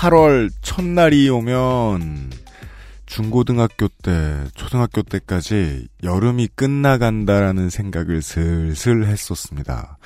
[0.00, 2.30] 팔월 첫날이 오면
[3.04, 9.98] 중고등학교 때, 초등학교 때까지 여름이 끝나간다라는 생각을 슬슬 했었습니다.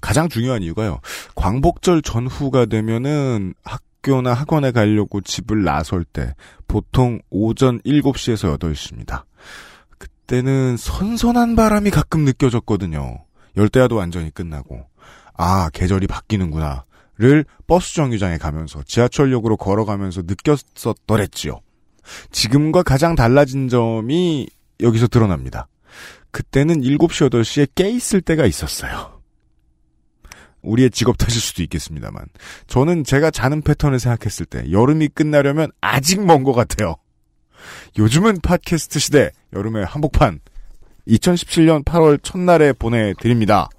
[0.00, 0.98] 가장 중요한 이유가요.
[1.36, 6.34] 광복절 전후가 되면은 학교나 학원에 가려고 집을 나설 때
[6.66, 9.26] 보통 오전 7시에서 8시입니다.
[9.96, 13.24] 그때는 선선한 바람이 가끔 느껴졌거든요.
[13.56, 14.86] 열대야도 완전히 끝나고.
[15.34, 16.85] 아, 계절이 바뀌는구나.
[17.18, 21.60] 를 버스 정류장에 가면서 지하철역으로 걸어가면서 느꼈었더랬지요.
[22.30, 24.46] 지금과 가장 달라진 점이
[24.80, 25.66] 여기서 드러납니다.
[26.30, 29.22] 그때는 7시, 8시에 깨 있을 때가 있었어요.
[30.60, 32.26] 우리의 직업 탓일 수도 있겠습니다만.
[32.66, 36.96] 저는 제가 자는 패턴을 생각했을 때 여름이 끝나려면 아직 먼 것 같아요.
[37.96, 40.40] 요즘은 팟캐스트 시대 여름의 한복판
[41.08, 43.70] 2017년 8월 첫날에 보내드립니다.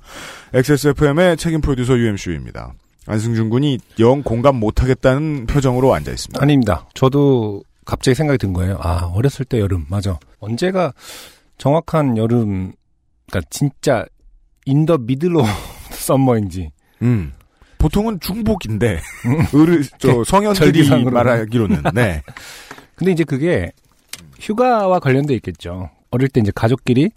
[0.53, 2.73] XSFM의 책임 프로듀서 UMCU입니다.
[3.07, 6.41] 안승준 군이 영 공감 못하겠다는 표정으로 앉아 있습니다.
[6.41, 6.87] 아닙니다.
[6.93, 8.77] 저도 갑자기 생각이 든 거예요.
[8.81, 9.85] 아, 어렸을 때 여름.
[9.89, 10.19] 맞아.
[10.39, 10.93] 언제가
[11.57, 12.73] 정확한 여름,
[13.31, 14.05] 그니까 진짜
[14.65, 15.43] in the middle
[15.91, 16.69] of summer인지.
[17.01, 17.33] 음.
[17.77, 18.99] 보통은 중복인데,
[19.53, 20.89] 어르, 저, 성현들이.
[21.09, 22.21] 말하기로는, 네.
[22.95, 23.71] 근데 이제 그게
[24.39, 25.89] 휴가와 관련돼 있겠죠.
[26.09, 27.11] 어릴 때 이제 가족끼리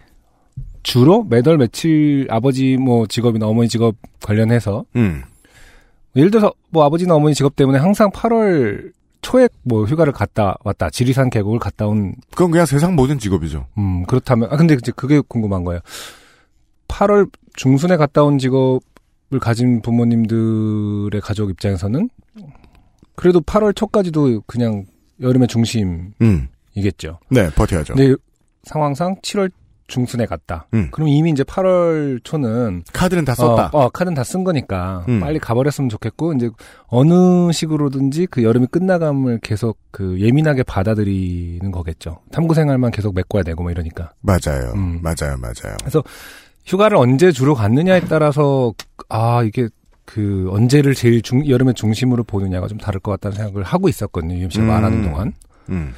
[0.82, 5.22] 주로 매달 며칠 아버지 뭐 직업이나 어머니 직업 관련해서 음.
[6.16, 8.92] 예를 들어서 뭐 아버지나 어머니 직업 때문에 항상 8월
[9.22, 13.66] 초에 뭐 휴가를 갔다 왔다 지리산 계곡을 갔다 온 그건 그냥 세상 모든 직업이죠.
[13.78, 15.80] 음, 그렇다면, 아, 근데 이제 그게 궁금한 거예요.
[16.88, 22.08] 8월 중순에 갔다 온 직업을 가진 부모님들의 가족 입장에서는
[23.14, 24.86] 그래도 8월 초까지도 그냥
[25.20, 26.18] 여름의 중심이겠죠.
[26.22, 26.48] 음.
[27.28, 27.94] 네, 버텨야죠.
[27.94, 28.16] 근데
[28.64, 29.50] 상황상 7월
[29.90, 30.66] 중순에 갔다.
[30.72, 30.88] 음.
[30.92, 33.70] 그럼 이미 이제 8월 초는 카드는 다 썼다.
[33.72, 35.20] 어, 어, 카드는 다 쓴 거니까 음.
[35.20, 36.48] 빨리 가버렸으면 좋겠고 이제
[36.86, 42.20] 어느 식으로든지 그 여름이 끝나감을 계속 그 예민하게 받아들이는 거겠죠.
[42.32, 44.12] 탐구 생활만 계속 메꿔야 되고 뭐 이러니까.
[44.20, 44.72] 맞아요.
[44.76, 45.00] 음.
[45.02, 45.76] 맞아요, 맞아요.
[46.66, 48.72] 휴가를 언제 주로 갔느냐에 따라서
[49.08, 49.68] 아 이게
[50.04, 54.34] 그 언제를 제일 중, 여름의 중심으로 보느냐가 좀 다를 것 같다는 생각을 하고 있었거든요.
[54.36, 54.68] UMC가 음.
[54.68, 55.32] 말하는 동안.
[55.70, 55.92] 음.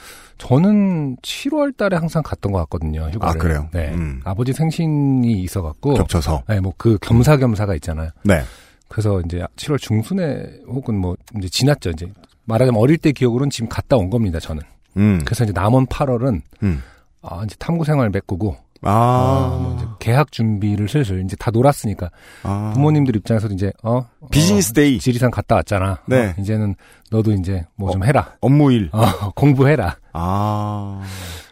[0.49, 3.09] 저는 7월 달에 항상 갔던 것 같거든요.
[3.13, 3.29] 휴가를.
[3.29, 3.69] 아, 그래요?
[3.73, 3.93] 네.
[3.95, 4.21] 음.
[4.25, 5.95] 아버지 생신이 있어 갖고.
[5.95, 6.43] 겹쳐서.
[6.49, 8.11] 네, 뭐 그 겸사겸사가 있잖아요.
[8.25, 8.41] 네.
[8.89, 11.91] 그래서 이제 7월 중순에 혹은 뭐 이제 지났죠.
[11.91, 12.11] 이제
[12.47, 14.41] 말하자면 어릴 때 기억으로는 지금 갔다 온 겁니다.
[14.41, 14.63] 저는.
[14.97, 15.21] 음.
[15.25, 16.83] 그래서 이제 남은 8월은 음.
[17.23, 19.51] 아 이제 탐구 생활 메꾸고 아.
[19.53, 22.11] 어, 뭐 이제 개학 준비를 슬슬 이제 다 놀았으니까
[22.43, 22.73] 아.
[22.75, 24.99] 부모님들 입장에서도 이제 어 비즈니스 어, day.
[24.99, 26.01] 지리산 갔다 왔잖아.
[26.07, 26.29] 네.
[26.31, 26.75] 어, 이제는
[27.11, 28.35] 너도 이제 뭐 좀 해라.
[28.41, 28.89] 업무일.
[28.93, 29.01] 어,
[29.37, 29.97] 공부해라.
[30.13, 31.01] 아.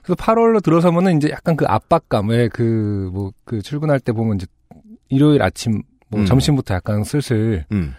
[0.03, 4.47] 그래서 8월로 들어서면은 이제 약간 그 압박감, 왜그 뭐 그 출근할 때 보면 이제
[5.09, 6.27] 일요일 아침 뭐 음.
[6.27, 7.95] 점심부터 약간 슬슬 음.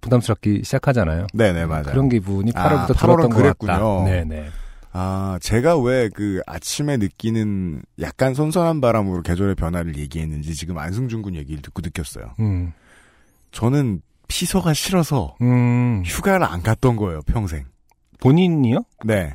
[0.00, 1.26] 부담스럽기 시작하잖아요.
[1.32, 1.84] 네네, 맞아요.
[1.84, 3.72] 그런 기분이 아, 8월부터 8월은 들었던 것 그랬군요.
[3.72, 4.04] 같다.
[4.04, 4.46] 네네.
[4.98, 11.34] 아, 제가 왜 그 아침에 느끼는 약간 선선한 바람으로 계절의 변화를 얘기했는지 지금 안승준 군
[11.34, 12.32] 얘기를 듣고 느꼈어요.
[12.40, 12.72] 음.
[13.52, 16.02] 저는 피서가 싫어서 음.
[16.06, 17.64] 휴가를 안 갔던 거예요, 평생.
[18.20, 18.84] 본인이요?
[19.04, 19.34] 네.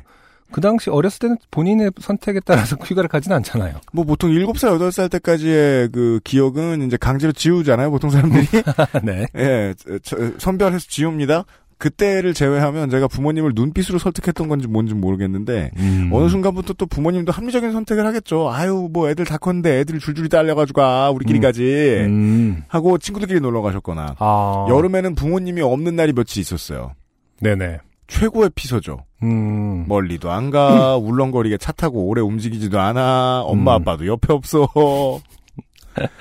[0.50, 3.80] 그 당시 어렸을 때는 본인의 선택에 따라서 휴가를 가진 않잖아요.
[3.92, 8.46] 뭐 보통 7살, 8살 때까지의 그 기억은 이제 강제로 지우잖아요, 보통 사람들이.
[9.02, 9.26] 네.
[9.36, 11.44] 예, 저- 선별해서 지웁니다.
[11.82, 16.10] 그때를 제외하면 제가 부모님을 눈빛으로 설득했던 건지 뭔지 모르겠는데 음.
[16.12, 18.52] 어느 순간부터 또 부모님도 합리적인 선택을 하겠죠.
[18.52, 21.42] 아유 뭐 애들 다 컸는데 애들 줄줄이 딸려가지고 아 우리끼리 음.
[21.42, 21.62] 가지
[22.06, 22.62] 음.
[22.68, 24.66] 하고 친구들끼리 놀러 가셨거나 아.
[24.68, 26.92] 여름에는 부모님이 없는 날이 며칠 있었어요.
[27.40, 27.78] 네네.
[28.06, 28.98] 최고의 피서죠.
[29.24, 29.84] 음.
[29.88, 33.82] 멀리도 안 가, 울렁거리게 차 타고 오래 움직이지도 않아, 엄마 음.
[33.82, 34.68] 아빠도 옆에 없어.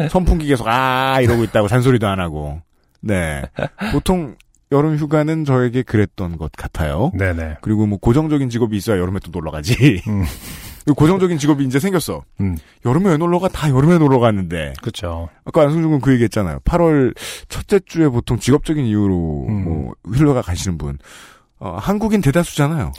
[0.10, 2.60] 선풍기 계속 아 이러고 있다고 잔소리도 안 하고.
[3.02, 3.44] 네.
[3.92, 4.36] 보통
[4.72, 7.12] 여름 휴가는 저에게 그랬던 것 같아요.
[7.18, 7.58] 네네.
[7.62, 10.02] 그리고 뭐 고정적인 직업이 있어야 여름에 또 놀러 가지.
[10.08, 10.24] 음.
[10.86, 12.24] 그리고 고정적인 직업이 이제 생겼어.
[12.40, 12.58] 음.
[12.86, 13.50] 여름에 왜 놀러 가?
[13.50, 14.74] 다 여름에 놀러 갔는데.
[14.82, 15.30] 그렇죠.
[15.46, 16.60] 아까 안승준 군그 얘기 했잖아요.
[16.64, 17.16] 8월
[17.50, 19.64] 첫째 주에 보통 직업적인 이유로 음.
[19.64, 20.98] 뭐 흘러가 가시는 분.
[21.60, 22.94] 어, 한국인 대다수잖아요.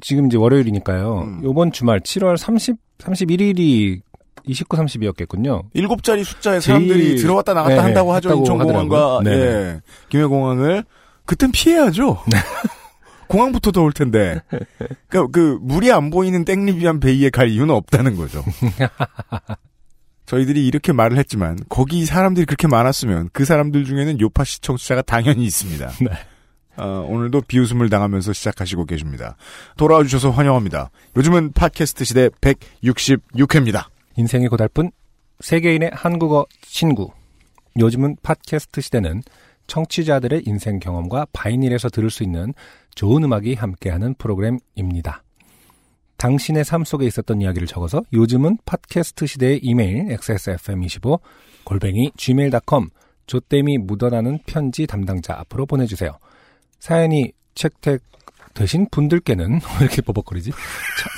[0.00, 1.20] 지금 이제 월요일이니까요.
[1.20, 1.40] 음.
[1.44, 4.00] 요번 주말 7월 30, 31일이
[4.44, 5.62] 29, 30이었겠군요.
[5.74, 8.34] 일곱 자리 숫자의 사람들이 들어왔다 나갔다 네, 한다고 하죠.
[8.34, 9.20] 인천공항과.
[9.22, 9.30] 네.
[9.30, 10.84] 예, 김해공항을
[11.24, 12.22] 그땐 피해야죠.
[13.28, 14.40] 공항부터 더울 텐데.
[15.08, 18.44] 그러니까 그 물이 안 보이는 땡리비안 베이에 갈 이유는 없다는 거죠.
[20.26, 25.90] 저희들이 이렇게 말을 했지만 거기 사람들이 그렇게 많았으면 그 사람들 중에는 요파 시청자가 당연히 있습니다.
[26.02, 26.10] 네.
[26.76, 29.36] 어, 오늘도 비웃음을 당하면서 시작하시고 계십니다.
[29.76, 30.90] 돌아와 주셔서 환영합니다.
[31.16, 33.86] 요즘은 팟캐스트 시대 166회입니다.
[34.16, 34.90] 인생이 고달픈
[35.40, 37.10] 세계인의 한국어 친구.
[37.78, 39.22] 요즘은 팟캐스트 시대는
[39.66, 42.52] 청취자들의 인생 경험과 바이닐에서 들을 수 있는
[42.94, 45.22] 좋은 음악이 함께하는 프로그램입니다.
[46.18, 51.18] 당신의 삶 속에 있었던 이야기를 적어서 요즘은 팟캐스트 시대의 이메일 xsfm25
[51.64, 52.88] 골뱅이 gmail.com
[53.26, 56.18] 조땜이 묻어나는 편지 담당자 앞으로 보내주세요.
[56.78, 58.02] 사연이 채택
[58.54, 60.50] 되신 분들께는 왜 이렇게 버벅거리지?
[60.50, 60.56] 차-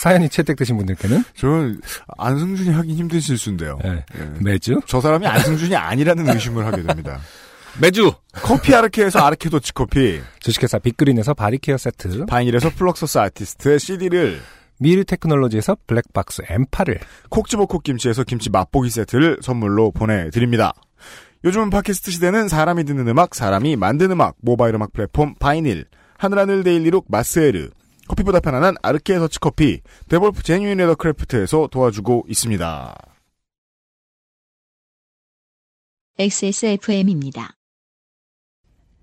[0.00, 1.80] 사연이 채택되신 분들께는 저는
[2.16, 3.78] 안승준이 하긴 힘든 실수인데요.
[3.84, 4.24] 예, 예.
[4.40, 7.20] 매주 저 사람이 안승준이 아니라는 의심을 하게 됩니다.
[7.80, 14.40] 매주 커피 아르케에서 아르케 더치 커피, 주식회사 빅그린에서 바리케어 세트 바이닐에서 플럭서스 아티스트의 CD를,
[14.78, 17.00] 미르 테크놀로지에서 블랙박스 M8을
[17.30, 20.72] 콕 집어 콕 김치에서 김치 맛보기 세트를 선물로 보내드립니다.
[21.44, 25.86] 요즘은 팟캐스트 시대는 사람이 듣는 음악, 사람이 만든 음악, 모바일 음악 플랫폼 바이닐,
[26.16, 27.70] 하늘하늘 daily look 마스에르,
[28.06, 32.94] 커피보다 편안한 아르케 더치 커피, 데볼프 genuine leather craft에서 도와주고 있습니다.
[36.16, 37.56] XSFM입니다.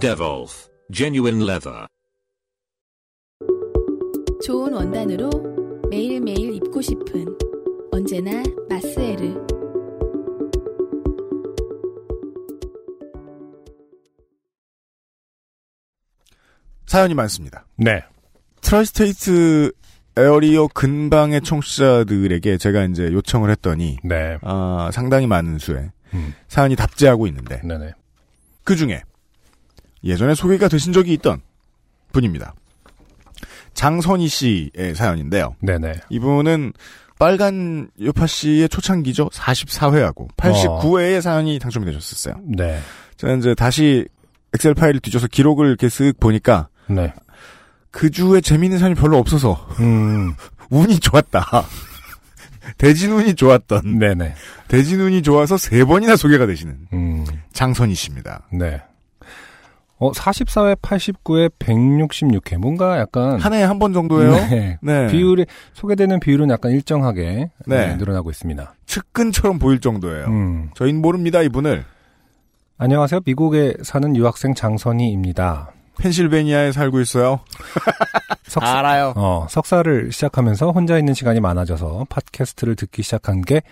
[0.00, 1.86] Devolf Genuine Leather.
[4.44, 5.28] 좋은 원단으로
[5.90, 7.26] 매일매일 입고 싶은
[7.90, 9.34] 언제나 마스에르
[16.86, 17.66] 사연이 많습니다.
[17.76, 18.04] 네
[18.60, 19.72] tri-state
[20.16, 24.38] area 근방의 청취자들에게 제가 이제 요청을 했더니 네.
[24.42, 27.92] 아, 상당히 많은 수의 음, 사연이 답지하고 있는데 네네.
[28.62, 29.02] 그 중에
[30.04, 31.40] 예전에 소개가 되신 적이 있던
[32.12, 32.54] 분입니다.
[33.74, 35.54] 장선희 씨의 사연인데요.
[35.60, 35.94] 네네.
[36.10, 36.72] 이분은
[37.18, 39.28] 빨간 요파 씨의 초창기죠.
[39.30, 42.40] 44회하고 89회의 사연이 당첨이 되셨었어요.
[42.44, 42.80] 네.
[43.16, 44.06] 제가 이제 다시
[44.54, 47.12] 엑셀 파일을 뒤져서 기록을 이렇게 쓱 보니까 네.
[47.90, 50.34] 그 주에 재미있는 사연이 별로 없어서 음,
[50.70, 51.44] 운이 좋았다.
[52.78, 54.34] 대진운이 좋았던 네네.
[54.68, 58.46] 대진운이 좋아서 세 번이나 소개가 되시는 음, 장선희 씨입니다.
[58.52, 58.80] 네.
[60.00, 62.56] 어, 44회, 89회, 166회.
[62.58, 63.38] 뭔가 약간.
[63.40, 64.30] 한 해에 한 번 정도예요.
[64.48, 64.78] 네.
[64.80, 65.06] 네.
[65.08, 67.86] 비율이, 소개되는 비율은 약간 일정하게 네.
[67.88, 68.74] 네, 늘어나고 있습니다.
[68.86, 70.26] 측근처럼 보일 정도예요.
[70.26, 70.70] 음.
[70.74, 71.84] 저희는 모릅니다, 이분을.
[72.78, 73.20] 안녕하세요.
[73.24, 75.72] 미국에 사는 유학생 장선희입니다.
[76.00, 77.40] 펜실베니아에 살고 있어요.
[78.46, 79.12] 석사, 알아요.
[79.16, 83.62] 어, 석사를 시작하면서 혼자 있는 시간이 많아져서 팟캐스트를 듣기 시작한 게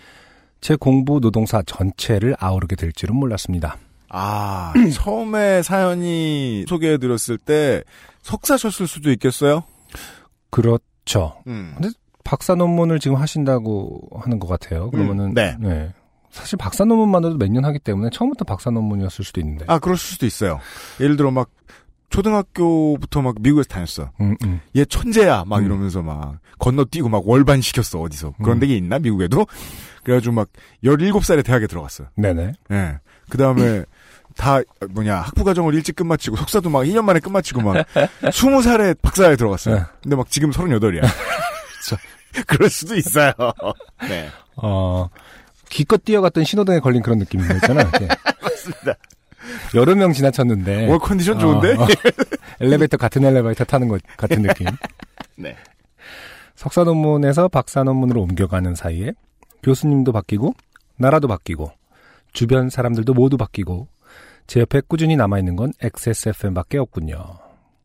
[0.61, 3.77] 제 공부 노동사 전체를 아우르게 될 줄은 몰랐습니다.
[4.08, 7.82] 아, 처음에 사연이 소개해드렸을 때
[8.22, 9.63] 석사셨을 수도 있겠어요?
[10.51, 11.34] 그렇죠.
[11.46, 11.75] 음.
[12.25, 14.91] 박사 논문을 지금 하신다고 하는 것 같아요.
[14.91, 15.93] 그러면은 음, 네.
[16.31, 19.65] 사실 박사 논문만으로도 몇 년 하기 때문에 처음부터 박사 논문이었을 수도 있는데.
[19.69, 20.58] 아, 그럴 수도 있어요.
[21.01, 21.51] 예를 들어 막
[22.10, 24.10] 초등학교부터 막 미국에서 다녔어.
[24.20, 24.60] 음, 음.
[24.77, 25.65] 얘 천재야 막 음.
[25.67, 28.60] 이러면서 막 건너뛰고 막 월반 시켰어 어디서 그런 음.
[28.60, 29.46] 데가 있나 미국에도
[30.05, 30.48] 그래가지고 막
[30.84, 32.53] 17살에 대학에 들어갔어요 네네.
[32.72, 32.98] 예.
[33.28, 33.84] 그 다음에
[34.36, 37.86] 다 뭐냐 학부 과정을 일찍 끝마치고 석사도 막 2년 만에 끝마치고 막
[38.22, 39.82] 20살에 박사에 들어갔어요 네.
[40.02, 41.02] 근데 막 지금 38이야
[42.46, 43.32] 그럴 수도 있어요
[44.08, 45.08] 네 어,
[45.68, 47.84] 기껏 뛰어갔던 신호등에 걸린 그런 느낌이 있잖아.
[48.42, 48.94] 맞습니다.
[49.74, 50.88] 여러 명 지나쳤는데.
[50.88, 51.86] 월 컨디션 좋은데 어, 어.
[52.60, 54.66] 엘리베이터 같은 엘리베이터 타는 것 같은 느낌.
[55.36, 55.56] 네.
[56.54, 59.12] 석사 논문에서 박사 논문으로 옮겨가는 사이에
[59.62, 60.54] 교수님도 바뀌고
[60.96, 61.70] 나라도 바뀌고
[62.36, 63.88] 주변 사람들도 모두 바뀌고
[64.46, 67.16] 제 옆에 꾸준히 남아있는 건 XSFM밖에 없군요.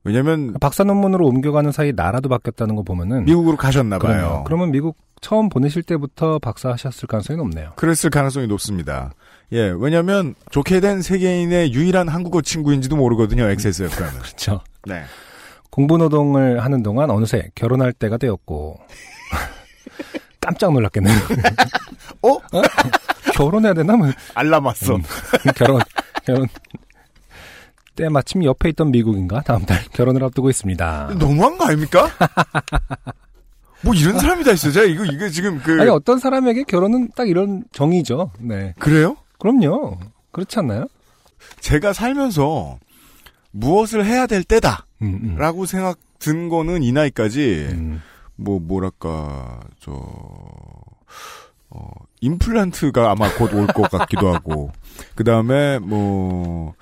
[0.04, 4.44] 왜냐면 박사 논문으로 옮겨가는 사이 나라도 바뀌었다는 거 보면은 미국으로 가셨나 봐요 그러네요.
[4.46, 7.72] 그러면 미국 처음 보내실 때부터 박사 하셨을 가능성이 높네요.
[7.78, 9.14] 그랬을 가능성이 높습니다
[9.54, 14.60] 예 왜냐면 좋게 된 세계인의 유일한 한국어 친구인지도 모르거든요 XSFM은 그렇죠.
[14.86, 15.04] 네.
[15.70, 18.80] 공부 노동을 하는 동안 어느새 결혼할 때가 되었고
[20.42, 21.16] 깜짝 놀랐겠네요.
[22.24, 22.38] 어?
[23.34, 23.96] 결혼해야 되나?
[23.96, 25.02] 뭐 알람 왔어 음.
[25.56, 25.82] 결혼
[26.26, 26.48] 결혼
[27.96, 31.16] 때 마침 옆에 있던 미국인과 다음 달 결혼을 앞두고 있습니다.
[31.20, 32.10] 너무한 거 아닙니까?
[33.84, 34.72] 뭐 이런 사람이 다 있어요.
[34.72, 38.32] 제가 이거 이거 지금 그 아니 어떤 사람에게 결혼은 딱 이런 정의죠.
[38.40, 38.74] 네.
[38.80, 39.18] 그래요?
[39.40, 39.98] 그럼요.
[40.32, 40.88] 그렇지 않나요?
[41.60, 42.80] 제가 살면서
[43.52, 45.66] 무엇을 해야 될 때다라고 음, 음.
[45.66, 48.02] 생각 든 거는 이 나이까지 음.
[48.36, 49.92] 뭐 뭐랄까 저
[51.70, 54.72] 어, 임플란트가 아마 곧 올 것 같기도 하고
[55.16, 56.74] 그 다음에 뭐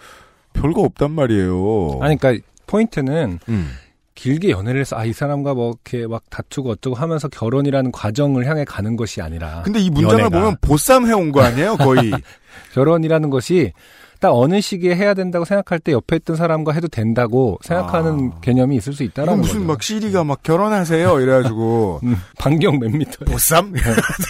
[0.54, 2.00] 별거 없단 말이에요.
[2.02, 3.72] 아니 그러니까 포인트는 음.
[4.16, 8.66] 길게 연애를 해서 아 이 사람과 뭐 이렇게 막 다투고 어쩌고 하면서 결혼이라는 과정을 향해
[8.66, 10.30] 가는 것이 아니라 근데 이 문장을 연애가.
[10.40, 12.12] 보면 보쌈 해온 거 아니에요, 거의.
[12.74, 13.72] 결혼이라는 것이
[14.20, 18.40] 딱 어느 시기에 해야 된다고 생각할 때 옆에 있던 사람과 해도 된다고 생각하는 아.
[18.42, 19.68] 개념이 있을 수 있다라는 무슨 거죠.
[19.68, 23.24] 막 시리가 막 결혼하세요 이래가지고 음, 반경 몇 미터.
[23.26, 23.74] 보쌈?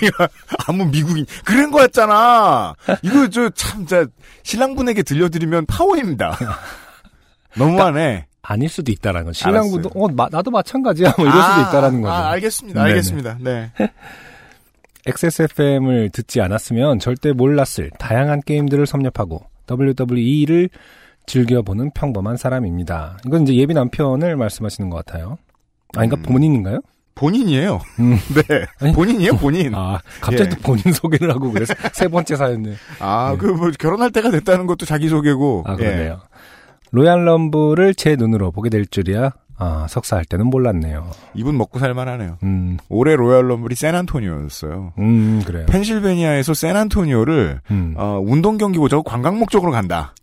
[0.67, 2.75] 아무 미국인 그런 거였잖아.
[3.01, 4.05] 이거 저 참 자
[4.43, 6.37] 신랑분에게 들려드리면 파워입니다.
[7.57, 8.27] 너무하네.
[8.43, 9.33] 아닐 수도 있다라는 거.
[9.33, 9.89] 신랑분도.
[9.95, 12.13] 어 마- 나도 마찬가지야 뭐 이럴 수도 있다라는 거죠.
[12.13, 12.79] 아, 알겠습니다.
[12.81, 12.89] 네네.
[12.91, 13.37] 알겠습니다.
[13.41, 13.71] 네.
[15.05, 20.69] XSFM을 듣지 않았으면 절대 몰랐을 다양한 게임들을 섭렵하고 WWE를
[21.25, 23.17] 즐겨보는 평범한 사람입니다.
[23.25, 25.37] 이건 이제 예비 남편을 말씀하시는 것 같아요.
[25.95, 26.21] 아, 그러니까 음.
[26.23, 26.79] 본인인가요?
[27.15, 27.81] 본인이에요.
[27.99, 28.17] 음.
[28.47, 28.65] 네.
[28.79, 28.93] 아니.
[28.93, 29.75] 본인이에요, 본인.
[29.75, 30.55] 아, 아, 갑자기 예.
[30.55, 32.75] 또 본인 소개를 하고 그래서 세 번째 사연네.
[33.37, 35.63] 그뭐 결혼할 때가 됐다는 것도 자기 소개고.
[35.67, 35.77] 아, 예.
[35.77, 36.21] 그러네요.
[36.91, 39.31] 로얄 럼블을 제 눈으로 보게 될 줄이야.
[39.61, 41.11] 아, 석사할 때는 몰랐네요.
[41.33, 42.37] 이분 먹고 살만하네요.
[42.43, 44.93] 음, 올해 로얄 럼블이 샌안토니오였어요.
[44.97, 45.65] 음, 그래요.
[45.65, 47.93] 펜실베니아에서 샌안토니오를 음.
[47.97, 50.15] 어, 운동 경기 보자고 관광 목적으로 간다.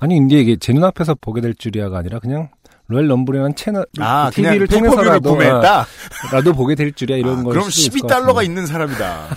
[0.00, 2.48] 아니, 근데 이게 제 눈앞에서 보게 될 줄이야가 아니라 그냥
[2.88, 5.86] 로얄 럼블이라는 채널, 아, TV를 통해서라도 구매했다.
[6.32, 7.50] 나도 보게 될 줄이야 이런 아, 거.
[7.50, 9.28] 그럼 12달러가 있는 사람이다.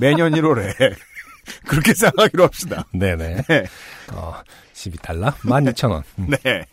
[0.00, 0.74] 매년 1월에.
[1.68, 2.84] 그렇게 생각하기로 합시다.
[2.92, 3.42] 네네.
[3.48, 3.64] 네.
[4.12, 4.34] 어,
[4.74, 5.32] 12달러?
[5.42, 6.02] 12,000원.
[6.18, 6.66] 음, 네.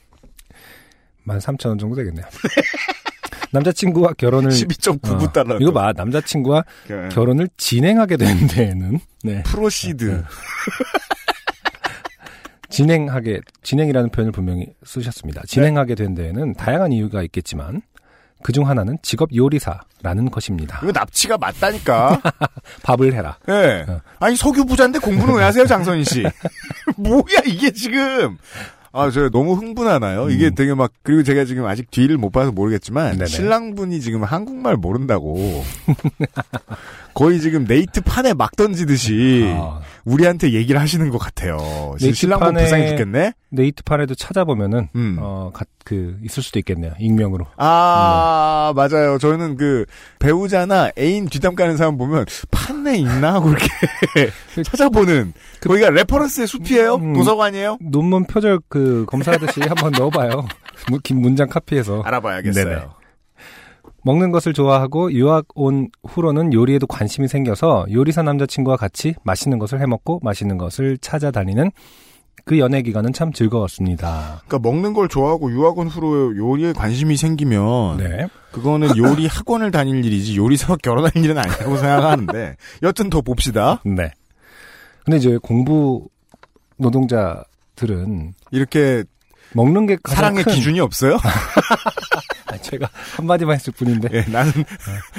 [1.28, 2.26] 13,000원 정도 되겠네요.
[3.52, 4.50] 남자친구와 결혼을.
[4.52, 5.52] 12.99달러.
[5.54, 5.94] 어, 이거 봐.
[5.96, 7.10] 남자친구와 네.
[7.10, 9.44] 결혼을 진행하게 된 데에는, 네.
[9.44, 10.24] proceed.
[12.70, 15.44] 진행하게, 진행이라는 표현을 분명히 쓰셨습니다.
[15.48, 17.84] 진행하게 된 데에는 다양한 이유가 있겠지만,
[18.42, 20.80] 그중 하나는 직업 요리사라는 것입니다.
[20.84, 22.20] 이거 납치가 맞다니까.
[22.84, 23.38] 밥을 해라.
[23.48, 23.86] 예.
[23.88, 24.02] 어.
[24.20, 26.24] 아니, 석유 부자인데 공부는 왜 하세요, 장선희 씨?
[26.98, 28.38] 뭐야, 이게 지금.
[28.96, 30.30] 아, 저 너무 흥분하나요?
[30.30, 30.56] 이게 음.
[30.56, 33.26] 되게 막, 그리고 제가 지금 아직 뒤를 못 봐서 모르겠지만, 네네.
[33.26, 35.64] 신랑분이 지금 한국말 모른다고.
[37.14, 41.58] 거의 지금 네이트 판에 막 던지듯이, 아, 우리한테 얘기를 하시는 것 같아요.
[42.00, 43.34] 신랑분 불쌍해 죽겠네?
[43.50, 45.18] 네이트판에도 찾아보면은, 음.
[45.20, 46.94] 어, 가- 그, 있을 수도 있겠네요.
[46.98, 47.46] 익명으로.
[47.58, 49.18] 아, 맞아요.
[49.20, 49.86] 저는 그,
[50.20, 53.34] 배우자나 애인 뒷담 까는 사람 보면, 판에 있나?
[53.36, 53.68] 하고 이렇게
[54.66, 55.34] 찾아보는.
[55.60, 56.96] 그- 거기가 reference의 숲이에요?
[56.96, 57.14] 음.
[57.14, 57.78] 도서관이에요?
[57.82, 60.48] 논문 표절 그 검사하듯이 한번 넣어봐요.
[60.90, 62.02] 문- 긴 문장 카피해서.
[62.04, 62.66] 알아봐야겠어요.
[62.66, 62.82] 네네.
[64.04, 70.20] 먹는 것을 좋아하고 유학 온 후로는 요리에도 관심이 생겨서 요리사 남자친구와 같이 맛있는 것을 해먹고
[70.24, 71.72] 맛있는 것을 찾아다니는
[72.46, 74.42] 그 연애 기간은 참 즐거웠습니다.
[74.46, 78.28] 그러니까 먹는 걸 좋아하고 유학원 후로 요리에 관심이 생기면 네.
[78.52, 83.82] 그거는 요리 학원을 다닐 일이지 요리사와 결혼할 일은 아니라고 생각하는데 여튼 더 봅시다.
[83.86, 84.12] 네.
[85.06, 86.10] 근데 이제 공부
[86.78, 89.04] 노동자들은 이렇게
[89.54, 91.18] 먹는 게 사랑의 큰- 기준이 없어요?
[92.54, 94.52] 아, 제가 한마디만 했을 뿐인데 예, 나는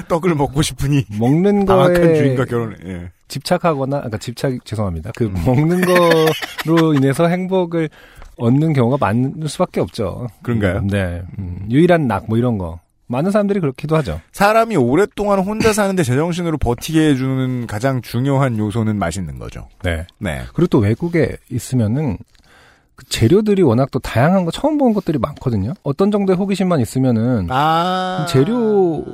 [0.09, 2.77] 떡을 먹고 싶으니 먹는 거에 주인과 결혼해.
[2.87, 3.11] 예.
[3.29, 5.13] 집착하거나 그러니까 집착 죄송합니다.
[5.17, 5.81] 그 먹는
[6.65, 7.89] 거로 인해서 행복을
[8.37, 10.29] 얻는 경우가 많을 수밖에 없죠.
[10.43, 10.79] 그런가요?
[10.79, 11.23] 음, 네.
[11.39, 12.81] 음, 유일한 낙 뭐 이런 거.
[13.07, 14.21] 많은 사람들이 그렇기도 하죠.
[14.33, 19.69] 사람이 오랫동안 혼자 사는데 제정신으로 버티게 해주는 가장 중요한 요소는 맛있는 거죠.
[19.83, 20.07] 네.
[20.19, 20.43] 네.
[20.55, 22.17] 그리고 또 외국에 있으면은
[22.97, 25.75] 그 재료들이 워낙 또 다양한 거 처음 본 것들이 많거든요.
[25.83, 28.27] 어떤 정도의 호기심만 있으면은 아.
[28.29, 29.05] 재료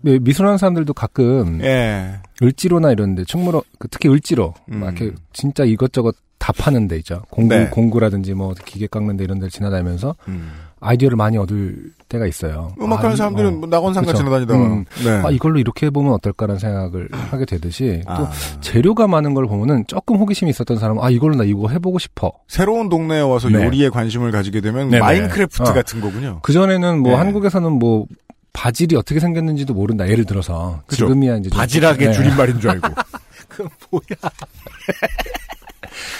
[0.00, 2.20] 미- 미술하는 사람들도 가끔 예.
[2.42, 4.80] 을지로나 이런데 충무로 그 특히 을지로 음.
[4.80, 7.22] 막 이렇게 진짜 이것저것 다 파는 데 있죠.
[7.30, 7.68] 공구 네.
[7.68, 10.50] 공구라든지 뭐 기계 깎는 데 이런 데를 지나다니면서 음.
[10.80, 12.72] 아이디어를 많이 얻을 때가 있어요.
[12.80, 13.52] 음악하는 아, 이- 사람들은 어.
[13.52, 14.18] 뭐 낙원상가 그쵸.
[14.24, 14.58] 지나다니다가.
[14.60, 14.84] 음.
[15.04, 15.10] 네.
[15.24, 18.30] 아 이걸로 이렇게 해보면 어떨까라는 생각을 하게 되듯이 또 아.
[18.60, 22.32] 재료가 많은 걸 보면은 조금 호기심이 있었던 사람은 아 이걸로 나 이거 해보고 싶어.
[22.46, 23.64] 새로운 동네에 와서 네.
[23.64, 25.00] 요리에 관심을 가지게 되면 네네.
[25.00, 25.72] 마인크래프트 어.
[25.72, 26.40] 같은 거군요.
[26.42, 27.18] 그 전에는 뭐 네.
[27.18, 28.06] 한국에서는 뭐
[28.52, 30.08] 바질이 어떻게 생겼는지도 모른다.
[30.08, 31.06] 예를 들어서 그죠.
[31.06, 32.12] 지금이야 이제 좀- 바지락의 네.
[32.12, 32.88] 줄임말인 줄 알고.
[33.48, 34.30] 그 뭐야?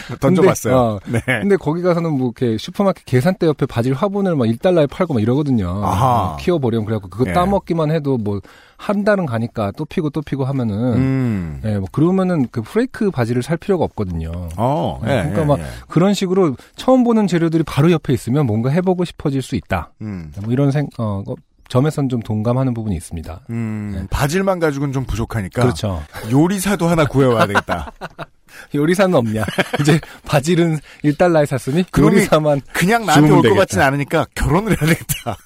[0.21, 1.01] 던져봤어요.
[1.03, 1.41] 근데, 어, 네.
[1.41, 5.69] 근데 거기 가서는 뭐 이렇게 슈퍼마켓 계산대 옆에 바질 화분을 막 1달러에 팔고 막 이러거든요.
[5.85, 6.37] 아하.
[6.41, 7.33] 키워버리면 그래갖고 그거 예.
[7.33, 8.41] 따먹기만 해도 뭐
[8.79, 11.61] 한 달은 가니까 또 피고 또 피고 하면은 음.
[11.65, 14.31] 예, 뭐 그러면은 그 프레이크 바지를 살 필요가 없거든요.
[14.57, 15.65] 어, 네, 예, 그러니까 예, 막 예.
[15.89, 19.93] 그런 식으로 처음 보는 재료들이 바로 옆에 있으면 뭔가 해보고 싶어질 수 있다.
[20.01, 21.35] 음, 뭐 이런 생, 어, 어,
[21.69, 23.41] 점에선 좀 동감하는 부분이 있습니다.
[23.51, 24.07] 음, 네.
[24.11, 25.61] 바질만 가지고는 좀 부족하니까.
[25.61, 26.01] 그렇죠.
[26.31, 27.93] 요리사도 하나 구해와야 되겠다.
[28.75, 29.45] 요리사는 없냐.
[29.81, 33.55] 이제 바질은 1달러에 샀으니 요리사만 그냥 나한테 올 것.
[33.55, 35.37] 같진 않으니까 결혼을 해야 되겠다.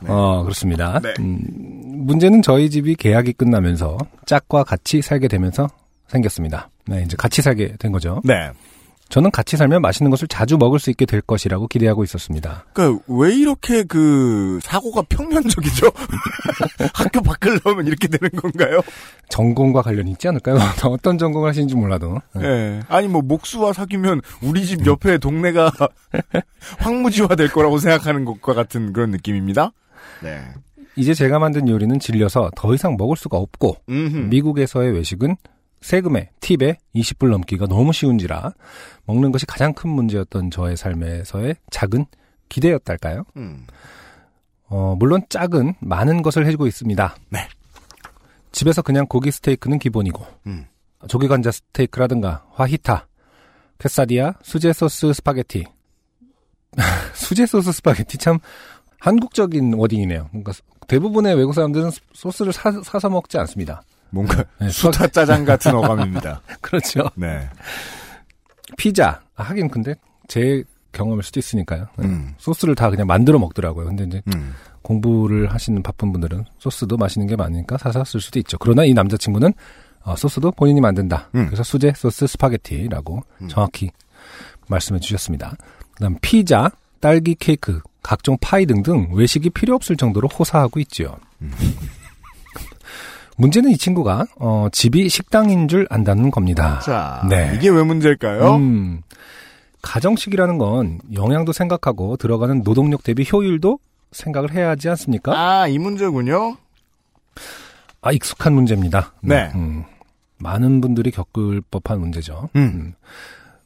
[0.06, 1.00] 어, 그렇습니다.
[1.02, 1.14] 네.
[1.20, 1.40] 음,
[2.06, 3.96] 문제는 저희 집이 계약이 끝나면서
[4.26, 5.68] 짝과 같이 살게 되면서
[6.08, 6.68] 생겼습니다.
[6.86, 8.20] 네, 이제 같이 살게 된 거죠.
[8.24, 8.50] 네.
[9.14, 12.64] 저는 같이 살면 맛있는 것을 자주 먹을 수 있게 될 것이라고 기대하고 있었습니다.
[12.72, 15.86] 그러니까 왜 이렇게 그 사고가 평면적이죠?
[16.92, 18.80] 학교 밖을 나오면 이렇게 되는 건가요?
[19.28, 20.56] 전공과 관련이 있지 않을까요?
[20.90, 22.20] 어떤 전공을 하시는지 몰라도.
[22.38, 22.40] 예.
[22.40, 22.80] 네.
[22.88, 25.70] 아니 뭐 목수와 사귀면 우리 집 옆에 동네가
[26.82, 29.70] 황무지화 될 거라고 생각하는 것과 같은 그런 느낌입니다.
[30.24, 30.40] 네.
[30.96, 34.16] 이제 제가 만든 요리는 질려서 더 이상 먹을 수가 없고 음흠.
[34.30, 35.36] 미국에서의 외식은
[35.84, 38.54] 세금에 팁에 20불 넘기가 너무 쉬운지라
[39.04, 42.06] 먹는 것이 가장 큰 문제였던 저의 삶에서의 작은
[42.48, 43.24] 기대였달까요?
[43.36, 43.66] 음.
[44.68, 47.16] 어, 물론 짝은 많은 것을 해주고 있습니다.
[47.28, 47.48] 네.
[48.50, 50.64] 집에서 그냥 고기 스테이크는 기본이고 음.
[51.06, 53.06] 조개 관자 스테이크라든가 화히타,
[53.78, 55.66] 퀘사디아, 수제 소스 스파게티.
[57.12, 58.38] 수제 소스 스파게티 참
[59.00, 60.28] 한국적인 wording이네요.
[60.30, 60.52] 그러니까
[60.88, 63.82] 대부분의 외국 사람들은 소스를 사, 사서 먹지 않습니다.
[64.14, 66.40] 뭔가 네, 수타 짜장 같은 어감입니다.
[66.62, 67.10] 그렇죠.
[67.16, 67.48] 네.
[68.76, 69.20] 피자.
[69.34, 69.94] 아, 하긴 근데
[70.28, 71.88] 제 경험일 수도 있으니까요.
[71.98, 72.06] 네.
[72.06, 72.34] 음.
[72.38, 73.86] 소스를 다 그냥 만들어 먹더라고요.
[73.86, 74.54] 근데 이제 음.
[74.82, 78.56] 공부를 하시는 바쁜 분들은 소스도 맛있는 게 많으니까 사서 쓸 수도 있죠.
[78.58, 79.52] 그러나 이 남자친구는
[80.04, 81.30] 어, 소스도 본인이 만든다.
[81.34, 81.46] 음.
[81.46, 83.48] 그래서 수제 소스 스파게티라고 음.
[83.48, 83.90] 정확히
[84.68, 85.56] 말씀해 주셨습니다.
[85.94, 91.16] 그다음 피자, 딸기 케이크, 각종 파이 등등 외식이 필요 없을 정도로 호사하고 있지요.
[93.36, 93.40] 음.
[93.42, 96.80] 문제는 이 친구가 어, 집이 식당인 줄 안다는 겁니다.
[96.80, 97.52] 자, 네.
[97.54, 98.54] 이게 왜 문제일까요?
[98.56, 99.02] 음,
[99.82, 103.78] 가정식이라는 건 영양도 생각하고 들어가는 노동력 대비 효율도
[104.12, 105.32] 생각을 해야 하지 않습니까?
[105.32, 106.56] 아, 이 문제군요.
[108.00, 109.12] 아, 익숙한 문제입니다.
[109.20, 109.50] 네.
[109.54, 109.84] 음,
[110.38, 112.48] 많은 분들이 겪을 법한 문제죠.
[112.56, 112.94] 음.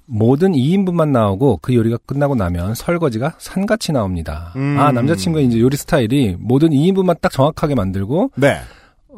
[0.06, 4.52] 모든 2인분만 나오고 그 요리가 끝나고 나면 설거지가 산같이 나옵니다.
[4.56, 4.76] 음.
[4.78, 8.58] 아, 남자친구의 이제 요리 스타일이 모든 2인분만 딱 정확하게 만들고, 네.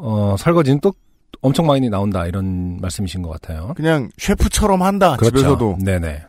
[0.03, 0.93] 어, 설거지는 또
[1.43, 2.27] 엄청 많이 나온다.
[2.27, 3.73] 이런 말씀이신 것 같아요.
[3.77, 5.17] 그냥 셰프처럼 한다.
[5.17, 5.37] 그렇죠.
[5.39, 5.79] 집에서도.
[5.85, 6.23] 네네.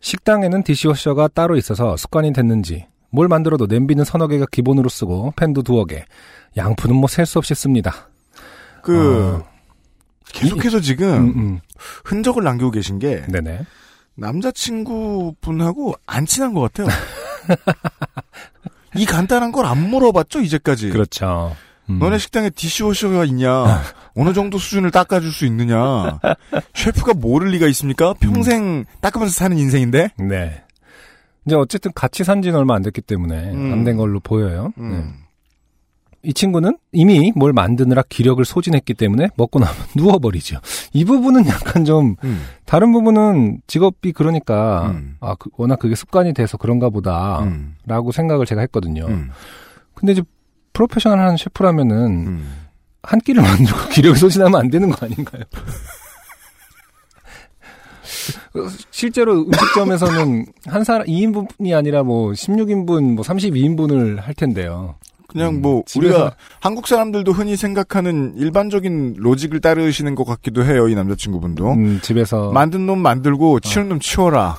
[0.00, 5.84] 식당에는 디시워셔가 따로 있어서 습관이 됐는지 뭘 만들어도 냄비는 서너 개가 기본으로 쓰고 팬도 두어
[5.84, 6.04] 개,
[6.56, 8.08] 양푼은 뭐 셀 수 없이 씁니다.
[8.82, 9.48] 그 어,
[10.32, 11.60] 계속해서 지금 음, 음.
[12.04, 13.64] 흔적을 남기고 계신 게 네네.
[14.16, 16.88] 남자친구분하고 안 친한 것 같아요.
[18.96, 20.90] 이 간단한 걸 안 물어봤죠 이제까지.
[20.90, 21.54] 그렇죠.
[21.90, 21.98] 음.
[21.98, 23.64] 너네 식당에 디시워셔가 있냐?
[24.16, 26.18] 어느 정도 수준을 닦아줄 수 있느냐?
[26.74, 28.14] 셰프가 모를 리가 있습니까?
[28.20, 30.10] 평생 닦으면서 사는 인생인데.
[30.18, 30.62] 네.
[31.46, 33.72] 이제 어쨌든 같이 산 지는 얼마 안 됐기 때문에 음.
[33.72, 34.72] 안된 걸로 보여요.
[34.76, 34.84] 네.
[34.84, 35.14] 음.
[36.24, 40.60] 이 친구는 이미 뭘 만드느라 기력을 소진했기 때문에 먹고 나면 누워버리죠.
[40.92, 42.44] 이 부분은 약간 좀 음.
[42.64, 45.16] 다른 부분은 직업이 그러니까 음.
[45.20, 48.12] 아 그- 워낙 그게 습관이 돼서 그런가 보다라고 음.
[48.12, 49.06] 생각을 제가 했거든요.
[49.08, 49.30] 음.
[49.94, 50.22] 근데 이제
[50.72, 52.52] 프로페셔널한 셰프라면은 음.
[53.02, 55.42] 한 끼를 만들고 기력을 소진하면 안 되는 거 아닌가요?
[58.90, 64.96] 실제로 음식점에서는 한 사람 2인분이 아니라 뭐 16인분, 뭐 32인분을 할 텐데요.
[65.28, 70.88] 그냥 음, 뭐 집에서- 우리가 한국 사람들도 흔히 생각하는 일반적인 로직을 따르시는 것 같기도 해요.
[70.88, 71.72] 이 남자친구분도.
[71.72, 74.58] 음, 집에서 만든 놈 만들고 치운 놈 치워라.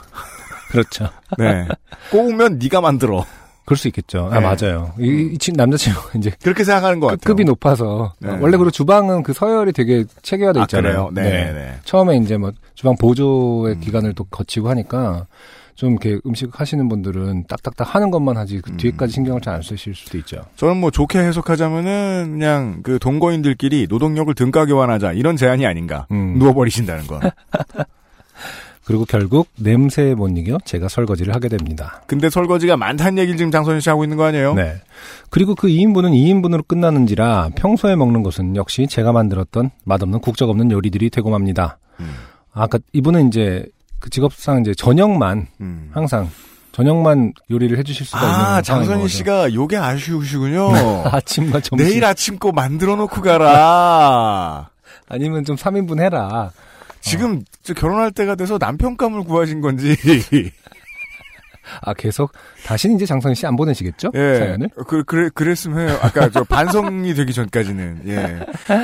[0.70, 1.10] 그렇죠.
[1.38, 1.68] 네.
[2.12, 3.24] 꼬우면 네가 만들어.
[3.66, 4.30] 그럴 수 있겠죠.
[4.32, 4.46] 아 네.
[4.46, 4.94] 맞아요.
[5.00, 7.22] 이, 이 친- 남자친구가 이제 그렇게 생각하는 것 같아요.
[7.24, 8.30] 급이 높아서 네.
[8.30, 11.10] 원래 그리고 주방은 그 서열이 되게 체계화돼 아, 있잖아요.
[11.14, 11.22] 네,
[11.54, 11.76] 네.
[11.86, 13.80] 처음에 이제 뭐 주방 보조의 음.
[13.80, 15.28] 기간을 또 거치고 하니까
[15.76, 18.78] 좀 이렇게 음식 하시는 분들은 딱딱딱 하는 것만 하지 그 음.
[18.78, 20.44] 뒤에까지 신경을 잘 안 쓰실 수도 있죠.
[20.56, 26.06] 저는 뭐 좋게 해석하자면은 그냥 그 동거인들끼리 노동력을 등가 교환하자 이런 제안이 아닌가.
[26.12, 26.36] 음.
[26.38, 27.20] 누워버리신다는 거.
[28.86, 32.02] 그리고 결국 냄새에 못 이겨 제가 설거지를 하게 됩니다.
[32.06, 34.54] 근데 설거지가 많다는 얘기를 지금 장선희 씨 하고 있는 거 아니에요?
[34.56, 34.76] 네.
[35.30, 41.10] 그리고 그 2인분은 2인분으로 끝나는지라 평소에 먹는 것은 역시 제가 만들었던 맛없는 국적 없는 요리들이
[41.10, 41.78] 되고 맙니다.
[42.00, 42.14] 음.
[42.52, 43.66] 아까 이분은 이제
[44.00, 45.90] 그 직업상 이제 저녁만 음.
[45.94, 46.30] 항상
[46.74, 49.08] 저녁만 요리를 해주실 수가 있는 아, 장선희.
[49.08, 50.72] 씨가 요게 아쉬우시군요.
[51.06, 54.70] 아침과 점심 내일 아침 거 만들어 놓고 가라.
[55.08, 56.52] 아니면 좀 3인분 해라.
[57.04, 59.96] 지금 저 결혼할 때가 돼서 남편감을 구하신 건지.
[61.82, 62.32] 아, 계속,
[62.66, 64.12] 다시는 이제 장선희 씨 안 보내시겠죠?
[64.16, 64.36] 예.
[64.38, 64.70] 사연을?
[64.88, 65.98] 그, 그래, 그랬으면 해요.
[66.02, 68.02] 아까 저 반성이 되기 전까지는.
[68.08, 68.40] 예.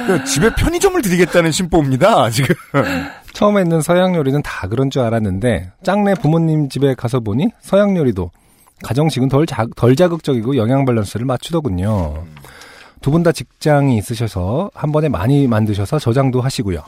[0.08, 2.56] 그 집에 편의점을 드리겠다는 심보입니다, 지금.
[3.34, 8.32] 처음에 있는 서양 요리는 다 그런 줄 알았는데, 짱네 부모님 집에 가서 보니 서양 요리도
[8.84, 12.26] 가정식은 덜, 자, 덜 자극적이고 영양 밸런스를 맞추더군요.
[13.02, 16.82] 두 분 다 직장이 있으셔서 한 번에 많이 만드셔서 저장도 하시고요.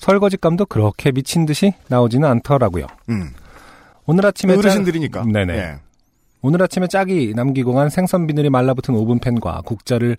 [0.00, 2.86] 설거지감도 그렇게 미친 듯이 나오지는 않더라고요.
[3.10, 3.30] 음.
[4.06, 5.24] 오늘 아침에 짜- 어르신들이니까.
[5.24, 5.54] 네네.
[5.56, 5.74] 예.
[6.42, 10.16] 오늘 아침에 짝이 남기고 간 생선 비늘이 말라붙은 오븐팬과 국자를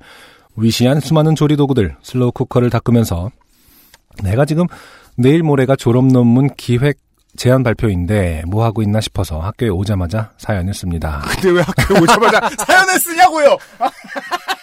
[0.56, 3.32] 위시한 수많은 조리 도구들 slow cooker를 닦으면서
[4.24, 4.67] 내가 지금
[5.17, 7.00] 내일 모레가 졸업 논문 기획
[7.38, 11.22] 제안 발표인데 뭐 하고 있나 싶어서 학교에 오자마자 사연을 씁니다.
[11.34, 13.58] 근데 왜 학교에 오자마자 사연을 쓰냐고요?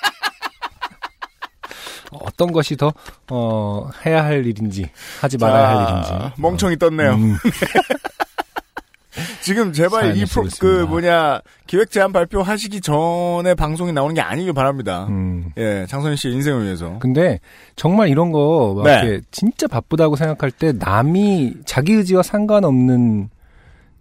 [2.12, 2.92] 어떤 것이 더
[3.30, 4.88] 어, 해야 할 일인지
[5.20, 7.14] 하지 말아야 할 일인지 멍청이 떴네요.
[7.14, 7.36] 음,
[9.40, 10.86] 지금 제발 이 프로, 그.
[10.88, 15.06] 뭐냐, 기획 제안 발표하시기 전에 방송이 나오는 게 아니길 바랍니다.
[15.08, 15.50] 음.
[15.56, 16.98] 예, 장선희 씨의 인생을 위해서.
[17.00, 17.40] 근데
[17.76, 18.92] 정말 이런 거막 네.
[18.92, 23.30] 이렇게 진짜 바쁘다고 생각할 때 남이 자기 의지와 상관없는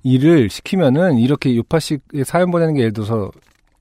[0.03, 3.31] 일을 시키면은 이렇게 요파식에 사연 보내는 게 예를 들어서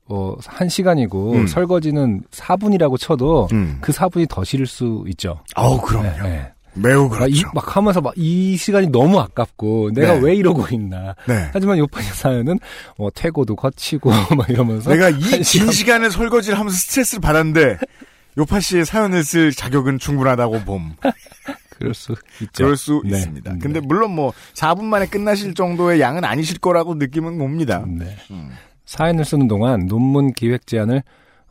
[0.08, 1.46] 어, 한 시간이고 음.
[1.46, 3.78] 설거지는 4분이라고 쳐도 음.
[3.80, 5.40] 그 4분이 더 싫을 수 있죠.
[5.54, 6.04] 아우, 그럼요.
[6.08, 6.52] 네, 네.
[6.74, 7.48] 매우 막, 이- 그렇죠.
[7.54, 10.20] 막 하면서 막 이 시간이 너무 아깝고 내가 네.
[10.22, 11.14] 왜 이러고 있나.
[11.26, 11.48] 네.
[11.52, 12.58] 하지만 요파식 사연은
[12.98, 17.78] 뭐 퇴고도 거치고 막 이러면서 내가 이한 시간 긴 시간에 설거지를 하면서 스트레스를 받았는데,
[18.38, 20.94] 요파 씨의 사연을 쓸 자격은 충분하다고 봄.
[21.78, 22.64] 그럴 수 있죠.
[22.64, 23.16] 그럴 수 네.
[23.18, 23.52] 있습니다.
[23.54, 23.58] 네.
[23.58, 27.84] 근데 물론 뭐 4분 만에 끝나실 정도의 양은 아니실 거라고 느낌은 옵니다.
[27.86, 28.16] 네.
[28.30, 28.50] 음.
[28.86, 31.02] 사연을 쓰는 동안 논문 기획 제안을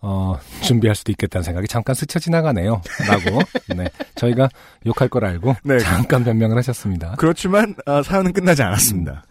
[0.02, 2.82] 어, 준비할 수도 있겠다는 생각이 잠깐 스쳐 지나가네요.
[3.08, 3.40] 라고
[3.76, 4.50] 네, 저희가
[4.86, 5.80] 욕할 걸 알고 네.
[5.80, 7.16] 잠깐 변명을 하셨습니다.
[7.18, 9.24] 그렇지만 아, 사연은 끝나지 않았습니다.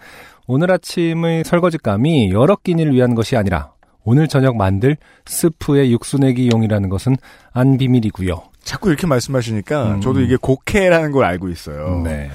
[0.46, 3.72] 오늘 아침의 설거지감이 여러 끼니를 위한 것이 아니라
[4.04, 7.16] 오늘 저녁 만들 스프의 육수 내기용이라는 것은
[7.52, 8.42] 안 비밀이고요.
[8.62, 10.00] 자꾸 이렇게 말씀하시니까 음.
[10.00, 12.02] 저도 이게 곡해라는 걸 알고 있어요.
[12.04, 12.30] 네.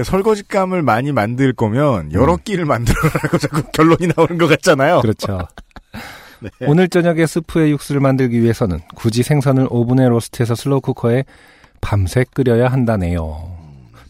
[0.00, 5.00] 그러니까 설거지감을 많이 만들 거면 여러 끼를 만들어라고 자꾸 결론이 나오는 것 같잖아요.
[5.00, 5.46] 그렇죠.
[6.66, 11.24] 오늘 저녁에 스프의 육수를 만들기 위해서는 굳이 생선을 오븐에 roast해서 slow cooker에
[11.82, 13.58] 밤새 끓여야 한다네요.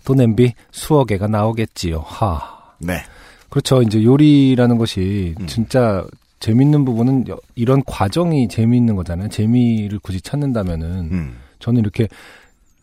[0.05, 1.99] 또 냄비 수억 개가 나오겠지요.
[2.07, 2.41] 하.
[2.79, 3.03] 네.
[3.49, 3.83] 그렇죠.
[3.83, 5.47] 이제 요리라는 것이 음.
[5.47, 6.05] 진짜
[6.39, 9.29] 재밌는 부분은 여- 이런 과정이 재미있는 거잖아요.
[9.29, 11.37] 재미를 굳이 찾는다면은 음.
[11.59, 12.07] 저는 이렇게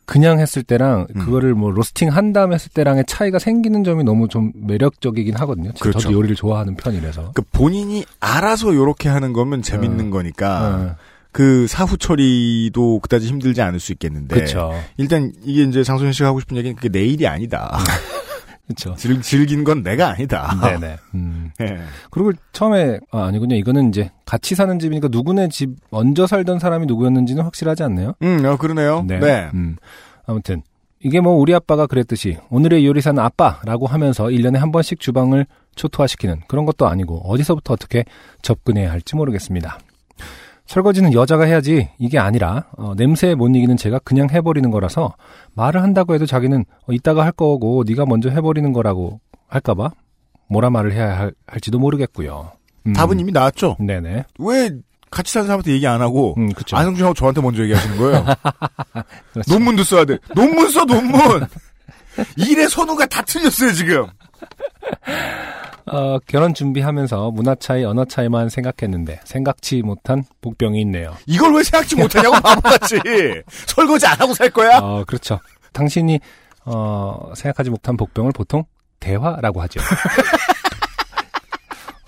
[0.08, 1.20] 그냥 했을 때랑 음.
[1.20, 5.72] 그거를 뭐 로스팅 한 다음에 했을 때랑의 차이가 생기는 점이 너무 좀 매력적이긴 하거든요.
[5.80, 6.00] 그렇죠.
[6.00, 7.34] 저도 요리를 좋아하는 편이라서.
[7.36, 10.10] 그 본인이 알아서 요렇게 하는 거면 재밌는 어.
[10.10, 10.96] 거니까 어,
[11.34, 14.74] 그 사후 처리도 그다지 힘들지 않을 수 있겠는데 그렇죠.
[14.96, 17.78] 일단 이게 이제 장소연 씨가 하고 싶은 얘기는 그게 내일이 아니다.
[18.68, 18.96] 그렇죠.
[18.96, 20.54] 즐, 즐긴 건 내가 아니다.
[20.62, 20.98] 네네.
[21.16, 21.52] 음.
[21.62, 21.78] 예.
[22.12, 23.56] 그리고 처음에 아, 아니군요.
[23.56, 28.14] 이거는 이제 같이 사는 집이니까 누구네 집 먼저 살던 사람이 누구였는지는 확실하지 않네요.
[28.22, 29.04] 음, 어, 그러네요.
[29.08, 29.50] 네.
[29.54, 29.78] 음.
[30.26, 30.62] 아무튼
[31.00, 36.66] 이게 뭐 우리 아빠가 그랬듯이 오늘의 요리사는 아빠라고 하면서 1년에 한 번씩 주방을 초토화시키는 그런
[36.66, 38.04] 것도 아니고 어디서부터 어떻게
[38.42, 39.80] 접근해야 할지 모르겠습니다.
[40.68, 45.14] 설거지는 여자가 해야지 이게 아니라 어, 냄새에 못 이기는 제가 그냥 해버리는 거라서
[45.54, 49.92] 말을 한다고 해도 자기는 어, 이따가 할 거고 네가 먼저 해버리는 거라고 할까봐
[50.50, 52.52] 뭐라 말을 해야 할, 할지도 모르겠고요.
[52.86, 52.94] 음.
[52.94, 53.78] 답은 이미 나왔죠.
[53.80, 54.26] 네네.
[54.40, 54.72] 왜
[55.10, 56.76] 같이 사는 사람한테 얘기 안 하고 음, 그쵸.
[56.76, 58.26] 안승준하고 저한테 먼저 얘기하시는 거예요?
[59.32, 59.54] 그렇죠.
[59.54, 60.18] 논문도 써야 돼.
[60.36, 61.48] 논문 써 논문.
[62.38, 64.08] 일의 선우가 다 틀렸어요 지금.
[65.90, 71.16] 어, 결혼 준비하면서 문화 차이, 언어 차이만 생각했는데 생각지 못한 복병이 있네요.
[71.26, 73.00] 이걸 왜 생각지 못하냐고 바보같이.
[73.68, 74.80] 설거지 안 하고 살 거야?
[74.80, 75.40] 어, 그렇죠.
[75.74, 76.20] 당신이
[76.66, 78.66] 어, 생각하지 못한 복병을 보통
[79.00, 79.80] 대화라고 하죠.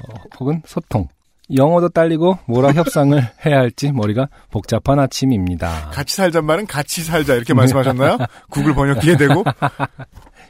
[0.10, 1.08] 어, 혹은 소통.
[1.56, 5.90] 영어도 딸리고 뭐라 협상을 해야 할지 머리가 복잡한 아침입니다.
[5.92, 8.18] 같이 살잔 말은 같이 살자 이렇게 말씀하셨나요?
[8.52, 9.44] 구글 번역기에 대고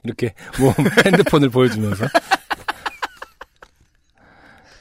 [0.03, 0.73] 이렇게 뭐
[1.05, 2.05] 핸드폰을 보여주면서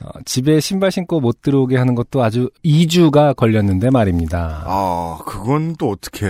[0.03, 4.63] 어, 집에 신발 신고 못 들어오게 하는 것도 아주 2주가 걸렸는데 말입니다.
[4.67, 6.27] 아 그건 또 어떻게?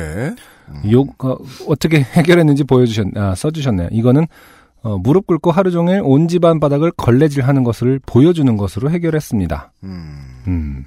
[0.90, 3.88] 욕 어, 어떻게 해결했는지 보여주셨 아, 써주셨네요.
[3.92, 4.26] 이거는
[4.82, 9.72] 어, 무릎 꿇고 하루 종일 온 집안 바닥을 걸레질 하는 것을 보여주는 것으로 해결했습니다.
[9.84, 10.84] 음, 음,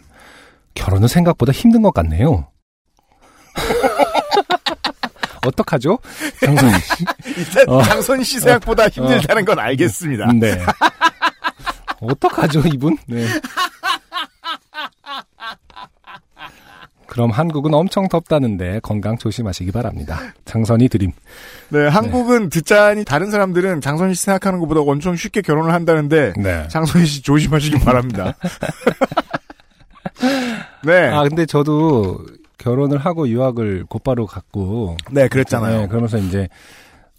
[0.73, 2.47] 결혼은 생각보다 힘든 것 같네요.
[5.45, 5.97] 어떡하죠?
[6.39, 7.05] 장선희 씨.
[7.37, 7.81] 일단 어.
[7.81, 10.31] 장선희 씨 생각보다 힘들다는 건 알겠습니다.
[10.33, 10.63] 네.
[12.01, 12.97] 어떡하죠, 이분?
[13.07, 13.25] 네.
[17.11, 20.17] 그럼 한국은 엄청 덥다는데 건강 조심하시기 바랍니다.
[20.45, 21.11] 장선이 드림.
[21.67, 26.67] 네, 한국은 듣자니 다른 사람들은 장선희 씨 생각하는 것보다 엄청 쉽게 결혼을 한다는데 네.
[26.69, 28.33] 장선희 씨 조심하시기 바랍니다.
[30.85, 32.25] 네, 아 근데 저도
[32.57, 35.81] 결혼을 하고 유학을 곧바로 갔고 네 그랬잖아요.
[35.81, 36.47] 네, 그러면서 이제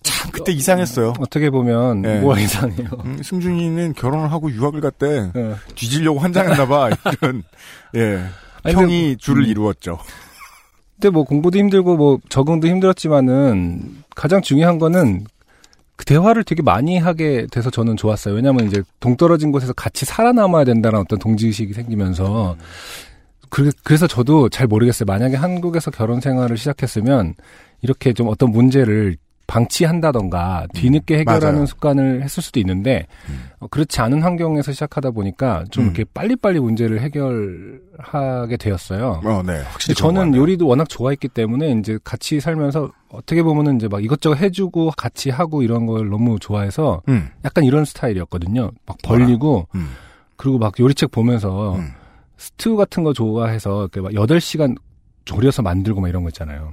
[0.03, 1.15] 참 그때 이상했어요.
[1.19, 2.21] 어떻게 보면 네.
[2.21, 2.88] 뭐가 이상해요.
[3.05, 5.31] 음, 승준이는 결혼을 하고 유학을 갔대.
[5.35, 5.57] 어.
[5.75, 6.91] 뒤지려고 환장했나봐.
[7.21, 7.43] 이런
[7.97, 8.25] 예
[8.62, 9.49] 아니, 평이 줄을 음.
[9.49, 9.99] 이루었죠.
[10.95, 15.25] 그때 뭐 공부도 힘들고 뭐 적응도 힘들었지만은 가장 중요한 거는
[15.97, 18.35] 그 대화를 되게 많이 하게 돼서 저는 좋았어요.
[18.35, 22.57] 왜냐하면 이제 동떨어진 곳에서 같이 살아남아야 된다는 어떤 동지의식이 생기면서
[23.51, 25.05] 그, 그래서 저도 잘 모르겠어요.
[25.07, 27.35] 만약에 한국에서 결혼 생활을 시작했으면
[27.83, 31.66] 이렇게 좀 어떤 문제를 방치한다던가 뒤늦게 해결하는 음, 맞아요.
[31.66, 33.48] 습관을 했을 수도 있는데 음.
[33.59, 35.87] 어, 그렇지 않은 환경에서 시작하다 보니까 좀 음.
[35.88, 39.20] 이렇게 빨리빨리 문제를 해결하게 되었어요.
[39.24, 44.02] 어, 네, 확실히 저는 요리도 워낙 좋아했기 때문에 이제 같이 살면서 어떻게 보면은 이제 막
[44.02, 48.70] 이것저것 해주고 같이 하고 이런 걸 너무 좋아해서 음, 약간 이런 스타일이었거든요.
[48.87, 49.90] 막 벌리고 음,
[50.37, 51.92] 그리고 막 요리책 보면서 음.
[52.37, 54.76] 스튜 같은 거 좋아해서 이렇게 막 8시간
[55.24, 56.72] 졸여서 만들고 막 이런 거 있잖아요.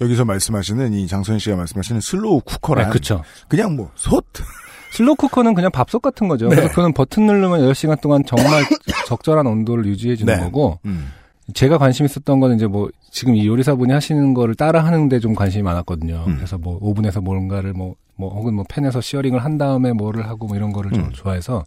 [0.00, 3.22] 여기서 말씀하시는 이 장선희 씨가 말씀하시는 slow cooker란 네, 그쵸.
[3.48, 4.24] 그냥 뭐 솥.
[4.92, 6.48] slow cooker는 그냥 밥솥 같은 거죠.
[6.48, 6.56] 네.
[6.56, 8.64] 그래서 그는 버튼 누르면 8시간 동안 정말
[9.06, 10.42] 적절한 온도를 유지해 주는 네.
[10.42, 11.08] 거고 음,
[11.52, 15.62] 제가 관심 있었던 거는 이제 뭐 지금 이 요리사분이 하시는 거를 따라 하는데 좀 관심이
[15.62, 16.24] 많았거든요.
[16.26, 16.36] 음.
[16.36, 20.56] 그래서 뭐 오븐에서 뭔가를 뭐, 뭐 혹은 뭐 팬에서 searing을 한 다음에 뭐를 하고 뭐
[20.56, 21.10] 이런 거를 좀 음.
[21.12, 21.64] 좋아해서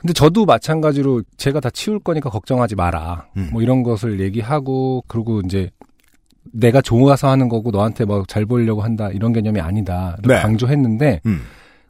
[0.00, 3.26] 근데 저도 마찬가지로 제가 다 치울 거니까 걱정하지 마라.
[3.36, 3.50] 음.
[3.52, 5.70] 뭐 이런 것을 얘기하고 그리고 이제
[6.52, 10.16] 내가 좋아서 하는 거고 너한테 뭐 잘 보이려고 한다 이런 개념이 아니다.
[10.24, 10.40] 네.
[10.40, 11.42] 강조했는데 음.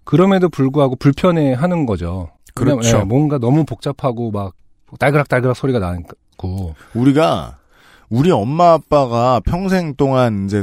[0.04, 2.30] 그럼에도 불구하고 불편해 하는 거죠.
[2.58, 2.98] 왜냐면, 그렇죠.
[2.98, 4.54] 예, 뭔가 너무 복잡하고 막
[4.98, 7.58] 딸그락딸그락 소리가 나고 우리가
[8.08, 10.62] 우리 엄마 아빠가 평생 동안 이제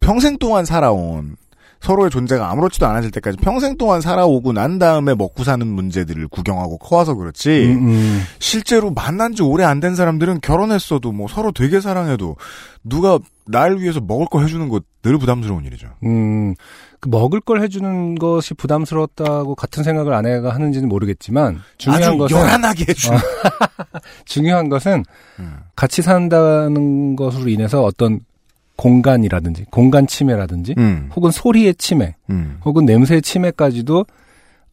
[0.00, 1.36] 평생 동안 살아온
[1.80, 7.14] 서로의 존재가 아무렇지도 않아질 때까지 평생 동안 살아오고 난 다음에 먹고 사는 문제들을 구경하고 커와서
[7.14, 8.22] 그렇지 음, 음.
[8.38, 12.34] 실제로 만난 지 오래 안 된 사람들은 결혼했어도 뭐 서로 되게 사랑해도
[12.82, 15.88] 누가 날 위해서 먹을 거 해주는 거 늘 부담스러운 일이죠.
[16.04, 16.54] 음,
[17.00, 23.16] 그 먹을 걸 해주는 것이 부담스럽다고 같은 생각을 아내가 하는지는 모르겠지만 중요한 것은 요란하게 해주는.
[23.16, 23.20] 어.
[24.26, 25.04] 중요한 것은
[25.38, 25.56] 음.
[25.76, 28.20] 같이 산다는 것으로 인해서 어떤
[28.78, 32.58] 공간이라든지 공간 침해라든지 음, 혹은 소리의 침해 음.
[32.64, 34.06] 혹은 냄새의 침해까지도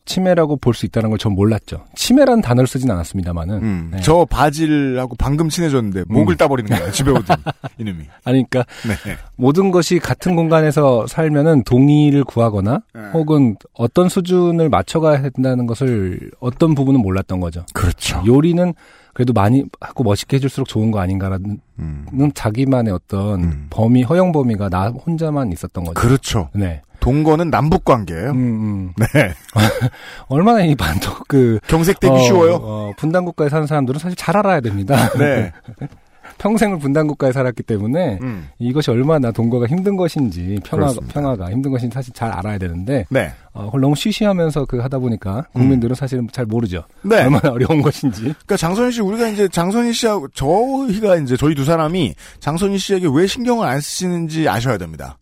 [0.07, 1.83] 침해라고 볼 수 있다는 걸 전 몰랐죠.
[1.95, 3.89] 침해라는 단어를 쓰진 않았습니다만은 음.
[3.91, 4.01] 네.
[4.01, 6.37] 저 바질하고 방금 친해졌는데 목을 음.
[6.37, 6.91] 따버리는 거예요.
[6.91, 7.41] 집에 오더니
[7.79, 8.03] 이놈이.
[8.23, 9.17] 아니 그러니까 네.
[9.35, 13.01] 모든 것이 같은 공간에서 살면은 동의를 구하거나 네.
[13.13, 17.65] 혹은 어떤 수준을 맞춰가야 된다는 것을 어떤 부분은 몰랐던 거죠.
[17.73, 18.21] 그렇죠.
[18.27, 18.75] 요리는
[19.15, 22.32] 그래도 많이 하고 멋있게 해줄수록 좋은 거 아닌가라는 음.
[22.36, 23.67] 자기만의 어떤 음.
[23.69, 25.93] 범위 허용 범위가 나 혼자만 있었던 거죠.
[25.93, 26.49] 그렇죠.
[26.54, 26.82] 네.
[26.99, 28.32] 동거는 남북 관계예요.
[28.32, 28.93] 음, 음.
[28.99, 29.34] 네.
[30.28, 32.56] 얼마나 이 반독 그 경색되기 어, 쉬워요.
[32.56, 35.10] 어, 분단 국가에 사는 사람들은 사실 잘 알아야 됩니다.
[35.17, 35.54] 네.
[36.37, 38.49] 평생을 분단 국가에 살았기 때문에 음.
[38.59, 41.13] 이것이 얼마나 동거가 힘든 것인지 평화 그렇습니다.
[41.13, 43.31] 평화가 힘든 것인지 사실 잘 알아야 되는데 네.
[43.53, 46.83] 어, 그걸 너무 쉬쉬하면서 그 하다 보니까 국민들은 사실은 잘 모르죠.
[47.03, 47.23] 네.
[47.23, 48.21] 얼마나 어려운 것인지.
[48.21, 53.27] 그러니까 장선희 씨 우리가 이제 장선희 씨하고 저희가 이제 저희 두 사람이 장선희 씨에게 왜
[53.27, 55.17] 신경을 안 쓰시는지 아셔야 됩니다.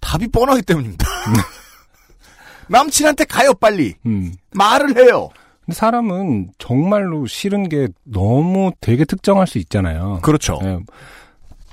[0.00, 1.06] 답이 뻔하기 때문입니다.
[2.68, 4.32] 남친한테 가요 빨리 음.
[4.54, 5.28] 말을 해요.
[5.72, 10.20] 사람은 정말로 싫은 게 너무 되게 특정할 수 있잖아요.
[10.22, 10.58] 그렇죠.
[10.62, 10.78] 예.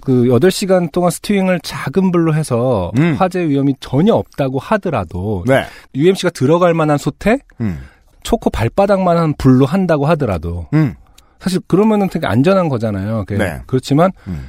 [0.02, 3.16] 그 8시간 동안 스티윙을 작은 불로 해서 음.
[3.20, 5.66] 화재 위험이 전혀 없다고 하더라도 네.
[5.94, 7.80] UMC가 들어갈 만한 솥에 음.
[8.24, 10.96] 초코 발바닥만한 불로 한다고 하더라도 음.
[11.40, 13.26] 사실 그러면은 되게 안전한 거잖아요.
[13.28, 13.60] 그- 네.
[13.68, 14.48] 그렇지만 음.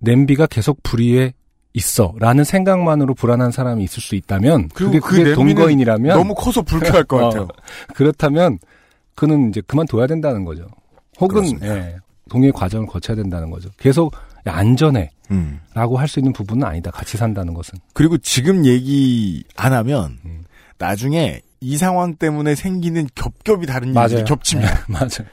[0.00, 1.32] 냄비가 계속 불 위에
[1.74, 7.04] 있어라는 생각만으로 불안한 사람이 있을 수 있다면 그리고 그게, 그 그게 동거인이라면 너무 커서 불쾌할
[7.04, 7.42] 것 같아요.
[7.42, 7.48] 어,
[7.94, 8.58] 그렇다면
[9.18, 10.68] 그는 이제 그만둬야 된다는 거죠.
[11.20, 11.60] 혹은.
[11.62, 11.96] 예,
[12.30, 13.68] 동의 과정을 거쳐야 된다는 거죠.
[13.78, 14.14] 계속
[14.46, 15.10] 야, 안전해.
[15.32, 15.60] 음.
[15.74, 16.90] 라고 할수 있는 부분은 아니다.
[16.90, 17.78] 같이 산다는 것은.
[17.94, 20.44] 그리고 지금 얘기 안 하면 음.
[20.78, 24.70] 나중에 이 상황 때문에 생기는 겹겹이 다른 일들이 겹칩니다.
[24.86, 25.28] 네, 맞아요.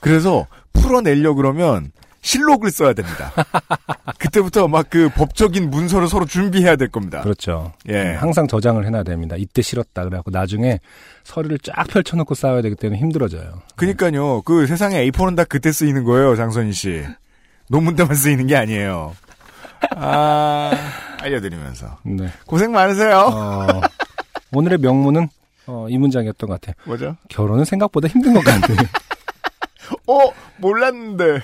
[0.00, 1.92] 그래서 풀어내려 그러면
[2.26, 3.32] 실록을 써야 됩니다.
[4.18, 7.20] 그때부터 막 그 법적인 문서를 서로 준비해야 될 겁니다.
[7.22, 7.72] 그렇죠.
[7.88, 8.14] 예.
[8.14, 9.34] 항상 저장을 해놔야 됩니다.
[9.38, 10.04] 이때 싫었다.
[10.04, 10.80] 그래갖고 나중에
[11.24, 13.62] 서류를 쫙 펼쳐놓고 싸워야 되기 때문에 힘들어져요.
[13.74, 14.42] 그니까요.
[14.42, 17.04] 그 세상에 A4는 다 그때 쓰이는 거예요, 장선희 씨.
[17.68, 19.14] 논문 때만 쓰이는 게 아니에요.
[19.96, 20.70] 아,
[21.20, 21.98] 알려드리면서.
[22.04, 22.28] 네.
[22.46, 23.18] 고생 많으세요.
[23.18, 23.80] 어,
[24.52, 25.28] 오늘의 명문은
[25.66, 26.74] 어, 이 문장이었던 것 같아요.
[26.86, 27.16] 뭐죠?
[27.28, 28.76] 결혼은 생각보다 힘든 것 같네.
[30.06, 31.40] 어, 몰랐는데.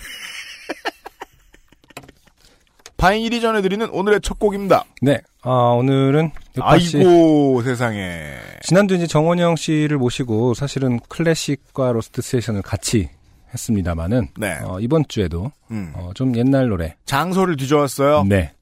[2.96, 4.84] 바인일이 전해드리는 오늘의 첫 곡입니다.
[5.00, 6.30] 네, 아, 오늘은.
[6.60, 8.34] 아이고 세상에.
[8.62, 13.08] 지난주 이제 정원영 씨를 모시고 사실은 클래식과 lost session을 같이
[13.52, 14.58] 했습니다만은 네.
[14.62, 15.92] 어, 이번 주에도 음.
[15.94, 18.24] 어, 좀 옛날 노래 장소를 뒤져왔어요.
[18.24, 18.52] 네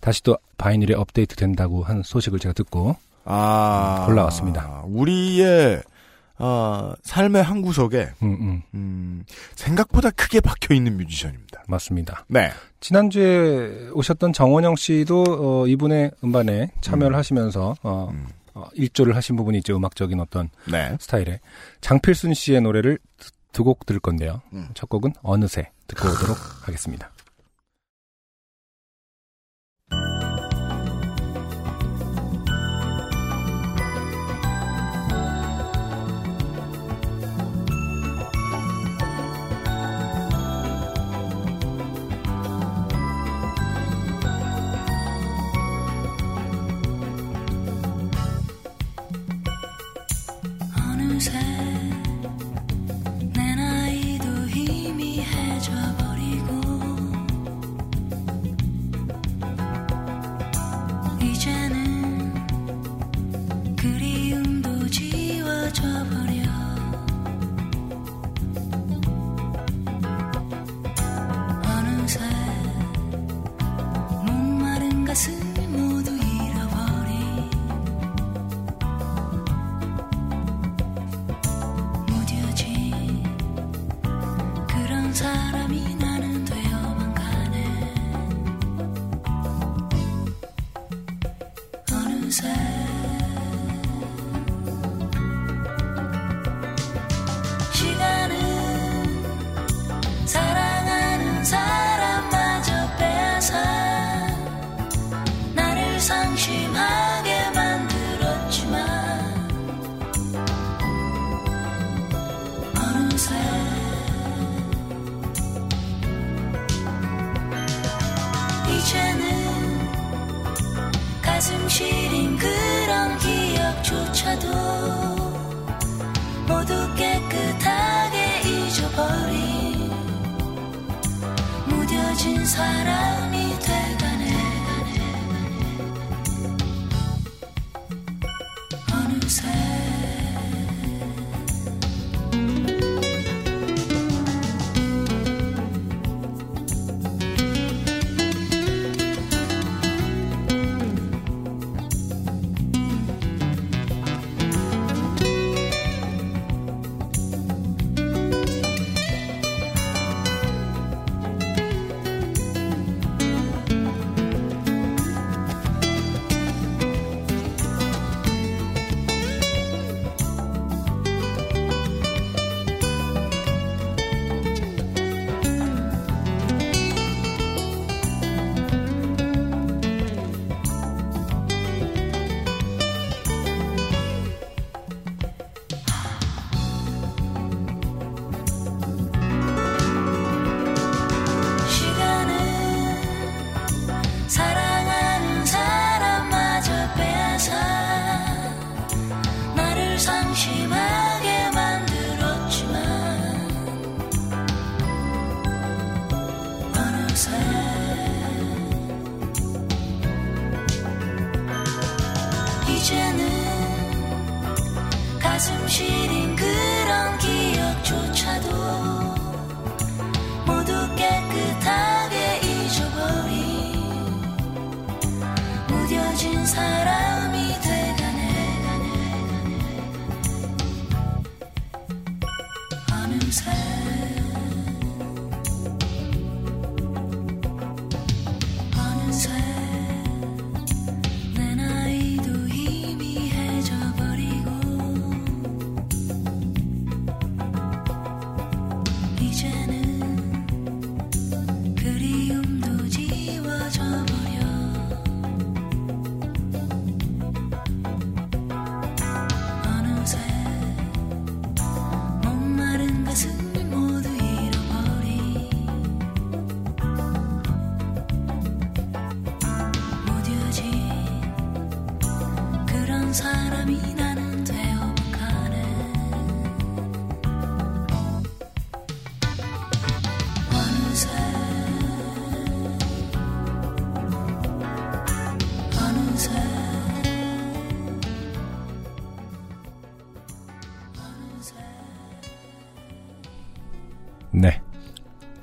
[0.00, 4.84] 다시 또 바이닐에 업데이트 된다고 한 소식을 제가 듣고 아 올라왔습니다.
[4.86, 5.82] 우리의
[6.38, 9.24] 아, 삶의 한 구석에 음, 음, 음,
[9.56, 11.64] 생각보다 크게 박혀 있는 뮤지션입니다.
[11.68, 12.24] 맞습니다.
[12.28, 12.50] 네.
[12.80, 15.24] 지난주에 오셨던 정원영 씨도
[15.62, 17.18] 어, 이분의 음반에 참여를 음.
[17.18, 18.26] 하시면서 어, 음.
[18.54, 20.96] 어, 일조를 하신 부분이 있죠 음악적인 어떤 네.
[21.00, 21.40] 스타일의
[21.80, 22.98] 장필순 씨의 노래를
[23.52, 24.40] 두 곡 들을 건데요.
[24.52, 24.68] 음.
[24.74, 26.36] 첫 곡은 어느새 듣고 오도록
[26.68, 27.10] 하겠습니다.
[51.18, 51.57] 어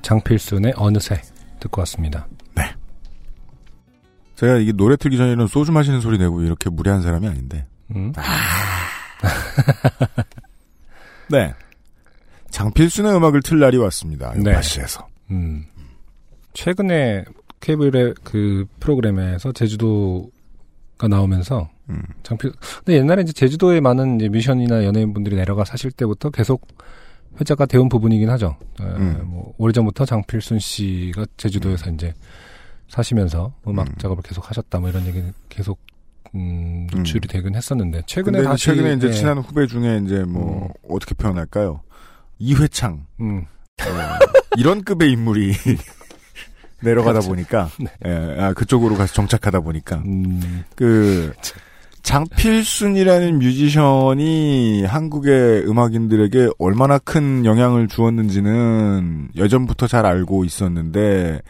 [0.06, 1.20] 장필순의 어느새
[1.58, 2.28] 듣고 왔습니다.
[4.36, 7.66] 제가 이게 노래 틀기 전에는 소주 마시는 소리 내고 이렇게 무례한 사람이 아닌데.
[7.90, 8.12] 음.
[11.28, 11.52] 네.
[12.50, 14.32] 장필순의 음악을 틀 날이 왔습니다.
[14.34, 14.50] 네.
[14.50, 15.08] 요파시에서.
[15.32, 15.64] 음.
[16.52, 17.24] 최근에
[17.60, 22.00] 케이블의 그 프로그램에서 제주도가 나오면서 음.
[22.22, 22.52] 장필
[22.84, 26.68] 근데 옛날에 이제 제주도에 많은 이제 뮤지션이나 연예인분들이 내려가 사실 때부터 계속
[27.40, 28.56] 회자가 되온 부분이긴 하죠.
[28.80, 29.22] 에, 음.
[29.26, 32.14] 뭐 오래전부터 장필순 씨가 제주도에서 이제
[32.88, 33.94] 사시면서 음악 음.
[33.98, 35.78] 작업을 계속 하셨다 뭐 이런 얘기는 계속
[36.34, 37.28] 음, 노출이 음.
[37.28, 41.80] 되긴 했었는데 최근에 다시 최근에 이제 예, 친한 후배 중에 이제 뭐 어떻게 표현할까요?
[42.38, 43.46] 이회창 음,
[43.80, 44.18] 어,
[44.58, 45.52] 이런 급의 인물이
[46.82, 47.28] 내려가다 그렇죠.
[47.28, 47.70] 보니까
[48.04, 51.32] 예, 아, 그쪽으로 가서 정착하다 보니까 음, 그
[52.06, 61.40] 장필순이라는 뮤지션이 한국의 음악인들에게 얼마나 큰 영향을 주었는지는 예전부터 잘 알고 있었는데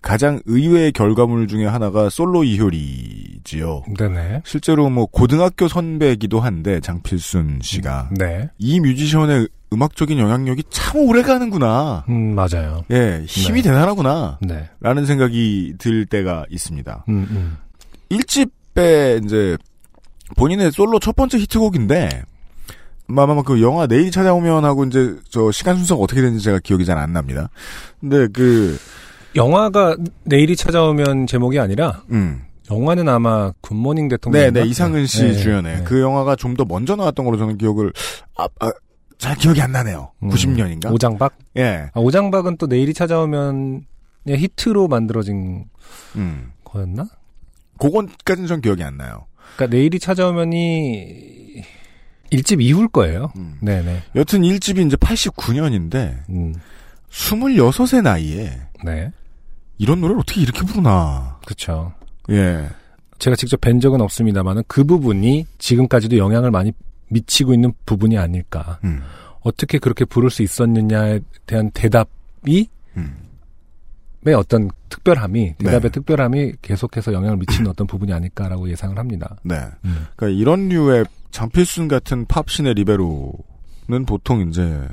[0.00, 3.84] 가장 의외의 결과물 중에 하나가 솔로 이효리지요.
[3.98, 4.40] 네네.
[4.46, 8.48] 실제로 뭐 고등학교 선배이기도 한데 장필순 씨가 네.
[8.56, 12.06] 이 뮤지션의 음악적인 영향력이 참 오래 가는구나.
[12.08, 12.84] 음, 맞아요.
[12.90, 13.68] 예, 힘이 네.
[13.68, 14.38] 대단하구나.
[14.40, 14.70] 네.
[14.80, 17.04] 라는 생각이 들 때가 있습니다.
[17.10, 17.56] 음, 음.
[18.10, 19.58] 1집에 이제
[20.34, 22.22] 본인의 솔로 첫 번째 히트곡인데
[23.08, 26.98] 아마 그 영화 내일이 찾아오면 하고 이제 저 시간 순서가 어떻게 되는지 제가 기억이 잘
[26.98, 27.50] 안 납니다.
[28.00, 28.76] 근데 그
[29.36, 32.42] 영화가 내일이 찾아오면 제목이 아니라 음.
[32.70, 34.52] 영화는 아마 굿모닝 네, 대통령.
[34.52, 37.92] 네, 이상은 씨 주연의 그 영화가 좀 더 먼저 나왔던 걸로 저는 기억을
[38.36, 38.72] 아, 아,
[39.18, 40.10] 잘 기억이 안 나네요.
[40.24, 40.30] 음.
[40.30, 40.92] 90년인가?
[40.92, 41.38] 오장박?
[41.58, 41.90] 예.
[41.94, 43.82] 아, 오장박은 또 내일이 찾아오면
[44.26, 45.66] 히트로 만들어진
[46.16, 46.50] 음.
[46.64, 47.06] 거였나?
[47.78, 49.26] 그건까지는 전 기억이 안 나요.
[49.54, 51.62] 그러니까 내일이 찾아오면이
[52.30, 53.32] 일집 이후일 거예요.
[53.36, 53.58] 음.
[53.60, 54.02] 네네.
[54.16, 56.54] 여튼 1집이 이제 89년인데 음.
[57.10, 59.10] 26의 나이에 네.
[59.78, 61.38] 이런 노래를 어떻게 이렇게 부르나.
[61.46, 61.92] 그쵸.
[62.30, 62.68] 예.
[63.18, 66.72] 제가 직접 뵌 적은 없습니다만은 그 부분이 지금까지도 영향을 많이
[67.08, 68.78] 미치고 있는 부분이 아닐까.
[68.84, 69.02] 음.
[69.40, 73.16] 어떻게 그렇게 부를 수 있었느냐에 대한 대답이 음.
[74.26, 75.88] 의 어떤 특별함이 대답의 네.
[75.90, 79.36] 특별함이 계속해서 영향을 미치는 어떤 부분이 아닐까라고 예상을 합니다.
[79.42, 79.56] 네.
[79.84, 80.06] 음.
[80.16, 84.88] 그러니까 이런 류의 장필순 같은 팝신의 리베로는 보통 이제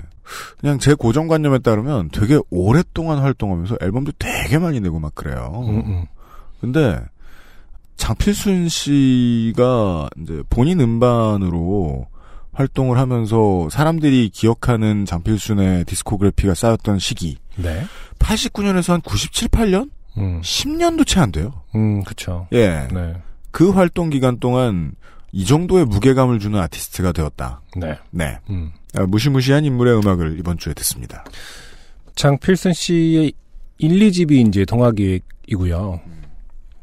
[0.60, 5.66] 그냥 제 고정관념에 따르면 되게 오랫동안 활동하면서 앨범도 되게 많이 내고 막 그래요.
[5.68, 6.06] 음, 음.
[6.62, 7.00] 근데
[7.98, 12.08] 장필순 씨가 이제 본인 음반으로
[12.54, 17.84] 활동을 하면서 사람들이 기억하는 장필순의 디스코그래피가 쌓였던 시기 네.
[18.20, 19.90] 89년에서 한 97, 8년?
[20.18, 21.54] 음, 10년도 채 안 돼요.
[21.76, 22.48] 음, 그쵸.
[22.54, 22.88] 예.
[22.94, 23.16] 네.
[23.52, 24.94] 그 활동 기간 동안
[25.32, 27.62] 이 정도의 무게감을 주는 아티스트가 되었다.
[27.76, 27.98] 네.
[28.12, 28.38] 네.
[28.50, 28.72] 음.
[28.96, 31.24] 아, 무시무시한 인물의 음악을 이번 주에 듣습니다.
[32.16, 33.34] 장필순 씨의
[33.80, 36.00] 1, 2집이 이제 동화기획이고요.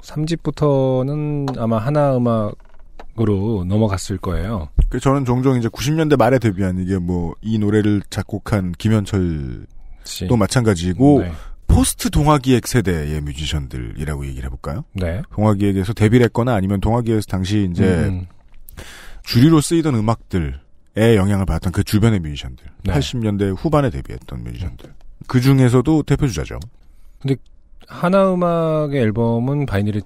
[0.03, 2.55] 3집부터는 아마 하나 음악
[3.21, 4.69] 으로 넘어갔을 거예요.
[4.89, 9.67] 그 저는 종종 이제 90년대 말에 데뷔한 이게 뭐 이 노래를 작곡한 김현철도
[10.05, 10.27] 씨.
[10.27, 11.33] 마찬가지고 네.
[11.67, 14.85] 포스트 동화기획 세대의 뮤지션들이라고 얘기를 해볼까요?
[14.95, 15.23] 네.
[15.33, 18.27] 동화기획에서 데뷔를 했거나 아니면 동화기획에서 당시 이제 음,
[19.25, 20.53] 주류로 쓰이던 음악들에
[21.17, 22.67] 영향을 받았던 그 주변의 뮤지션들.
[22.85, 22.93] 네.
[22.93, 24.93] 80년대 후반에 데뷔했던 뮤지션들.
[25.27, 26.59] 그 중에서도 대표주자죠.
[27.87, 30.01] 하나 음악의 앨범은 바이닐이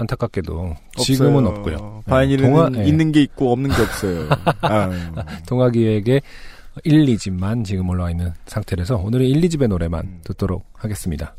[0.00, 1.58] 안타깝게도 지금은 없어요.
[1.76, 2.02] 없고요.
[2.06, 2.88] 바이닐은 네, 동화- 예.
[2.88, 4.28] 있는 게 있고 없는 게 없어요.
[4.62, 4.92] 아유.
[5.46, 6.22] 동화기획의
[6.84, 10.20] 1, 2집만 지금 올라와 있는 상태라서 오늘은 1, 2집의 노래만 음.
[10.24, 11.34] 듣도록 하겠습니다.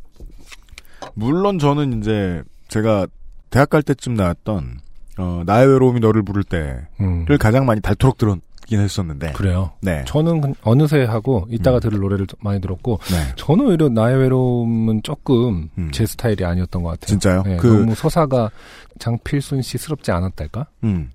[1.16, 3.07] 물론 저는 이제 제가
[3.49, 4.80] 대학 갈 때쯤 나왔던
[5.22, 9.34] 어, 나의 외로움이 너를 부를 때를 음, 가장 많이 닳도록 들었긴 했었는데.
[9.34, 9.72] 그래요.
[9.82, 10.03] 네.
[10.07, 11.80] 저는 그- 어느새 하고 이따가 음.
[11.82, 13.34] 들을 노래를 많이 들었고 네.
[13.36, 15.91] 저는 오히려 나의 외로움은 조금 음.
[15.91, 17.07] 제 스타일이 아니었던 것 같아요.
[17.07, 17.43] 진짜요?
[17.43, 18.49] 네, 그 너무 서사가
[18.99, 20.65] 장필순 씨스럽지 않았달까?
[20.84, 21.11] 음.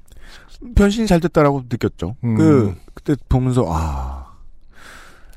[0.75, 2.17] 변신이 잘 됐다라고 느꼈죠.
[2.25, 2.37] 음.
[2.37, 4.27] 그 그때 보면서 아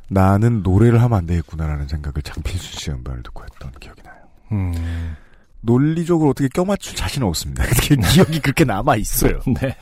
[0.08, 4.16] 나는 노래를 하면 안 되겠구나라는 생각을 장필수 씨 음반을 듣고 했던 기억이 나요.
[4.54, 5.16] 음.
[5.62, 7.64] 논리적으로 어떻게 껴맞출 자신은 없습니다.
[8.14, 9.40] 기억이 그렇게 남아 있어요.
[9.62, 9.76] 네.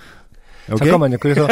[0.78, 1.17] 잠깐만요.
[1.19, 1.47] 그래서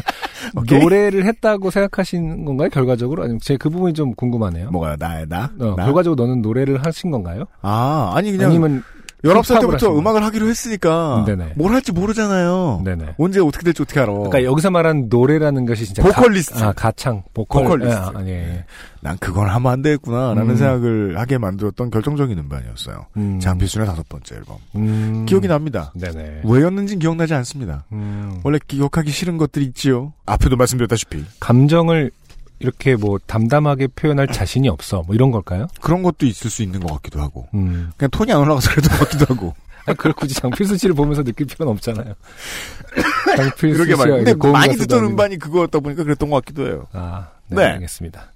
[0.56, 0.78] 오케이?
[0.80, 2.68] 노래를 했다고 생각하신 건가요?
[2.70, 3.22] 결과적으로?
[3.24, 4.70] 아니면 제 그 부분이 좀 궁금하네요.
[4.70, 4.96] 뭐가요?
[4.98, 5.50] 나의 나?
[5.60, 5.84] 어, 나?
[5.84, 7.44] 결과적으로 너는 노래를 하신 건가요?
[7.62, 8.82] 아 아니 그냥 아니면
[9.26, 11.52] 19살 힙합을 때부터 음악을 하기로 했으니까 네네.
[11.56, 12.82] 뭘 할지 모르잖아요.
[12.84, 13.14] 네네.
[13.18, 14.12] 언제 어떻게 될지 어떻게 알아.
[14.12, 16.58] 그러니까 여기서 말하는 노래라는 것이 진짜 보컬리스트.
[16.58, 17.96] 가, 아 가창 보컬 보컬리스트.
[17.96, 18.64] 아, 아니, 예.
[19.00, 20.56] 난 그걸 하면 안 되겠구나 라는 음.
[20.56, 23.06] 생각을 하게 만들었던 결정적인 음반이었어요.
[23.16, 23.38] 음.
[23.40, 24.56] 장필순의 다섯 번째 앨범.
[24.74, 25.26] 음.
[25.26, 25.92] 기억이 납니다.
[25.94, 26.42] 네네.
[26.44, 27.84] 왜였는지 기억나지 않습니다.
[27.92, 28.40] 음.
[28.42, 30.12] 원래 기억하기 싫은 것들이 있지요.
[30.26, 31.24] 앞에도 말씀드렸다시피.
[31.40, 32.10] 감정을
[32.58, 35.02] 이렇게 뭐 담담하게 표현할 자신이 없어.
[35.06, 35.66] 뭐 이런 걸까요?
[35.80, 37.48] 그런 것도 있을 수 있는 것 같기도 하고.
[37.54, 37.90] 음.
[37.96, 39.54] 그냥 톤이 안 올라가서 그랬던 것 같기도 하고.
[39.86, 42.14] 아니, 그걸 굳이 장필수 씨를 보면서 느낄 필요는 없잖아요.
[43.36, 44.24] 장필수 그러게 말이에요.
[44.24, 45.12] 근데 많이 듣던 아니고.
[45.12, 46.86] 음반이 그거였다 보니까 그랬던 것 같기도 해요.
[46.92, 47.64] 아, 네, 네.
[47.72, 48.32] 알겠습니다.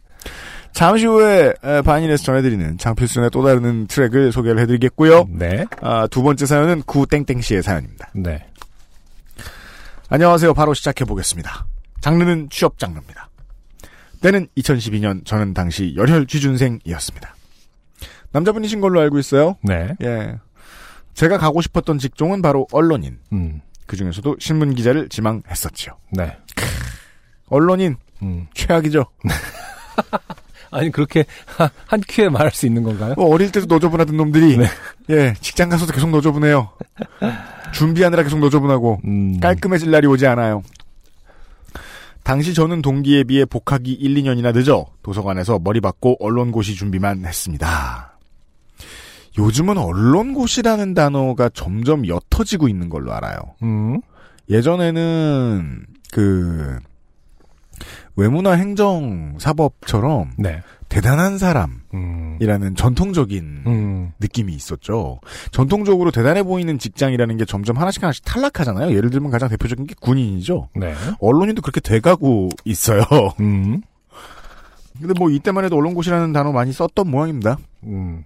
[0.72, 5.26] 잠시 후에 에, 반인에서 전해드리는 장필순의 또 다른 트랙을 소개를 해드리겠고요.
[5.30, 8.10] 네, 아, 두 번째 사연은 구땡땡 씨의 사연입니다.
[8.14, 8.46] 네.
[10.08, 10.54] 안녕하세요.
[10.54, 11.66] 바로 시작해 보겠습니다.
[12.00, 13.29] 장르는 취업 장르입니다.
[14.20, 17.34] 때는 2012년 저는 당시 열혈 취준생이었습니다.
[18.32, 19.56] 남자분이신 걸로 알고 있어요.
[19.62, 19.94] 네.
[20.02, 20.36] 예.
[21.14, 23.18] 제가 가고 싶었던 직종은 바로 언론인.
[23.32, 25.94] 음, 그 중에서도 신문 기자를 지망했었지요.
[26.12, 26.36] 네.
[27.48, 28.46] 언론인 음.
[28.54, 29.04] 최악이죠.
[30.70, 33.14] 아니, 그렇게 하- 한 큐에 말할 수 있는 건가요?
[33.16, 34.66] 뭐 어릴 때도 노조분하던 놈들이 네.
[35.10, 36.70] 예 직장 가서도 계속 노조분해요.
[37.72, 39.40] 준비하느라 계속 노조분하고 음.
[39.40, 40.62] 깔끔해질 날이 오지 않아요.
[42.22, 48.18] 당시 저는 동기에 비해 복학이 1, 2년이나 늦어 도서관에서 머리 받고 언론고시 준비만 했습니다.
[49.38, 53.38] 요즘은 언론고시라는 단어가 점점 옅어지고 있는 걸로 알아요.
[53.62, 54.00] 음.
[54.48, 56.78] 예전에는 그
[58.16, 60.62] 외무나 행정 사법처럼 네.
[60.90, 62.74] 대단한 사람이라는 음.
[62.74, 64.12] 전통적인 음.
[64.18, 65.20] 느낌이 있었죠.
[65.52, 68.94] 전통적으로 대단해 보이는 직장이라는 게 점점 하나씩 하나씩 탈락하잖아요.
[68.94, 70.68] 예를 들면 가장 대표적인 게 군인이죠.
[70.74, 70.92] 네.
[71.20, 73.02] 언론인도 그렇게 돼가고 있어요.
[73.40, 73.80] 음.
[74.98, 77.56] 근데 뭐 이때만 해도 언론고시라는 단어 많이 썼던 모양입니다.
[77.84, 78.24] 음.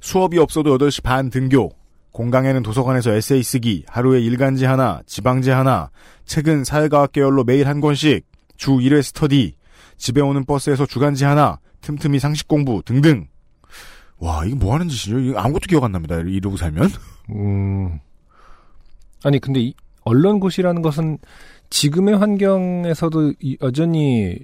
[0.00, 1.70] 수업이 없어도 8시 반 등교,
[2.10, 5.90] 공강에는 도서관에서 에세이 쓰기, 하루에 일간지 하나, 지방지 하나,
[6.24, 8.26] 책은 사회과학 계열로 매일 한 권씩,
[8.56, 9.54] 주 1회 스터디,
[9.96, 13.26] 집에 오는 버스에서 주간지 하나, 틈틈이 상식 공부 등등.
[14.18, 15.18] 와, 이게 뭐 하는 짓이죠?
[15.20, 16.16] 이거 아무것도 기억 안 납니다.
[16.16, 16.90] 이러고 살면.
[17.30, 17.98] 음.
[19.24, 19.74] 아니, 근데 이
[20.04, 21.18] 언론고시라는 것은
[21.70, 24.38] 지금의 환경에서도 이- 여전히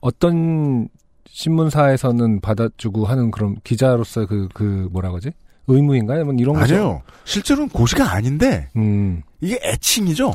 [0.00, 0.88] 어떤
[1.26, 5.30] 신문사에서는 받아주고 하는 그런 기자로서 그, 그, 뭐라 그러지?
[5.66, 6.24] 의무인가요?
[6.24, 6.74] 뭐 이런 거죠?
[6.74, 7.02] 아니요.
[7.24, 9.22] 실제로는 고시가 아닌데, 음.
[9.40, 10.32] 이게 애칭이죠?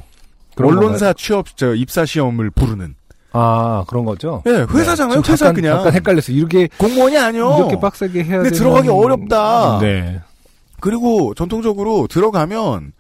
[0.57, 1.13] 언론사 건가요?
[1.13, 2.95] 취업, 저, 입사 시험을 부르는.
[3.33, 4.43] 아, 그런 거죠?
[4.45, 5.21] 예, 회사잖아요.
[5.21, 5.75] 지금 회사 잠깐, 그냥.
[5.77, 6.31] 잠깐 헷갈렸어.
[6.31, 7.55] 이렇게, 공무원이 아니요.
[7.57, 9.79] 이렇게 빡세게 해야 근데 들어가기 어렵다.
[9.81, 10.21] 네.
[10.79, 12.91] 그리고 전통적으로 들어가면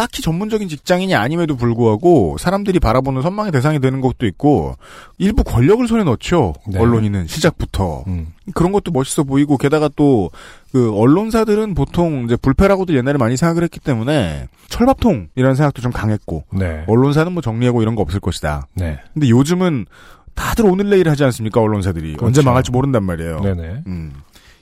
[0.00, 4.76] 딱히 전문적인 직장인이 아님에도 불구하고 사람들이 바라보는 선망의 대상이 되는 것도 있고
[5.18, 6.54] 일부 권력을 손에 넣죠.
[6.66, 6.78] 네.
[6.78, 8.28] 언론인은 시작부터 음.
[8.54, 10.30] 그런 것도 멋있어 보이고 게다가 또
[10.72, 16.84] 그 언론사들은 보통 이제 불패라고도 옛날에 많이 생각을 했기 때문에 철밥통이라는 생각도 좀 강했고 네.
[16.86, 18.68] 언론사는 뭐 정리하고 이런 거 없을 것이다.
[18.74, 18.98] 네.
[19.12, 19.86] 근데 요즘은
[20.34, 22.26] 다들 오늘 내일 하지 않습니까 언론사들이 그렇죠.
[22.26, 23.40] 언제 망할지 모른단 말이에요.
[23.40, 23.82] 네네.
[23.88, 24.12] 음.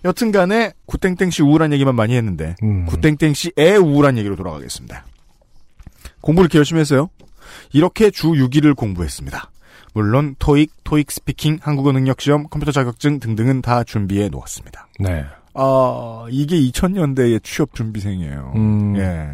[0.05, 2.87] 여튼간에 구땡땡 씨 우울한 얘기만 많이 했는데 음.
[2.87, 5.05] 구땡땡 씨의 우울한 얘기로 돌아가겠습니다.
[6.21, 7.11] 공부를 이렇게 열심히 했어요.
[7.73, 9.51] 이렇게 주 6일을 공부했습니다.
[9.95, 14.89] 물론 토익, 토익 speaking, 한국어 능력 시험, 컴퓨터 자격증 등등은 다 준비해 놓았습니다.
[15.01, 15.25] 네.
[15.55, 18.53] 아, 이게 2000년대의 취업 준비생이에요.
[18.55, 18.97] 음.
[18.97, 19.29] 예.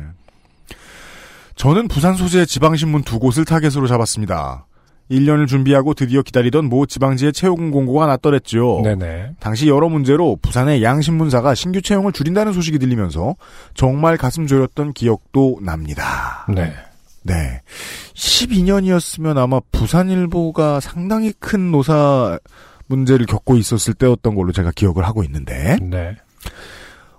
[1.56, 4.66] 저는 부산 소재 지방신문 두 곳을 타겟으로 잡았습니다.
[5.10, 8.80] 1년을 준비하고 드디어 기다리던 모 지방지의 채용 공고가 났더랬지요.
[8.82, 9.32] 네네.
[9.38, 13.36] 당시 여러 문제로 부산의 양신문사가 신규 채용을 줄인다는 소식이 들리면서
[13.74, 16.46] 정말 가슴 졸였던 기억도 납니다.
[16.48, 16.72] 네.
[17.22, 17.60] 네.
[18.14, 22.38] 12년이었으면 아마 부산일보가 상당히 큰 노사
[22.86, 26.16] 문제를 겪고 있었을 때였던 걸로 제가 기억을 하고 있는데 네.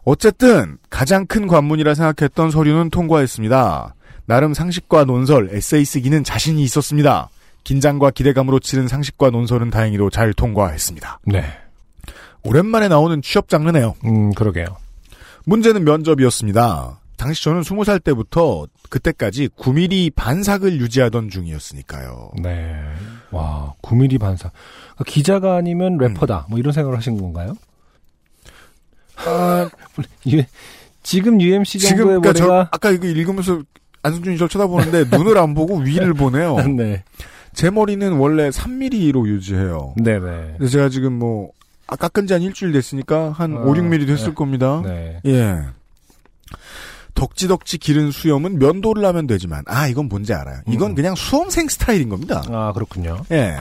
[0.04, 3.96] 어쨌든 가장 큰 관문이라 생각했던 서류는 통과했습니다.
[4.28, 7.30] 나름 상식과 논설, 에세이 쓰기는 자신이 있었습니다.
[7.66, 11.20] 긴장과 기대감으로 치른 상식과 논설은 다행히도 잘 통과했습니다.
[11.26, 11.44] 네.
[12.44, 13.96] 오랜만에 나오는 취업 장르네요.
[14.06, 14.66] 음, 그러게요.
[15.46, 17.00] 문제는 면접이었습니다.
[17.18, 22.32] 당시 저는 20살 때부터 그때까지 9mm 반삭을 유지하던 중이었으니까요.
[22.42, 22.76] 네.
[23.32, 24.52] 와, 9mm 반사.
[24.94, 26.46] 그러니까 기자가 아니면 래퍼다.
[26.50, 27.56] 뭐 이런 생각을 하신 건가요?
[29.18, 29.70] 아,
[30.28, 30.44] 유-
[31.02, 33.62] 지금 UMC 지금 정도의 그러니까 저 머리가 아까 이거 읽으면서
[34.04, 36.58] 안승준이 저 쳐다보는데 눈을 안 보고 위를 보네요.
[36.58, 37.04] 네.
[37.56, 39.96] 제 머리는 원래 3mm로 유지해요.
[39.98, 40.20] 네네.
[40.58, 41.52] 근데 제가 지금 뭐
[41.88, 44.34] 아, 깎은 지 한 일주일 됐으니까 한 아, 5, 6mm 됐을 네.
[44.34, 44.82] 겁니다.
[44.84, 45.22] 네.
[45.26, 45.56] 예.
[47.14, 50.60] 덕지덕지 기른 수염은 면도를 하면 되지만 아 이건 뭔지 알아요.
[50.68, 50.96] 이건 음.
[50.96, 52.44] 그냥 수험생 스타일인 겁니다.
[52.50, 53.22] 아, 그렇군요.
[53.32, 53.56] 예.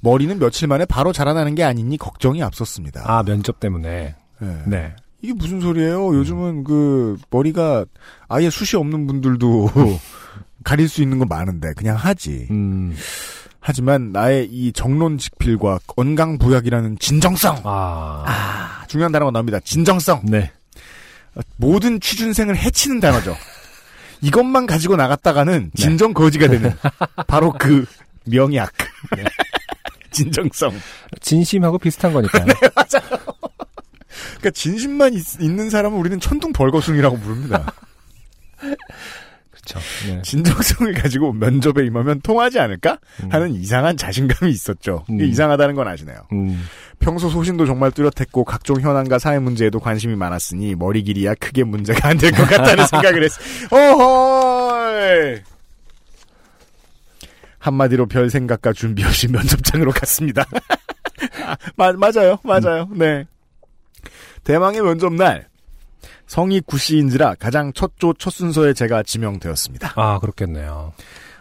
[0.00, 3.02] 머리는 며칠 만에 바로 자라나는 게 아니니 걱정이 앞섰습니다.
[3.04, 4.14] 아, 면접 때문에.
[4.42, 4.46] 예.
[4.64, 4.94] 네.
[5.20, 6.14] 이게 무슨 소리예요?
[6.14, 7.84] 요즘은 그 머리가
[8.28, 9.68] 아예 숱이 없는 분들도
[10.64, 12.46] 가릴 수 있는 거 많은데 그냥 하지.
[12.50, 12.96] 음.
[13.60, 18.24] 하지만 나의 이 정론직필과 건강부약이라는 진정성 아.
[18.26, 19.60] 아, 중요한 단어가 나옵니다.
[19.60, 20.50] 진정성 네.
[21.56, 23.36] 모든 취준생을 해치는 단어죠.
[24.22, 25.82] 이것만 가지고 나갔다가는 네.
[25.82, 26.72] 진정 거지가 되는
[27.26, 27.84] 바로 그
[28.24, 28.72] 명약.
[30.10, 30.72] 진정성.
[31.20, 32.44] 진심하고 비슷한 거니까요.
[32.44, 37.72] 그러니까 진심만 있, 는 사람은 우리는 천둥 벌거숭이라고 부릅니다.
[39.78, 40.06] 그렇죠.
[40.06, 40.22] 네.
[40.22, 42.98] 진정성을 가지고 면접에 임하면 통하지 않을까
[43.30, 45.04] 하는 이상한 자신감이 있었죠.
[45.10, 45.20] 음.
[45.20, 46.16] 이상하다는 건 아시네요.
[46.32, 46.64] 음.
[46.98, 52.18] 평소 소신도 정말 뚜렷했고 각종 현안과 사회 문제에도 관심이 많았으니 머리 길이야 크게 문제가 안
[52.18, 53.40] 될 것 같다는 생각을 했어.
[53.70, 55.40] 어허!
[57.58, 60.46] 한마디로 별 생각과 준비 없이 면접장으로 갔습니다.
[61.44, 62.88] 아, 마- 맞아요, 맞아요.
[62.94, 63.26] 네.
[64.44, 65.49] 대망의 면접 날
[66.30, 69.94] 성이 구씨인지라 가장 첫조 첫 순서에 제가 지명되었습니다.
[69.96, 70.92] 아 그렇겠네요.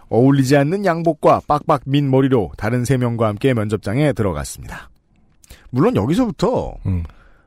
[0.09, 4.89] 어울리지 않는 양복과 빡빡 민 머리로 다른 세 명과 함께 면접장에 들어갔습니다.
[5.69, 7.03] 물론 여기서부터 음.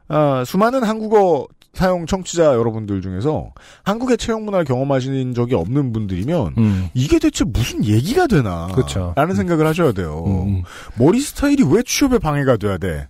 [0.07, 3.51] 아, 수많은 한국어 사용 청취자 여러분들 중에서
[3.83, 6.91] 한국의 채용 문화를 경험하신 적이 없는 분들이면 음.
[6.95, 8.69] 이게 대체 무슨 얘기가 되나?
[8.69, 9.15] 그쵸.
[9.17, 10.23] 라는 생각을 하셔야 돼요.
[10.29, 10.63] 음.
[10.97, 13.09] 머리 스타일이 왜 취업에 방해가 돼야 돼?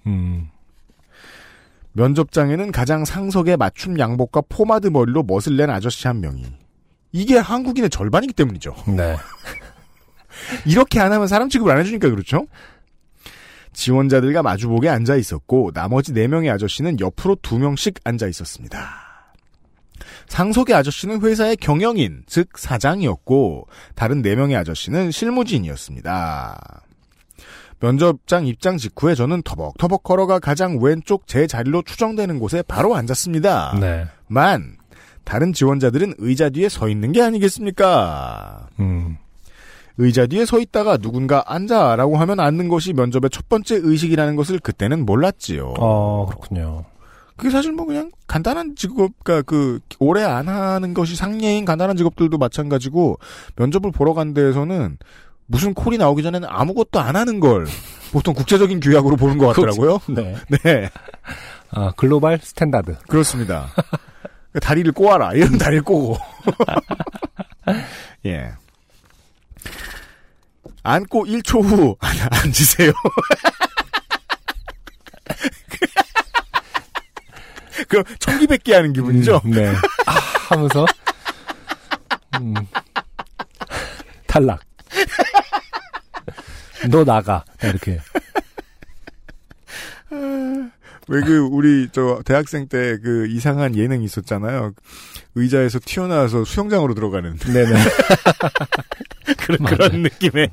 [1.95, 2.01] 음.
[2.01, 6.45] 면접장에는 가장 상석에 맞춤 양복과 포마드 머리로 멋을 낸 아저씨 한 명이.
[7.12, 8.74] 이게 한국인의 절반이기 때문이죠.
[8.97, 9.16] 네.
[10.64, 12.47] 이렇게 안 하면 사람 취급을 안 해주니까 그렇죠?
[13.74, 19.12] 지원자들과 마주보게 앉아 있었고 나머지 4명의 아저씨는 옆으로 2명씩 앉아 있었습니다.
[20.28, 26.82] 상석의 아저씨는 회사의 경영인, 즉 사장이었고 다른 4명의 아저씨는 실무진이었습니다.
[27.83, 33.76] 면접장 입장 직후에 저는 터벅터벅 걸어가 가장 왼쪽 제 자리로 추정되는 곳에 바로 앉았습니다.
[33.80, 34.07] 네.
[34.28, 34.76] 만
[35.24, 38.68] 다른 지원자들은 의자 뒤에 서 있는 게 아니겠습니까?
[38.78, 39.18] 음.
[39.99, 45.05] 의자 뒤에 서 있다가 누군가 앉아라고 하면 앉는 것이 면접의 첫 번째 의식이라는 것을 그때는
[45.05, 45.74] 몰랐지요.
[45.78, 46.85] 어 그렇군요.
[47.37, 52.39] 그게 사실 뭐 그냥 간단한 직업, 그러니까 그 오래 안 하는 것이 상례인 간단한 직업들도
[52.39, 53.18] 마찬가지고
[53.57, 54.99] 면접을 보러 간 데에서는
[55.53, 57.66] 무슨 콜이 나오기 전에는 아무것도 안 하는 걸
[58.11, 60.00] 보통 국제적인 규약으로 보는 것 같더라고요.
[60.09, 60.34] 네.
[60.64, 60.90] 네,
[61.70, 62.97] 아 global standard.
[63.07, 63.68] 그렇습니다.
[64.62, 65.34] 다리를 꼬아라.
[65.34, 66.16] 이런 다리를 꼬고.
[68.26, 68.53] 예.
[70.82, 72.92] 앉고 1초 후 앉으세요.
[77.88, 79.42] 그럼 청기백기 하는 기분이죠?
[79.44, 79.68] 음, 네.
[80.07, 80.12] 아,
[80.48, 80.86] 하면서
[82.40, 82.55] 음.
[84.26, 84.72] 탈락.
[86.90, 88.01] 너 나가 이렇게.
[91.09, 94.72] 왜그 우리 저 대학생 때 그 이상한 예능 있었잖아요.
[95.34, 97.74] 의자에서 튀어나와서 수영장으로 들어가는 네네.
[99.38, 99.59] 그런.
[99.64, 100.51] 그런 느낌의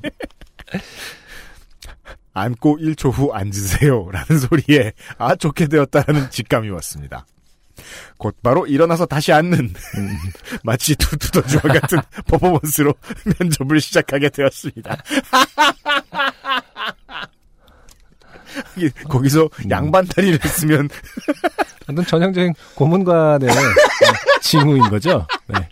[2.34, 7.26] 앉고 1초 후 앉으세요라는 소리에 아 좋게 되었다라는 직감이 왔습니다.
[8.18, 9.74] 곧바로 일어나서 다시 앉는
[10.64, 12.94] 마치 투투더주와 같은 퍼포먼스로
[13.40, 14.98] 면접을 시작하게 되었습니다.
[19.08, 20.90] 거기서 양반 다리를 쓰면
[21.88, 23.50] 어떤 전형적인 고문관의
[24.42, 25.26] 징후인 거죠.
[25.48, 25.70] 네.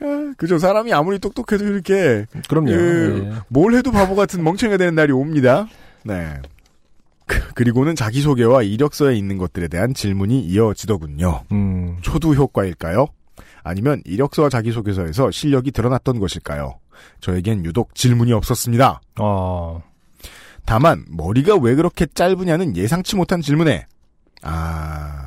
[0.00, 2.70] 아, 그죠 사람이 아무리 똑똑해도 이렇게 그럼요.
[2.70, 3.36] 그, 네.
[3.48, 5.68] 뭘 해도 바보 같은 멍청이가 되는 날이 옵니다.
[6.04, 6.40] 네.
[7.28, 11.44] 그- 그리고는 자기소개와 이력서에 있는 것들에 대한 질문이 이어지더군요.
[11.52, 11.96] 음.
[12.02, 13.06] 초두 효과일까요?
[13.62, 16.78] 아니면 이력서와 자기소개서에서 실력이 드러났던 것일까요?
[17.20, 19.00] 저에겐 유독 질문이 없었습니다.
[19.20, 19.82] 어.
[20.64, 23.86] 다만 머리가 왜 그렇게 짧으냐는 예상치 못한 질문에
[24.42, 25.17] 아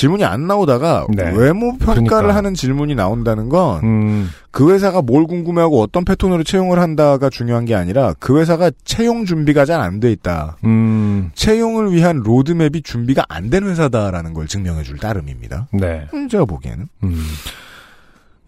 [0.00, 1.30] 질문이 안 나오다가 네.
[1.36, 2.34] 외모 평가를 그러니까.
[2.34, 4.30] 하는 질문이 나온다는 건 음.
[4.50, 9.66] 그 회사가 뭘 궁금해하고 어떤 패턴으로 채용을 한다가 중요한 게 아니라 그 회사가 채용 준비가
[9.66, 10.56] 잘 안 돼 있다.
[10.64, 11.30] 음.
[11.34, 15.66] 채용을 위한 로드맵이 준비가 안 된 회사다라는 걸 증명해 줄 따름입니다.
[15.72, 16.06] 네.
[16.14, 16.88] 음, 제가 보기에는.
[17.04, 17.22] 음.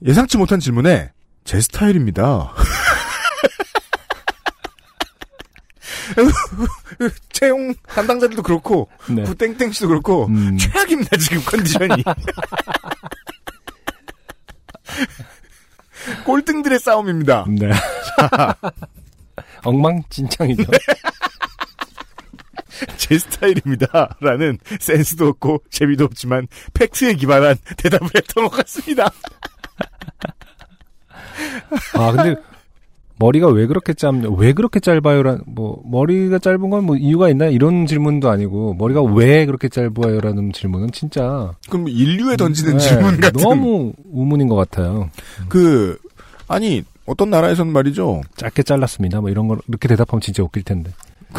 [0.07, 1.11] 예상치 못한 질문에
[1.45, 2.53] 제 스타일입니다.
[7.33, 9.25] 채용 담당자들도 그렇고 네.
[9.25, 10.57] 그 땡땡 씨도 그렇고 음.
[10.59, 12.05] 최악입니다 지금 컨디션이.
[16.25, 17.47] 꼴등들의 싸움입니다.
[17.49, 17.71] 네.
[19.65, 20.65] 엉망진창이죠.
[22.97, 24.17] 제 스타일입니다.
[24.21, 29.11] 라는 센스도 없고 재미도 없지만 팩트에 기반한 대답을 했던 것 같습니다.
[31.95, 32.41] 아, 근데
[33.23, 37.47] 머리가 왜 그렇게 짧, 왜 그렇게 짧아요란, 뭐, 머리가 짧은 건 뭐 이유가 있나?
[37.47, 41.55] 이런 질문도 아니고, 머리가 왜 그렇게 짧아요라는 질문은 진짜.
[41.71, 43.41] 그럼 인류에 던지는 네, 질문 같은.
[43.41, 45.09] 너무 우문인 것 같아요.
[45.49, 45.97] 그
[46.49, 48.23] 아니 어떤 나라에서는 말이죠.
[48.37, 49.21] 짧게 잘랐습니다.
[49.21, 50.91] 뭐 이런 걸, 이렇게 대답하면 진짜 웃길 텐데.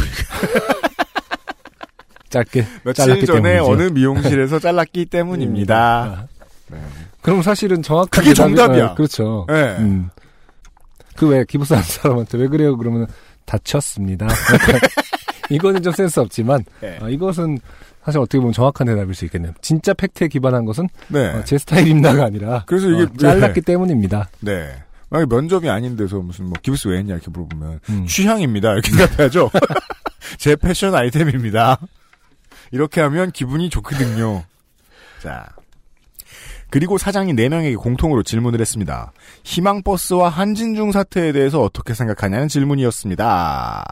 [2.30, 2.66] 짧게.
[2.84, 3.72] 며칠 잘랐기 전에 때문이죠.
[3.72, 6.28] 어느 미용실에서 잘랐기 때문입니다.
[6.72, 6.76] 아.
[7.22, 8.88] 그럼 사실은 정확한 그게 정답이야.
[8.90, 9.46] 네, 그렇죠.
[9.50, 9.76] 네.
[9.80, 10.10] 음.
[11.18, 12.78] 그 왜 기부사 하는 사람한테 왜 그래요?
[12.78, 13.08] 그러면
[13.46, 14.28] 다쳤습니다.
[15.50, 16.98] 이거는 좀 센스 없지만 네.
[17.02, 17.60] 어, 이것은
[18.04, 19.54] 사실 어떻게 보면 정확한 대답일 수 있겠네요.
[19.62, 21.28] 진짜 팩트에 기반한 것은 네.
[21.30, 24.30] 어, 제 스타일입니다가 아니라 그래서 이게 어, 잘랐기 때문입니다.
[24.42, 24.74] 네.
[25.10, 28.06] 만약에 면접이 아닌 데서 무슨 뭐 기부스 왜 했냐 이렇게 물어보면 음.
[28.08, 28.72] 취향입니다.
[28.74, 29.52] 이렇게 대답해야죠.
[30.40, 31.78] 제 패션 아이템입니다.
[32.72, 34.44] 이렇게 하면 기분이 좋거든요.
[35.22, 35.48] 자.
[36.74, 39.14] 그리고 사장이 4명에게 공통으로 질문을 했습니다.
[39.44, 43.86] 희망버스와 한진중 사태에 대해서 어떻게 생각하냐는 질문이었습니다.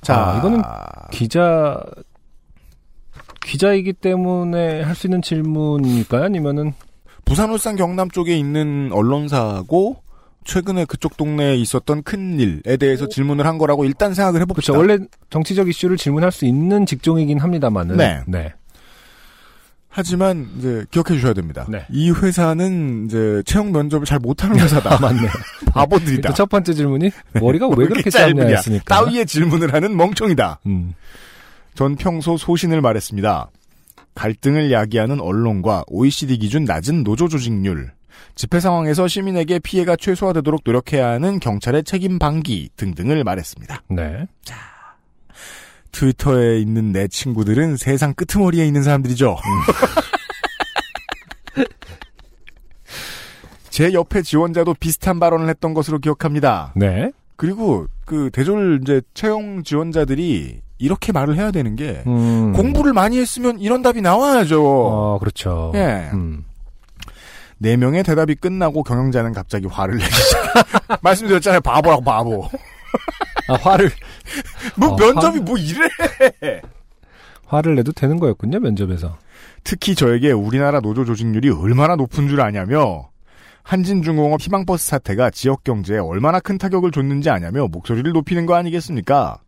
[0.00, 0.62] 자, 아, 이거는
[1.10, 1.78] 기자
[3.44, 6.24] 기자이기 때문에 할 수 있는 질문일까요?
[6.24, 6.72] 아니면은
[7.26, 9.98] 부산, 울산, 경남 쪽에 있는 언론사고
[10.44, 14.72] 최근에 그쪽 동네에 있었던 큰 일에 대해서 질문을 한 거라고 일단 생각을 해봅시다.
[14.72, 14.92] 그렇죠.
[14.94, 18.22] 원래 정치적 이슈를 질문할 수 있는 직종이긴 합니다만은 네.
[18.26, 18.54] 네.
[19.88, 21.66] 하지만 이제 기억해 주셔야 됩니다.
[21.68, 21.84] 네.
[21.90, 24.94] 이 회사는 이제 채용 면접을 잘 못하는 회사다.
[24.96, 25.28] 아, 맞네.
[25.72, 26.12] 바보들이다.
[26.14, 27.10] 일단 첫 번째 질문이
[27.40, 28.10] 머리가 왜 그렇게.
[28.10, 28.84] 짧냐였으니까.
[28.94, 30.60] 따위의 질문을 하는 멍청이다.
[30.66, 30.94] 음.
[31.74, 33.50] 전 평소 소신을 말했습니다.
[34.14, 37.92] 갈등을 야기하는 언론과 OECD 기준 낮은 노조 조직률,
[38.34, 43.82] 집회 상황에서 시민에게 피해가 최소화되도록 노력해야 하는 경찰의 책임 방기 등등을 말했습니다.
[43.90, 44.26] 네.
[45.98, 49.36] 트위터에 있는 내 친구들은 세상 끄트머리에 있는 사람들이죠.
[53.70, 56.72] 제 옆에 지원자도 비슷한 발언을 했던 것으로 기억합니다.
[56.76, 57.10] 네.
[57.34, 62.52] 그리고 그 대졸 이제 채용 지원자들이 이렇게 말을 해야 되는 게 음.
[62.52, 64.64] 공부를 많이 했으면 이런 답이 나와야죠.
[64.64, 65.72] 어, 그렇죠.
[65.74, 66.10] 예.
[66.12, 66.44] 음.
[67.58, 71.02] 네 명의 대답이 끝나고 경영자는 갑자기 화를 내기 시작.
[71.02, 71.60] 말씀드렸잖아요.
[71.60, 72.48] 바보라고 바보.
[73.48, 73.90] 아, 화를
[74.76, 75.88] 뭐 어, 면접이 화- 뭐 이래.
[77.46, 79.16] 화를 내도 되는 거였군요, 면접에서.
[79.64, 83.08] 특히 저에게 우리나라 노조 조직률이 얼마나 높은 줄 아냐며
[83.62, 89.38] 한진중공업 희망버스 사태가 지역 경제에 얼마나 큰 타격을 줬는지 아냐며 목소리를 높이는 거 아니겠습니까?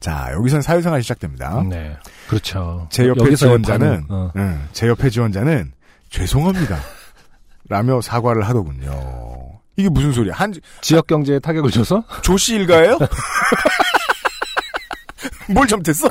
[0.00, 1.62] 자 여기선 사회생활이 시작됩니다.
[1.68, 1.94] 네.
[2.28, 2.86] 그렇죠.
[2.90, 4.30] 제 옆에 지원자는 어.
[4.36, 5.72] 응, 제 옆에 지원자는
[6.08, 6.78] 죄송합니다.
[7.68, 9.49] 라며 사과를 하더군요.
[9.76, 10.34] 이게 무슨 소리야?
[10.34, 12.98] 한 지역 경제에 타격을 줘서 조씨 일가예요?
[15.52, 16.08] 뭘 잘못했어?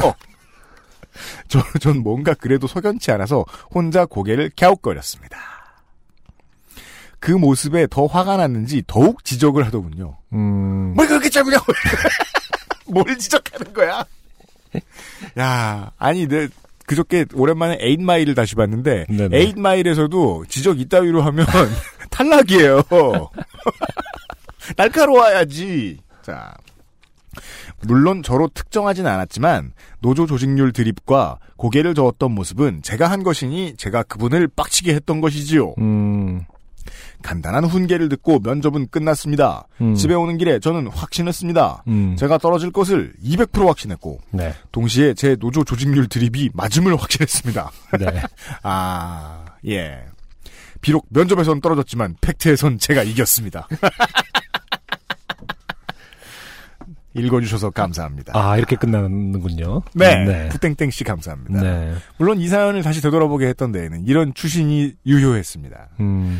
[1.47, 3.43] 저, 전 뭔가 그래도 석연치 않아서
[3.73, 5.37] 혼자 고개를 갸웃거렸습니다.
[7.19, 10.17] 그 모습에 더 화가 났는지 더욱 지적을 하더군요.
[10.33, 10.93] 음.
[10.95, 11.73] 뭘 그렇게 짧으냐고!
[12.87, 14.05] 뭘 지적하는 거야?
[15.37, 16.47] 야, 아니, 내,
[16.85, 19.37] 그저께 오랜만에 에잇마일을 다시 봤는데, 네네.
[19.37, 21.45] 에잇마일에서도 지적 이따위로 하면
[22.09, 22.81] 탈락이에요.
[24.77, 25.99] 날카로워야지.
[26.21, 26.53] 자.
[27.81, 34.47] 물론 저로 특정하진 않았지만 노조 조직률 드립과 고개를 저었던 모습은 제가 한 것이니 제가 그분을
[34.49, 35.75] 빡치게 했던 것이지요.
[35.79, 36.43] 음.
[37.21, 39.67] 간단한 훈계를 듣고 면접은 끝났습니다.
[39.81, 39.93] 음.
[39.93, 41.83] 집에 오는 길에 저는 확신했습니다.
[41.87, 42.15] 음.
[42.17, 44.53] 제가 떨어질 것을 200% 확신했고 네.
[44.71, 47.71] 동시에 제 노조 조직률 드립이 맞음을 확신했습니다.
[47.99, 48.05] 네.
[48.63, 50.05] 아, 예.
[50.81, 53.67] 비록 면접에선 떨어졌지만 팩트에선 제가 이겼습니다.
[57.13, 58.33] 읽어주셔서 감사합니다.
[58.35, 59.81] 아, 이렇게 끝나는군요.
[59.93, 60.49] 네, 네.
[60.49, 61.61] 부땡땡 씨 감사합니다.
[61.61, 61.93] 네.
[62.17, 65.89] 물론 이 사연을 다시 되돌아보게 했던 데에는 이런 추신이 유효했습니다.
[65.99, 66.39] 음.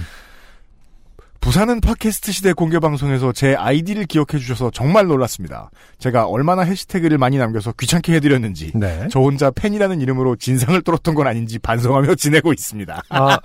[1.41, 5.71] 부산은 팟캐스트 시대 공개 방송에서 제 아이디를 기억해 주셔서 정말 놀랐습니다.
[5.97, 9.07] 제가 얼마나 해시태그를 많이 남겨서 귀찮게 해드렸는지 네.
[9.09, 13.03] 저 혼자 팬이라는 이름으로 진상을 떨었던 건 아닌지 반성하며 지내고 있습니다.
[13.09, 13.39] 아,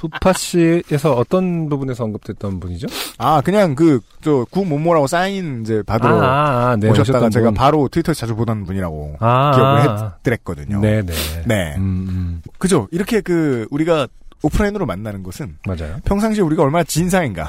[0.00, 2.88] 부파 씨에서 어떤 부분에서 언급됐던 분이죠?
[3.18, 6.90] 아 그냥 그저 구모모라고 사인 이제 받으러 아, 아, 네.
[6.90, 7.54] 오셨다가 제가 분.
[7.54, 10.14] 바로 트위터에서 자주 보던 분이라고 아, 기억을 아.
[10.16, 10.80] 했더랬거든요.
[10.80, 11.14] 네, 네.
[11.46, 11.74] 네.
[11.76, 12.42] 음, 음.
[12.58, 12.88] 그죠?
[12.90, 14.08] 이렇게 그 우리가
[14.42, 15.96] 오프라인으로 만나는 것은 맞아요.
[16.04, 17.48] 평상시에 우리가 얼마나 진상인가.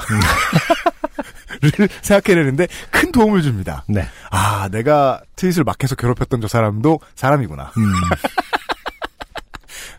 [1.60, 3.84] 를 생각해내는데 큰 도움을 줍니다.
[3.88, 4.04] 네.
[4.30, 7.72] 아, 내가 트윗을 막 해서 괴롭혔던 저 사람도 사람이구나.
[7.76, 7.82] 음.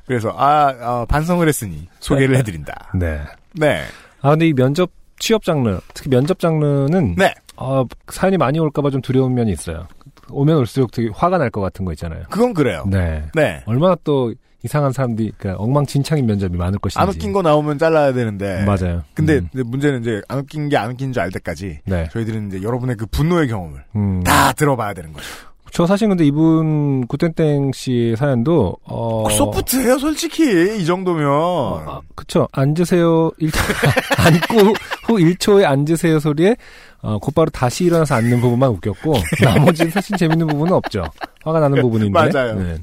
[0.06, 2.92] 그래서, 아, 어, 반성을 했으니 소개를 해드린다.
[2.96, 3.22] 네.
[3.54, 3.84] 네.
[4.22, 7.34] 아, 근데 이 면접 취업 장르, 특히 면접 장르는 네.
[7.58, 9.88] 어, 사연이 많이 올까봐 좀 두려운 면이 있어요.
[10.32, 12.24] 오면 올수록 되게 화가 날 것 같은 거 있잖아요.
[12.30, 12.86] 그건 그래요.
[12.88, 13.26] 네.
[13.36, 13.62] 네.
[13.66, 14.34] 얼마나 또
[14.64, 17.00] 이상한 사람들이, 그러니까 엉망진창인 면접이 많을 것인지.
[17.00, 18.66] 안 웃긴 거 나오면 잘라야 되는데.
[18.66, 19.04] 맞아요.
[19.14, 19.50] 근데 음.
[19.66, 22.08] 문제는 이제 안 웃긴 게 안 웃긴 줄 알 때까지 네.
[22.12, 24.24] 저희들은 이제 여러분의 그 분노의 경험을 음.
[24.24, 25.26] 다 들어봐야 되는 거죠.
[25.72, 31.28] 저 사실 근데 이분 구땡땡 씨 사연도 어 소프트해요, 솔직히 이 정도면.
[31.30, 33.52] 아, 그쵸 앉으세요 일
[34.18, 34.74] 앉고
[35.06, 36.56] 후 1초에 앉으세요 소리에
[37.02, 41.04] 어, 곧바로 다시 일어나서 앉는 부분만 웃겼고 나머지는 사실 재밌는 부분은 없죠
[41.44, 42.56] 화가 나는 부분인데 맞아요.
[42.56, 42.78] 네.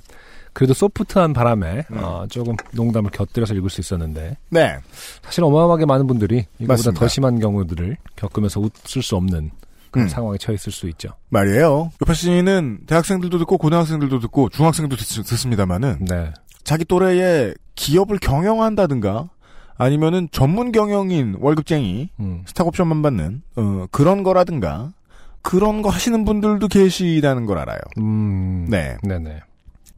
[0.57, 1.99] 그래도 소프트한 바람에 음.
[1.99, 4.79] 어, 조금 농담을 곁들여서 읽을 수 있었는데 네.
[5.21, 6.93] 사실 어마어마하게 많은 분들이 이거보다.
[6.93, 9.51] 더 심한 경우들을 겪으면서 웃을 수 없는
[9.91, 10.09] 그런 음.
[10.09, 11.11] 상황에 처했을 수 있죠.
[11.29, 11.93] 말이에요.
[12.01, 16.33] 요파 씨는 대학생들도 듣고 고등학생들도 듣고 중학생도 듣, 듣습니다만은 네.
[16.65, 19.29] 자기 또래의 기업을 경영한다든가
[19.77, 22.45] 아니면은 전문 경영인 월급쟁이 음.
[22.47, 24.95] 스탁옵션만 받는 어, 그런 거라든가
[25.43, 27.79] 그런 거 하시는 분들도 계시다는 걸 알아요.
[27.99, 28.65] 음.
[28.71, 28.97] 네.
[29.03, 29.41] 네네.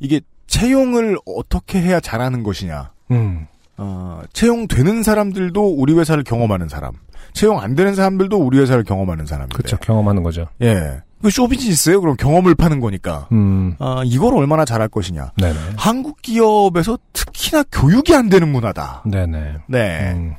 [0.01, 2.91] 이게 채용을 어떻게 해야 잘하는 것이냐.
[3.13, 3.47] 음.
[3.77, 6.93] 어, 채용되는 사람들도 우리 회사를 경험하는 사람.
[7.33, 9.55] 채용 안 되는 사람들도 우리 회사를 경험하는 사람인데.
[9.55, 9.77] 그렇죠.
[9.77, 10.49] 경험하는 거죠.
[10.63, 11.03] 예.
[11.23, 12.01] 그 쇼비즈니스예요.
[12.01, 13.29] 그럼 경험을 파는 거니까.
[13.33, 13.77] 음.
[13.79, 15.33] 아, 이걸 얼마나 잘할 것이냐.
[15.37, 15.59] 네네.
[15.77, 19.03] 한국 기업에서 특히나 교육이 안 되는 문화다.
[19.07, 19.55] 네네.
[19.67, 20.13] 네.
[20.15, 20.35] 음.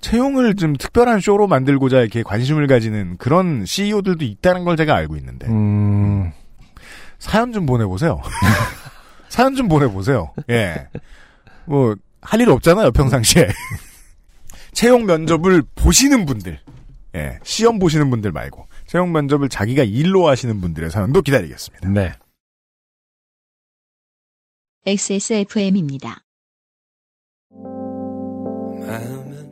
[0.00, 5.46] 채용을 좀 특별한 쇼로 만들고자 이렇게 관심을 가지는 그런 CEO들도 있다는 걸 제가 알고 있는데.
[5.46, 6.32] 음.
[7.18, 8.20] 사연 좀 보내보세요.
[9.34, 10.32] 사연 좀 보내보세요.
[10.48, 10.86] 예.
[11.64, 13.48] 뭐, 할 일 없잖아요, 평상시에.
[14.70, 16.60] 채용 면접을 보시는 분들.
[17.16, 17.40] 예.
[17.42, 18.68] 시험 보시는 분들 말고.
[18.86, 21.88] 채용 면접을 자기가 일로 하시는 분들의 사연도 기다리겠습니다.
[21.88, 22.12] 네.
[24.86, 26.22] XSFM입니다.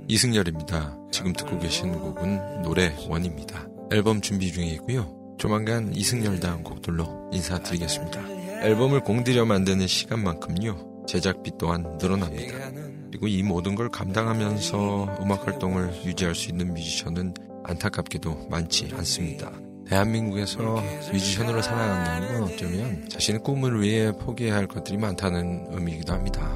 [0.06, 0.96] 이승열입니다.
[1.10, 3.66] 지금 듣고 계신 곡은 노래 원입니다.
[3.90, 5.36] 앨범 준비 중이고요.
[5.40, 8.41] 조만간 이승열 다음 곡들로 인사드리겠습니다.
[8.62, 11.04] 앨범을 공들여 만드는 시간만큼요.
[11.08, 12.70] 제작비 또한 늘어납니다.
[13.10, 17.34] 그리고 이 모든 걸 감당하면서 음악 활동을 유지할 수 있는 뮤지션은
[17.64, 19.50] 안타깝게도 많지 않습니다.
[19.88, 20.80] 대한민국에서
[21.12, 26.48] 뮤지션으로 살아간다는 건 어쩌면 자신의 꿈을 위해 포기해야 할 것들이 많다는 의미이기도 합니다.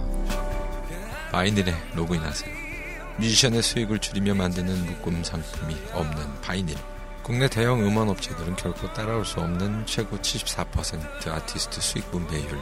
[1.32, 2.54] 바이닐에 로그인하세요.
[3.18, 6.76] 뮤지션의 수익을 줄이며 만드는 묶음 상품이 없는 바이닐.
[7.27, 12.57] 국내 대형 음원 업체들은 결코 따라올 수 없는 최고 74% 아티스트 수익 분배율.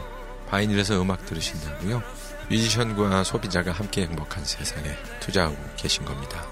[0.49, 2.01] 바이닐에서 음악 들으신다고요?
[2.49, 4.89] 뮤지션과 소비자가 함께 행복한 세상에
[5.19, 6.43] 투자하고 계신 겁니다.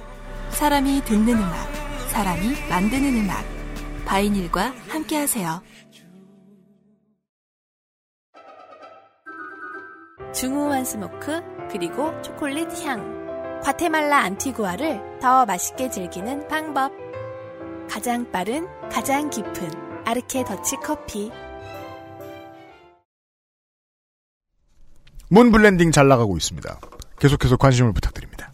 [0.52, 1.56] 사람이 듣는 음악,
[2.10, 3.44] 사람이 만드는 음악.
[4.06, 5.64] 바이닐과 함께 하세요.
[10.36, 11.42] 중후한 smoke
[11.72, 13.60] 그리고 초콜릿 향.
[13.64, 17.03] 과테말라 안티구아를 더 맛있게 즐기는 방법.
[17.90, 19.70] 가장 빠른, 가장 깊은
[20.06, 21.32] 아르케 더치 커피.
[25.30, 26.80] 문 블렌딩 잘 나가고 있습니다.
[27.20, 28.52] 계속해서 관심을 부탁드립니다.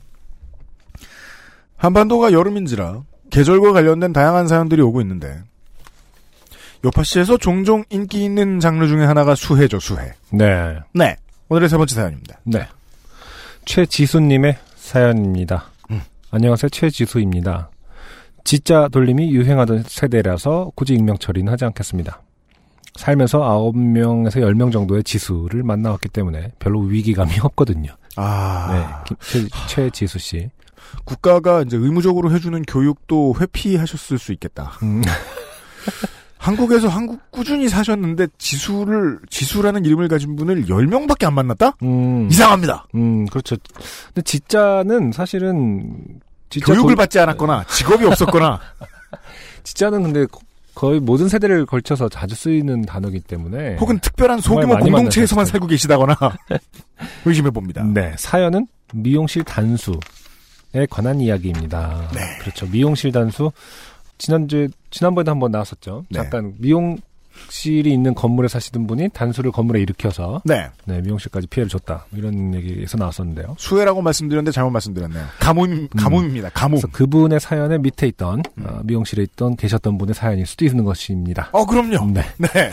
[1.77, 5.41] 한반도가 여름인지라 계절과 관련된 다양한 사연들이 오고 있는데
[6.83, 10.13] 요파씨에서 종종 인기 있는 장르 중에 하나가 수해죠, 수해.
[10.31, 10.79] 네.
[10.93, 11.17] 네.
[11.49, 12.39] 오늘의 세 번째 사연입니다.
[12.43, 12.67] 네.
[13.65, 15.71] 최지수님의 사연입니다.
[15.91, 16.01] 음.
[16.31, 16.69] 안녕하세요.
[16.69, 17.68] 최지수입니다.
[18.49, 22.23] 지자 돌림이 유행하던 세대라서 굳이 익명 처리는 하지 않겠습니다.
[22.95, 27.91] 살면서 9명에서 10명 정도의 지수를 만나왔기 때문에 별로 위기감이 없거든요.
[28.15, 29.03] 아.
[29.05, 29.13] 네.
[29.21, 30.49] 김- 최, 최지수 씨.
[31.05, 34.71] 국가가 이제 의무적으로 해주는 교육도 회피하셨을 수 있겠다.
[34.81, 35.03] 음,
[36.39, 41.73] 한국에서 한국 꾸준히 사셨는데 지수를 지수라는 이름을 가진 분을 10명밖에 안 만났다?
[41.83, 42.87] 음, 이상합니다.
[42.95, 43.57] 음, 그렇죠.
[44.07, 46.19] 근데 지자는 사실은
[46.75, 48.59] 교육을 돌- 받지 않았거나 직업이 없었거나
[49.63, 50.39] 지자는 근데 거-
[50.75, 56.15] 거의 모든 세대를 걸쳐서 자주 쓰이는 단어이기 때문에 혹은 특별한 소규모 공동체에서만 살고 계시다거나
[57.25, 57.83] 의심해 봅니다.
[57.83, 59.97] 네, 사연은 미용실 단수에
[60.89, 62.09] 관한 이야기입니다.
[62.13, 62.21] 네.
[62.39, 62.65] 그렇죠.
[62.67, 63.51] 미용실 단수
[64.17, 66.05] 지난주에 지난번에도 한번 나왔었죠.
[66.09, 66.19] 네.
[66.21, 66.53] 잠깐
[67.49, 70.67] 미용실이 있는 건물에 사시던 분이 단수를 건물에 일으켜서 네.
[70.85, 72.05] 네, 미용실까지 피해를 줬다.
[72.13, 73.55] 이런 얘기에서 나왔었는데요.
[73.57, 75.25] 수혜라고 말씀드렸는데 잘못 말씀드렸네요.
[75.39, 76.49] 가뭄 가뭄입니다.
[76.49, 76.79] 가뭄.
[76.79, 78.65] 그래서 그분의 사연의 밑에 있던 음.
[78.65, 81.49] 어, 미용실에 있던 계셨던 분의 사연일 수도 있는 것입니다.
[81.51, 82.11] 어 그럼요.
[82.11, 82.23] 네.
[82.37, 82.71] 네.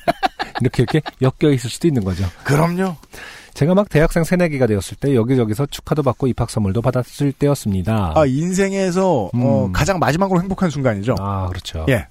[0.60, 2.24] 이렇게 이렇게 엮여 있을 수도 있는 거죠.
[2.44, 2.96] 그럼요.
[3.54, 8.12] 제가 막 대학생 새내기가 되었을 때 여기저기서 축하도 받고 입학 선물도 받았을 때였습니다.
[8.14, 9.72] 아 인생에서 어, 음.
[9.72, 11.16] 가장 마지막으로 행복한 순간이죠.
[11.18, 11.84] 아, 그렇죠.
[11.88, 12.06] 예.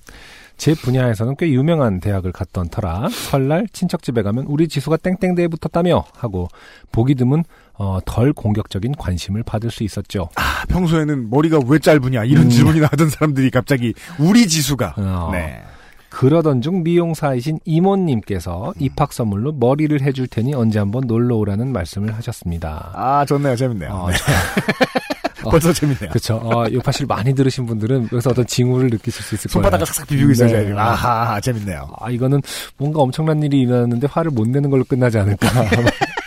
[0.60, 6.50] 제 분야에서는 꽤 유명한 대학을 갔던 터라 설날 친척집에 가면 우리 지수가 땡땡대에 붙었다며 하고
[6.92, 7.46] 보기 드문
[7.76, 10.30] 어, 덜 공격적인 관심을 받을 수 있었죠.
[10.36, 12.50] 아, 평소에는 머리가 왜 짧으냐 이런 음.
[12.50, 15.62] 질문이나 하던 사람들이 갑자기 우리 지수가 어, 네.
[16.10, 22.92] 그러던 중 미용사이신 이모님께서 입학 선물로 머리를 해줄 테니 언제 한번 놀러 오라는 말씀을 하셨습니다.
[22.96, 23.56] 아 좋네요.
[23.56, 23.92] 재밌네요.
[23.92, 24.18] 어, 네.
[25.50, 26.10] 벌써 재밌네요.
[26.10, 26.36] 그렇죠.
[26.36, 29.64] 어, 요 파실 많이 들으신 분들은 여기서 어떤 징후를 느끼실 수 있을 거예요.
[29.64, 30.50] 손바닥을 싹싹 비비고 있어요.
[30.50, 30.74] 네.
[30.74, 31.90] 아하 재밌네요.
[32.00, 32.42] 아, 이거는
[32.78, 35.50] 뭔가 엄청난 일이 일어났는데 화를 못 내는 걸로 끝나지 않을까.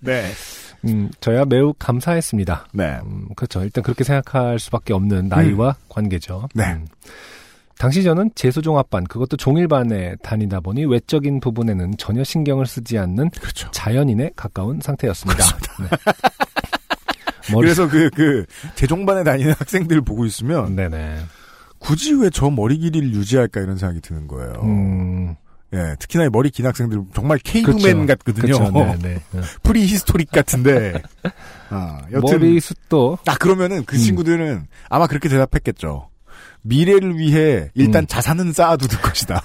[0.00, 0.30] 네.
[0.84, 2.66] 음, 저야 매우 감사했습니다.
[2.72, 2.98] 네.
[3.04, 3.62] 음, 그렇죠.
[3.62, 6.48] 일단 그렇게 생각할 수밖에 없는 나이와 관계죠.
[6.54, 6.64] 네.
[6.72, 6.86] 음.
[7.78, 13.68] 당시 저는 재수종합반, 그것도 종일반에 다니다 보니 외적인 부분에는 전혀 신경을 쓰지 않는 그렇죠.
[13.72, 15.44] 자연인에 가까운 상태였습니다.
[15.80, 15.88] 네.
[17.52, 21.18] 머리, 그래서 그, 그, 재종반에 다니는 학생들 보고 있으면, 네네.
[21.78, 24.52] 굳이 왜 저 머리 길이를 유지할까 이런 생각이 드는 거예요.
[24.62, 25.34] 음,
[25.74, 28.58] 예, 특히나 이 머리 긴 학생들 정말 caveman 같거든요.
[28.58, 28.70] 그렇죠.
[28.72, 28.96] 네네.
[28.98, 29.40] 네.
[29.62, 31.02] prehistoric 같은데.
[31.68, 32.38] 아, 여튼.
[32.40, 34.00] 머리 숱도 아, 그러면은 그 음.
[34.00, 36.08] 친구들은 아마 그렇게 대답했겠죠.
[36.62, 38.06] 미래를 위해 일단 음.
[38.06, 39.42] 자산은 쌓아두는 것이다.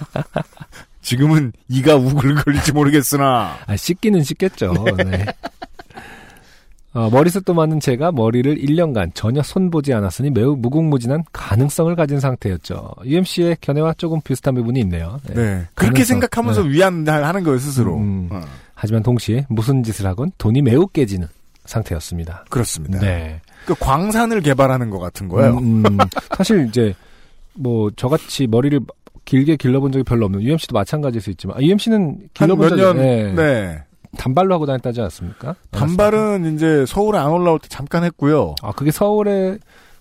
[1.02, 3.58] 지금은 이가 우글거릴지 모르겠으나.
[3.66, 4.74] 아, 씻기는 씻겠죠.
[4.98, 5.26] 네.
[6.92, 12.96] 어, 머리숱도 많은 제가 머리를 1년간 전혀 손보지 않았으니 매우 무궁무진한 가능성을 가진 상태였죠.
[13.06, 15.20] UMC의 견해와 조금 비슷한 부분이 있네요.
[15.28, 15.34] 네.
[15.36, 15.68] 네.
[15.76, 16.04] 그렇게.
[16.04, 17.98] 생각하면서 위안하는 거예요, 스스로.
[17.98, 18.30] 음.
[18.32, 18.42] 어,
[18.74, 21.28] 하지만 동시에 무슨 짓을 하건 돈이 매우 깨지는
[21.66, 22.46] 상태였습니다.
[22.50, 23.00] 그렇습니다.
[23.00, 23.40] 네.
[23.66, 25.58] 그 광산을 개발하는 것 같은 거예요.
[25.58, 25.98] 음, 음,
[26.36, 26.96] 사실 이제
[27.54, 28.80] 뭐 저같이 머리를
[29.26, 32.82] 길게 길러본 적이 별로 없는 UMC도 마찬가지일 수 있지만 아, UMC는 한 길러본 몇 적이
[32.82, 33.34] 년, 네.
[33.34, 33.84] 네.
[34.18, 35.56] 단발로 하고 다녔다지 않습니까?
[35.72, 38.56] 단발은 이제 서울에 안 올라올 때 잠깐 했고요.
[38.62, 39.58] 아 그게 서울에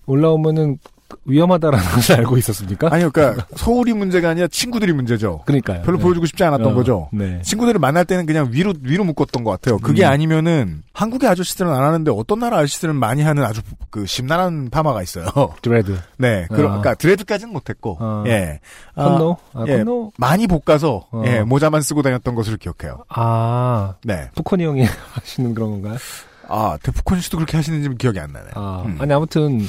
[0.07, 0.79] 올라오면은
[1.25, 2.89] 위험하다라는 것을 알고 있었습니까?
[2.91, 5.43] 아니, 그러니까 서울이 문제가 아니라 친구들이 문제죠.
[5.47, 5.83] 그러니까요.
[5.83, 6.03] 별로 네.
[6.03, 7.09] 보여주고 싶지 않았던 어, 거죠.
[7.13, 7.41] 네.
[7.43, 9.79] 친구들을 만날 때는 그냥 위로 위로 묶었던 것 같아요.
[9.79, 10.11] 그게 음.
[10.11, 15.27] 아니면은 한국의 아저씨들은 안 하는데 어떤 나라 아저씨들은 많이 하는 아주 그 심란한 파마가 있어요.
[15.63, 16.57] dread, 네, 그 아.
[16.57, 18.25] 그러니까 dread까지는 못했고, 아.
[18.27, 18.61] 예,
[18.95, 19.79] 아, cornrow, 아, 예.
[19.79, 21.23] cornrow, 많이 볶아서 어.
[21.27, 23.05] 예, 모자만 쓰고 다녔던 것을 기억해요.
[23.09, 25.97] 아 네, 데프콘이 형이 하시는 그런 건가요?
[26.49, 28.53] 아 데프콘 씨도 그렇게 하시는지 기억이 안 나네요.
[28.55, 28.97] 아, 음.
[29.01, 29.61] 아니 아무튼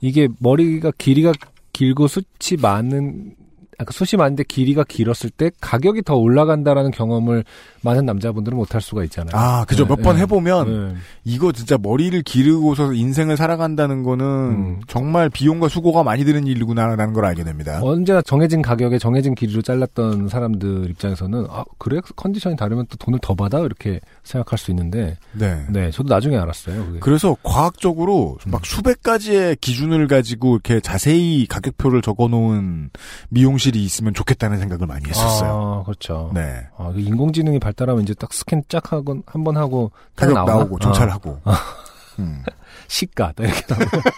[0.00, 1.32] 이게 머리가 길이가
[1.72, 3.34] 길고 숱이 많은
[3.78, 7.44] 아까 숱이 많은데 길이가 길었을 때 가격이 더 올라간다라는 경험을
[7.82, 9.30] 많은 남자분들은 못할 수가 있잖아요.
[9.34, 9.84] 아, 그죠.
[9.84, 10.22] 네, 몇번 네.
[10.22, 11.00] 해보면 네.
[11.22, 14.80] 이거 진짜 머리를 기르고서 인생을 살아간다는 거는 음.
[14.88, 17.78] 정말 비용과 수고가 많이 드는 일이구나라는 걸 알게 됩니다.
[17.80, 23.36] 언제나 정해진 가격에 정해진 길이로 잘랐던 사람들 입장에서는 아 그래 컨디션이 다르면 또 돈을 더
[23.36, 25.64] 받아 이렇게 생각할 수 있는데 네.
[25.70, 26.84] 네 저도 나중에 알았어요.
[26.84, 26.98] 그게.
[26.98, 28.50] 그래서 과학적으로 음.
[28.50, 32.90] 막 수백 가지의 기준을 가지고 이렇게 자세히 가격표를 적어 놓은
[33.28, 35.80] 미용실 이 있으면 좋겠다는 생각을 많이 했었어요.
[35.80, 36.30] 아 그렇죠.
[36.34, 36.66] 네.
[36.76, 40.52] 아, 그 인공지능이 발달하면 이제 딱 스캔 쫙 하고 한 번 하고 딱 가격 나오나?
[40.54, 41.40] 나오고 아, 정찰하고.
[42.20, 42.42] 음.
[42.88, 43.86] 시가 딱 이렇게 나오고.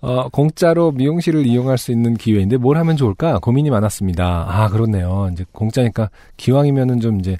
[0.00, 4.46] 어, 공짜로 미용실을 이용할 수 있는 기회인데 뭘 하면 좋을까 고민이 많았습니다.
[4.48, 5.30] 아 그렇네요.
[5.32, 7.38] 이제 공짜니까 기왕이면은 좀 이제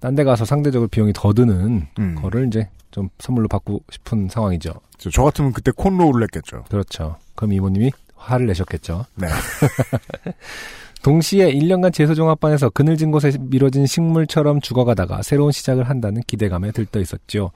[0.00, 2.14] 딴 데 가서 상대적으로 비용이 더 드는 음.
[2.14, 4.72] 거를 이제 좀 선물로 받고 싶은 상황이죠.
[4.96, 6.64] 저, 저 같으면 그때 콘로우를 냈겠죠.
[6.70, 7.16] 그렇죠.
[7.34, 9.06] 그럼 이모님이 화를 내셨겠죠.
[9.16, 9.26] 네.
[11.02, 17.52] 동시에 1년간 재소종합반에서 그늘진 곳에 미뤄진 식물처럼 죽어가다가 새로운 시작을 한다는 기대감에 들떠 있었죠.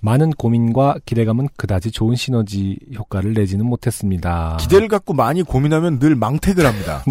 [0.00, 4.56] 많은 고민과 기대감은 그다지 좋은 시너지 효과를 내지는 못했습니다.
[4.60, 7.04] 기대를 갖고 많이 고민하면 늘 망택을 합니다.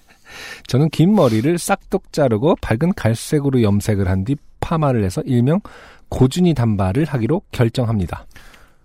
[0.66, 5.60] 저는 긴 머리를 싹둑 자르고 밝은 갈색으로 염색을 한 뒤 파마를 해서 일명
[6.08, 8.26] 고준이 단발을 하기로 결정합니다.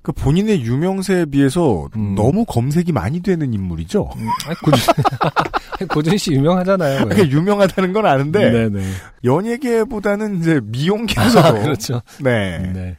[0.09, 2.15] 그 본인의 유명세에 비해서 음.
[2.15, 4.09] 너무 검색이 많이 되는 인물이죠.
[4.15, 4.27] 음,
[4.63, 4.93] 고준,
[5.87, 7.05] 고준 씨 유명하잖아요.
[7.05, 7.15] 왜.
[7.15, 8.83] 그게 유명하다는 건 아는데 네네.
[9.23, 12.01] 연예계보다는 이제 미용계에서도 아, 그렇죠.
[12.21, 12.57] 네.
[12.73, 12.97] 네.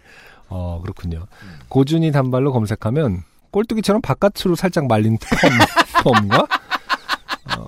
[0.48, 1.26] 어, 그렇군요.
[1.68, 6.46] 고준이 단발로 검색하면 꼴뚜기처럼 바깥으로 살짝 말린 펌, 펌과
[7.58, 7.66] 어,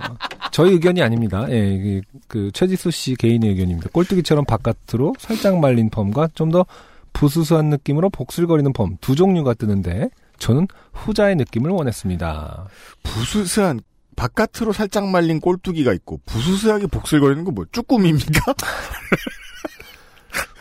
[0.53, 1.47] 저희 의견이 아닙니다.
[1.51, 3.91] 예, 그 최지수 씨 개인의 의견입니다.
[3.93, 6.65] 꼴뚜기처럼 바깥으로 살짝 말린 펌과 좀더
[7.13, 12.67] 부스스한 느낌으로 복슬거리는 펌두 종류가 뜨는데 저는 후자의 느낌을 원했습니다.
[13.03, 13.81] 부스스한
[14.17, 18.55] 바깥으로 살짝 말린 꼴뚜기가 있고 부스스하게 복슬거리는 거뭐 쭈꾸미입니까?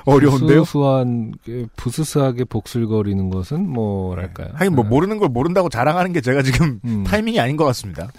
[0.05, 0.63] 어려운데요.
[0.63, 4.49] 부스스한 게 부스스하게 복슬거리는 것은 뭐랄까요?
[4.53, 4.89] 하긴 뭐 네.
[4.89, 7.03] 모르는 걸 모른다고 자랑하는 게 제가 지금 음.
[7.03, 8.09] 타이밍이 아닌 것 같습니다.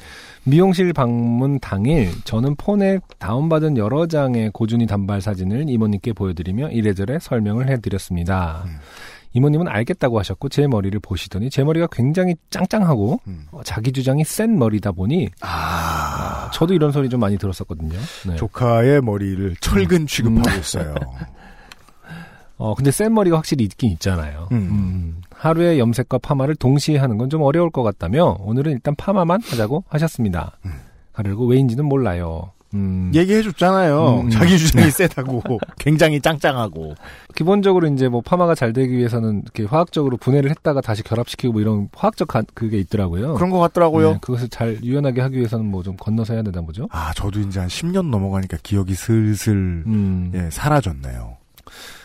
[0.45, 7.68] 미용실 방문 당일 저는 폰에 다운받은 여러 장의 고준이 단발 사진을 이모님께 보여드리며 이래저래 설명을
[7.68, 8.64] 해드렸습니다.
[8.66, 8.78] 음.
[9.34, 13.47] 이모님은 알겠다고 하셨고 제 머리를 보시더니 제 머리가 굉장히 짱짱하고 음.
[13.51, 17.99] 어, 자기 주장이 센 머리다 보니 아, 저도 이런 소리 좀 많이 들었었거든요.
[18.26, 18.36] 네.
[18.36, 20.61] 조카의 머리를 철근 취급하고 음.
[20.61, 20.95] 있어요.
[22.59, 24.49] 어 근데 센 머리가 확실히 있긴 있잖아요.
[24.53, 24.57] 음.
[24.57, 29.84] 음, 하루에 염색과 파마를 동시에 하는 건 좀 어려울 것 같다며 오늘은 일단 파마만 하자고
[29.88, 30.59] 하셨습니다.
[30.66, 30.72] 음.
[31.12, 32.51] 가르고 왜인지는 몰라요.
[32.74, 34.20] 음, 얘기해줬잖아요.
[34.20, 34.30] 음.
[34.30, 35.43] 자기 주장이 세다고
[35.78, 36.95] 굉장히 짱짱하고.
[37.34, 41.88] 기본적으로 이제 뭐 파마가 잘 되기 위해서는 이렇게 화학적으로 분해를 했다가 다시 결합시키고 뭐 이런
[41.95, 43.34] 화학적 가- 그게 있더라고요.
[43.34, 44.12] 그런 것 같더라고요.
[44.12, 46.88] 네, 그것을 잘 유연하게 하기 위해서는 뭐 좀 건너서 해야 되나 보죠.
[46.93, 49.53] 아, 저도 이제 한 10년 넘어가니까 기억이 슬슬
[49.86, 50.32] 음.
[50.34, 51.36] 예, 사라졌네요.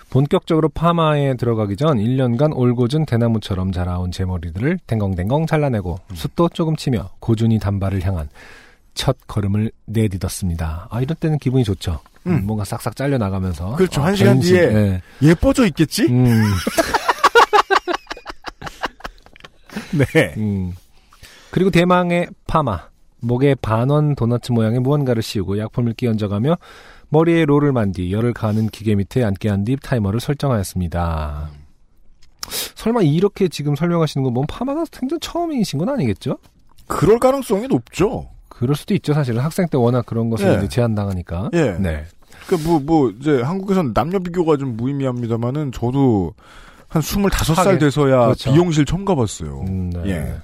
[0.09, 7.09] 본격적으로 파마에 들어가기 전 1년간 올고준 대나무처럼 자라온 제 머리들을 댕겅댕겅 잘라내고 숱도 조금 치며
[7.19, 8.29] 고준이 단발을 향한
[8.93, 10.87] 첫 걸음을 내딛었습니다.
[10.89, 11.99] 아, 이럴 때는 기분이 좋죠.
[12.25, 12.45] 음.
[12.45, 13.75] 뭔가 싹싹 잘려 나가면서.
[13.75, 14.01] 그렇죠.
[14.01, 15.01] 아, 한 시간 뒤에 네.
[15.21, 16.03] 예뻐져 있겠지?
[16.05, 16.43] 음,
[20.13, 20.33] 네.
[20.37, 20.73] 음.
[21.51, 22.87] 그리고 대망의 파마.
[23.19, 26.55] 목에 반원 도너츠 모양의 무언가를 씌우고 약품을 끼얹어가며
[27.09, 31.49] 머리에 롤을 만 뒤 열을 가하는 기계 밑에 앉게 한 뒤 타이머를 설정하였습니다.
[32.75, 36.37] 설마 이렇게 지금 설명하시는 건 뭔 파마가 생전 처음이신 건 아니겠죠?
[36.87, 38.29] 그럴 가능성이 높죠.
[38.49, 39.41] 그럴 수도 있죠, 사실은.
[39.41, 40.67] 학생 때 워낙 그런 것을 예.
[40.67, 41.49] 제한당하니까.
[41.53, 41.71] 예.
[41.79, 42.05] 네.
[42.47, 46.33] 그, 뭐, 뭐, 이제 한국에선 남녀 비교가 좀 무의미합니다만은 저도
[46.87, 47.77] 한 25살 하게.
[47.77, 48.51] 돼서야 그렇죠.
[48.53, 49.61] 미용실 처음 가봤어요.
[49.67, 50.01] 음, 네.
[50.09, 50.35] 예.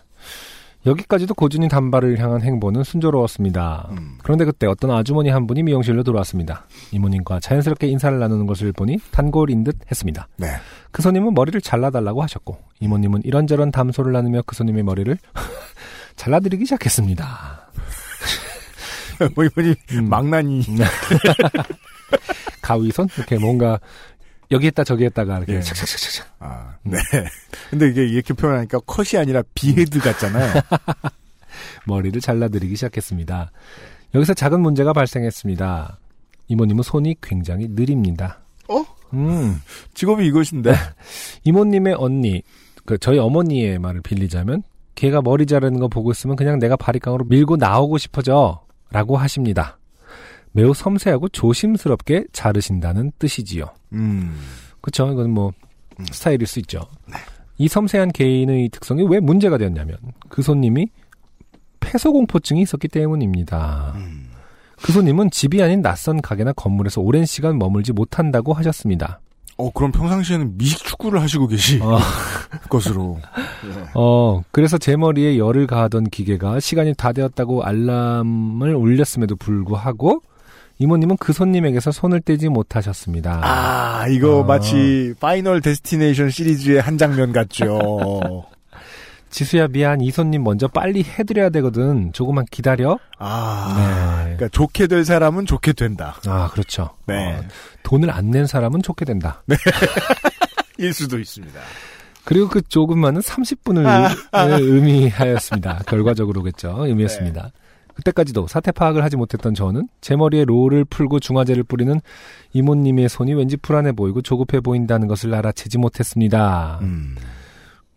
[0.86, 3.88] 여기까지도 고준이 단발을 향한 행보는 순조로웠습니다.
[3.91, 4.17] 음.
[4.21, 6.65] 그런데 그때 어떤 아주머니 한 분이 미용실로 들어왔습니다.
[6.91, 10.27] 이모님과 자연스럽게 인사를 나누는 것을 보니 단골인 듯 했습니다.
[10.38, 10.47] 네.
[10.91, 15.17] 그 손님은 머리를 잘라달라고 하셨고 이모님은 이런저런 담소를 나누며 그 손님의 머리를
[16.17, 17.69] 잘라드리기 시작했습니다.
[19.36, 20.09] 뭐, 이분이 음.
[20.09, 20.63] 망나니.
[22.61, 23.79] 가위손 이렇게 뭔가
[24.51, 25.61] 여기 했다 저기 했다가 이렇게 예.
[25.61, 26.97] 착착착착착 아, 네.
[27.69, 30.61] 근데 이게 이렇게 표현하니까 컷이 아니라 behead 같잖아요.
[31.85, 33.51] 머리를 잘라드리기 시작했습니다.
[34.15, 35.99] 여기서 작은 문제가 발생했습니다.
[36.47, 38.41] 이모님은 손이 굉장히 느립니다.
[38.69, 38.83] 어?
[39.13, 39.61] 음.
[39.93, 40.73] 직업이 이것인데.
[41.43, 42.43] 이모님의 언니,
[42.85, 44.63] 그 저희 어머니의 말을 빌리자면
[44.95, 49.79] 걔가 머리 자르는 거 보고 있으면 그냥 내가 바리깡으로 밀고 나오고 싶어져 라고 하십니다.
[50.51, 53.65] 매우 섬세하고 조심스럽게 자르신다는 뜻이지요.
[53.93, 54.35] 음.
[54.81, 55.51] 그쵸 이건 뭐
[56.11, 56.81] 스타일일 수 있죠.
[57.57, 59.97] 이 섬세한 개인의 특성이 왜 문제가 되었냐면
[60.29, 60.87] 그 손님이
[61.79, 63.93] 폐소공포증이 있었기 때문입니다.
[63.95, 64.29] 음.
[64.81, 69.21] 그 손님은 집이 아닌 낯선 가게나 건물에서 오랜 시간 머물지 못한다고 하셨습니다.
[69.57, 71.99] 어, 그럼 평상시에는 미식 축구를 하시고 계시 어.
[72.69, 73.19] 것으로.
[73.93, 80.21] 어, 그래서 제 머리에 열을 가하던 기계가 시간이 다 되었다고 알람을 울렸음에도 불구하고
[80.80, 83.39] 이모님은 그 손님에게서 손을 떼지 못하셨습니다.
[83.43, 84.43] 아, 이거 아.
[84.45, 88.45] 마치 Final Destination 시리즈의 한 장면 같죠.
[89.30, 92.99] 지수야 미안 이 손님 먼저 빨리 해드려야 되거든 조금만 기다려.
[93.17, 93.74] 아.
[93.78, 94.36] 네.
[94.36, 96.15] 그러니까 좋게 될 사람은 좋게 된다.
[96.28, 96.91] 아 그렇죠.
[97.07, 97.38] 네.
[97.38, 97.43] 어,
[97.84, 99.41] 돈을 안 낸 사람은 좋게 된다.
[100.78, 101.59] 일 수도 있습니다.
[102.26, 103.86] 그리고 그 조금만은 30분을
[104.32, 104.43] 아.
[104.43, 105.82] 의미하였습니다.
[105.88, 106.86] 결과적으로겠죠.
[106.88, 107.51] 의미했습니다.
[107.95, 111.99] 그때까지도 사태 파악을 하지 못했던 저는 제 머리에 롤을 풀고 중화제를 뿌리는
[112.53, 116.79] 이모님의 손이 왠지 불안해 보이고 조급해 보인다는 것을 알아채지 못했습니다.
[116.81, 117.15] 음.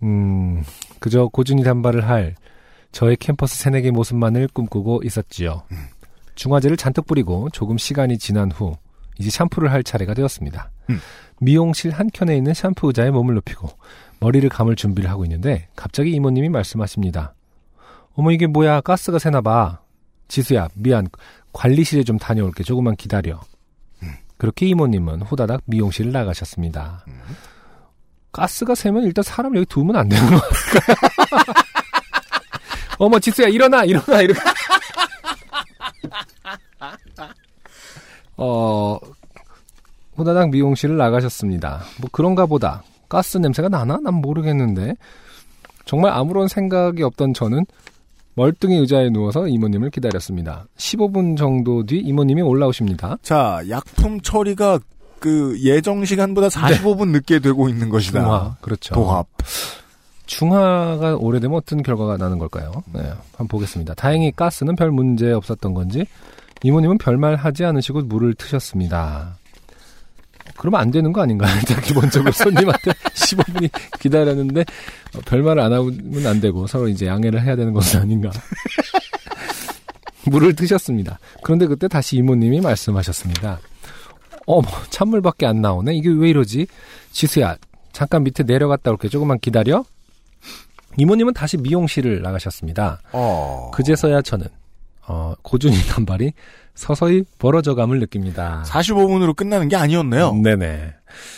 [0.03, 0.63] 음,
[1.01, 2.35] 그저 고준히 단발을 할
[2.93, 5.63] 저의 캠퍼스 새내기 모습만을 꿈꾸고 있었지요.
[6.35, 8.77] 중화제를 잔뜩 뿌리고 조금 시간이 지난 후
[9.19, 10.71] 이제 샴푸를 할 차례가 되었습니다.
[10.91, 10.99] 음.
[11.41, 13.69] 미용실 한켠에 있는 샴푸 의자에 몸을 눕히고
[14.21, 17.35] 머리를 감을 준비를 하고 있는데 갑자기 이모님이 말씀하십니다.
[18.15, 19.81] 어머 이게 뭐야 가스가 새나 봐.
[20.29, 21.09] 지수야 미안
[21.53, 23.41] 관리실에 좀 다녀올게 조금만 기다려.
[24.39, 27.05] 그렇게 이모님은 후다닥 미용실을 나가셨습니다.
[28.33, 30.39] 가스가 새면 일단 사람 여기 두면 안 되는 거
[32.99, 34.41] 어머 지수야 일어나 일어나 이렇게
[38.37, 38.99] 어
[40.17, 41.83] 후다닥 미용실을 나가셨습니다.
[42.01, 43.99] 뭐 그런가 보다 가스 냄새가 나나?
[44.03, 44.95] 난 모르겠는데
[45.87, 47.65] 정말 아무런 생각이 없던 저는
[48.37, 50.67] 멀뚱히 의자에 누워서 이모님을 기다렸습니다.
[50.77, 53.17] 15분 정도 뒤 이모님이 올라오십니다.
[53.23, 54.79] 자, 약품 처리가
[55.19, 58.21] 그 예정 시간보다 45분 늦게 되고 있는 것이다.
[58.21, 58.95] 중화 그렇죠.
[58.95, 59.27] 도합.
[60.27, 62.83] 중화가 오래되면 어떤 결과가 나는 걸까요?
[62.93, 63.01] 네,
[63.33, 63.95] 한번 보겠습니다.
[63.95, 66.05] 다행히 가스는 별 문제 없었던 건지
[66.63, 69.39] 이모님은 별말 하지 않으시고 물을 트셨습니다.
[70.57, 71.53] 그러면 안 되는 거 아닌가요?
[71.85, 73.71] 기본적으로 손님한테 15분이
[74.01, 74.61] 기다렸는데
[75.15, 78.31] 어, 별말을 안 하면 안 되고 서로 이제 양해를 해야 되는 것은 아닌가.
[80.27, 81.19] 물을 트셨습니다.
[81.43, 83.61] 그런데 그때 다시 이모님이 말씀하셨습니다.
[84.47, 85.95] 어머, 찬물밖에 안 나오네?
[85.95, 86.67] 이게 왜 이러지?
[87.13, 87.57] 지수야,
[87.93, 89.09] 잠깐 밑에 내려갔다 올게.
[89.09, 89.85] 조금만 기다려.
[90.97, 93.01] 이모님은 다시 미용실을 나가셨습니다.
[93.13, 93.71] 어.
[93.75, 94.47] 그제서야 저는
[95.09, 96.33] 어, 고준이 단발이
[96.75, 98.63] 서서히 벌어져감을 느낍니다.
[98.67, 100.35] 45분으로 끝나는 게 아니었네요.
[100.35, 100.95] 네네.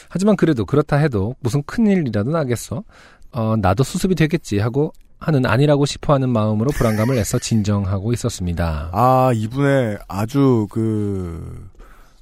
[0.09, 2.82] 하지만 그래도 그렇다 해도 무슨 큰일이라도 나겠어.
[3.31, 8.90] 어, 나도 수습이 되겠지 하고 하는 아니라고 싶어 하는 마음으로 불안감을 애써 진정하고 있었습니다.
[8.93, 11.69] 아, 이분의 아주 그,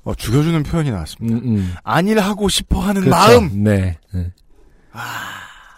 [0.04, 1.36] 어, 죽여주는 표현이 나왔습니다.
[1.36, 1.74] 음, 음.
[1.84, 3.16] 안일하고 싶어 하는 그렇죠.
[3.16, 3.64] 마음!
[3.64, 4.32] 네, 네,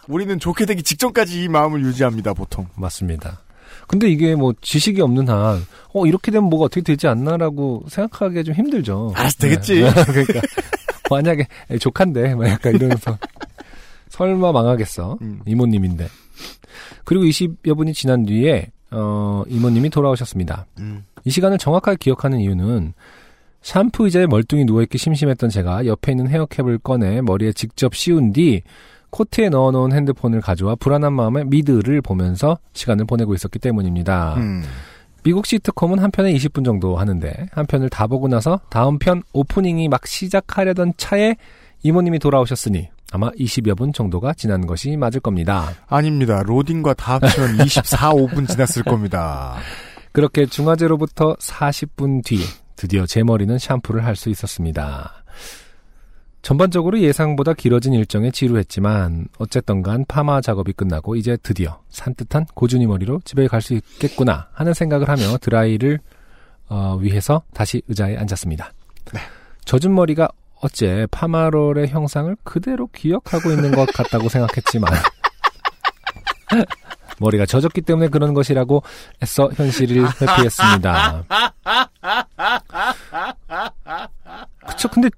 [0.06, 2.66] 우리는 좋게 되기 직전까지 이 마음을 유지합니다, 보통.
[2.76, 3.42] 맞습니다.
[3.88, 5.60] 근데 이게 뭐 지식이 없는 한,
[5.94, 9.12] 어, 이렇게 되면 뭐가 어떻게 되지 않나라고 생각하기가 좀 힘들죠.
[9.16, 9.80] 알아서 되겠지.
[9.80, 9.90] 네.
[10.06, 10.40] 그러니까.
[11.10, 13.18] 만약에 에이, 조카인데 막 약간 이러면서
[14.10, 15.40] 설마 망하겠어 음.
[15.46, 16.06] 이모님인데
[17.04, 20.66] 그리고 20여 분이 지난 뒤에 어, 이모님이 돌아오셨습니다.
[20.80, 21.04] 음.
[21.24, 22.92] 이 시간을 정확하게 기억하는 이유는
[23.62, 28.62] 샴푸 의자에 멀뚱히 누워있기 심심했던 제가 옆에 있는 헤어캡을 꺼내 머리에 직접 씌운 뒤
[29.10, 34.34] 코트에 넣어놓은 핸드폰을 가져와 불안한 마음에 미드를 보면서 시간을 보내고 있었기 때문입니다.
[34.36, 34.62] 음.
[35.24, 39.88] 미국 시트콤은 한 편에 20분 정도 하는데 한 편을 다 보고 나서 다음 편 오프닝이
[39.88, 41.36] 막 시작하려던 차에
[41.82, 45.70] 이모님이 돌아오셨으니 아마 20여 분 정도가 지난 것이 맞을 겁니다.
[45.86, 46.42] 아닙니다.
[46.44, 49.56] 로딩과 다 합치면 24, 5분 지났을 겁니다.
[50.12, 52.38] 그렇게 중화제로부터 40분 뒤
[52.76, 55.17] 드디어 제 머리는 샴푸를 할 수 있었습니다.
[56.48, 63.20] 전반적으로 예상보다 길어진 일정에 지루했지만 어쨌든 간 파마 작업이 끝나고 이제 드디어 산뜻한 고준이 머리로
[63.26, 65.98] 집에 갈 수 있겠구나 하는 생각을 하며 드라이를
[66.70, 68.72] 어, 위해서 다시 의자에 앉았습니다.
[69.66, 70.30] 젖은 머리가
[70.62, 74.90] 어째 파마롤의 형상을 그대로 기억하고 있는 것 같다고 생각했지만
[77.20, 78.82] 머리가 젖었기 때문에 그런 것이라고
[79.22, 81.24] 애써 현실을 회피했습니다.
[84.66, 84.88] 그쵸.
[84.88, 85.10] 근데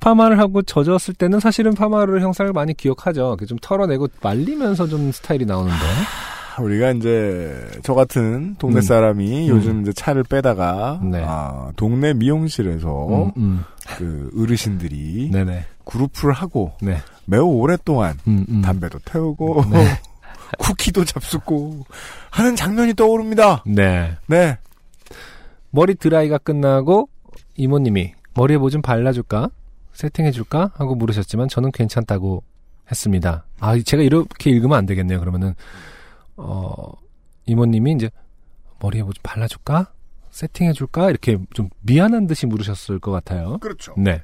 [0.00, 3.36] 파마를 하고 젖었을 때는 사실은 파마를 형상을 많이 기억하죠.
[3.46, 5.76] 좀 털어내고 말리면서 좀 스타일이 나오는데.
[6.60, 8.80] 우리가 이제 저 같은 동네 음.
[8.80, 9.54] 사람이 음.
[9.54, 11.22] 요즘 이제 차를 빼다가 네.
[11.26, 13.64] 아, 동네 미용실에서 음, 음.
[13.98, 15.66] 그 어르신들이 네네.
[15.84, 16.96] 그룹을 하고 네.
[17.26, 18.62] 매우 오랫동안 음, 음.
[18.62, 19.86] 담배도 태우고 네.
[20.58, 21.84] 쿠키도 잡수고
[22.30, 23.62] 하는 장면이 떠오릅니다.
[23.66, 24.16] 네.
[24.26, 24.56] 네.
[25.70, 27.08] 머리 드라이가 끝나고
[27.56, 29.50] 이모님이 머리에 뭐 좀 발라줄까?
[29.96, 30.72] 세팅해줄까?
[30.74, 32.42] 하고 물으셨지만 저는 괜찮다고
[32.90, 33.44] 했습니다.
[33.60, 35.18] 아, 제가 이렇게 읽으면 안 되겠네요.
[35.20, 35.54] 그러면은,
[36.36, 36.92] 어,
[37.46, 38.10] 이모님이 이제
[38.80, 39.92] 머리에 뭐 좀 발라줄까?
[40.30, 41.08] 세팅해줄까?
[41.10, 43.56] 이렇게 좀 미안한 듯이 물으셨을 것 같아요.
[43.58, 43.94] 그렇죠.
[43.96, 44.22] 네.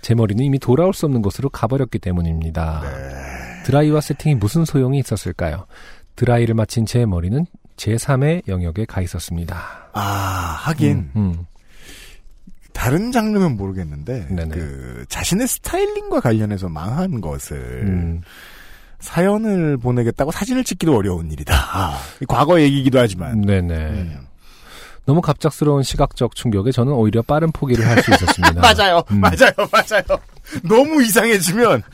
[0.00, 2.80] 제 머리는 이미 돌아올 수 없는 곳으로 가버렸기 때문입니다.
[2.82, 3.62] 네.
[3.64, 5.66] 드라이와 세팅이 무슨 소용이 있었을까요?
[6.16, 7.46] 드라이를 마친 제 머리는
[7.76, 9.90] 제3의 영역에 가 있었습니다.
[9.92, 11.46] 아, 하긴 음, 음.
[12.72, 14.48] 다른 장르면 모르겠는데 네네.
[14.54, 18.20] 그 자신의 스타일링과 관련해서 망한 것을 음.
[19.00, 21.54] 사연을 보내겠다고 사진을 찍기도 어려운 일이다.
[21.54, 23.74] 아, 과거 얘기이기도 하지만 네네.
[23.74, 24.18] 음.
[25.04, 28.60] 너무 갑작스러운 시각적 충격에 저는 오히려 빠른 포기를 할 수 있었습니다.
[28.62, 29.20] 맞아요, 음.
[29.20, 30.20] 맞아요, 맞아요.
[30.62, 31.82] 너무 이상해지면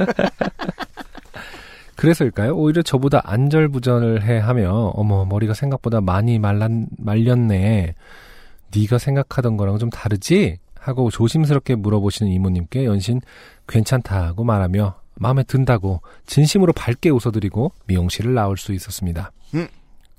[1.96, 2.54] 그래서일까요?
[2.54, 7.94] 오히려 저보다 안절부절을 해 하며 어머 머리가 생각보다 많이 말란, 말렸네.
[8.76, 10.58] 네가 생각하던 거랑 좀 다르지?
[10.88, 13.20] 하고 조심스럽게 물어보시는 이모님께 연신
[13.68, 19.32] 괜찮다고 말하며 마음에 든다고 진심으로 밝게 웃어드리고 미용실을 나올 수 있었습니다.
[19.54, 19.68] 음.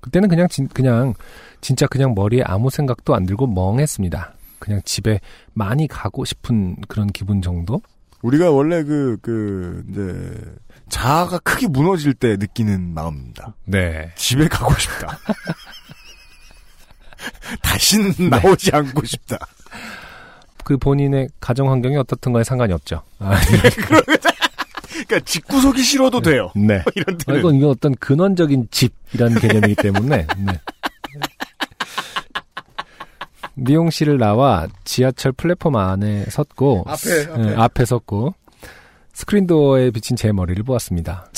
[0.01, 1.13] 그때는 그냥 진, 그냥
[1.61, 4.33] 진짜 그냥 머리에 아무 생각도 안 들고 멍했습니다.
[4.59, 5.19] 그냥 집에
[5.53, 7.81] 많이 가고 싶은 그런 기분 정도?
[8.21, 10.55] 우리가 원래 그, 그, 이제,
[10.89, 13.55] 자아가 크게 무너질 때 느끼는 마음입니다.
[13.65, 14.11] 네.
[14.15, 15.17] 집에 가고 싶다.
[17.63, 19.37] 다시는 나오지 않고 싶다.
[20.69, 23.01] 그 본인의 가정 환경이 어떻든가에 상관이 없죠.
[23.17, 23.31] 아,
[25.07, 26.51] 그러니까 집구석이 싫어도 돼요.
[26.55, 26.83] 네.
[26.93, 27.39] 이런 아, 때는.
[27.39, 30.61] 이건 이건 어떤 근원적인 집이라는 개념이기 때문에 네.
[33.55, 37.41] 미용실을 나와 지하철 플랫폼 안에 섰고 앞에, 앞에.
[37.41, 38.35] 네, 앞에 섰고
[39.13, 41.31] 스크린도어에 비친 제 머리를 보았습니다.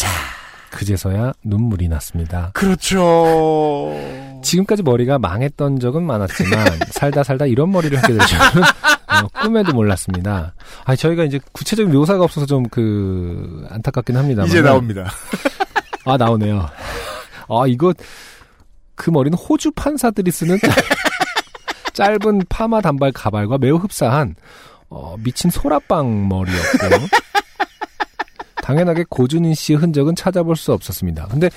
[0.72, 2.52] 그제서야 눈물이 났습니다.
[2.53, 3.94] 그렇죠.
[4.41, 8.18] 지금까지 머리가 망했던 적은 많았지만 살다 살다 이런 머리를 하게 어,
[9.30, 10.53] 꿈에도 몰랐습니다.
[10.85, 15.11] 아 저희가 이제 구체적인 묘사가 없어서 좀 그 안타깝긴 합니다만 이제 나옵니다.
[16.06, 16.68] 아 나오네요.
[17.49, 17.93] 아 이거
[18.95, 20.72] 그 머리는 호주 판사들이 쓰는 짧,
[22.22, 24.35] 짧은 파마 단발 가발과 매우 흡사한
[24.89, 27.07] 어, 미친 소라빵 머리였고
[28.64, 31.27] 당연하게 고준인 씨의 흔적은 찾아볼 수 없었습니다.
[31.27, 31.49] 근데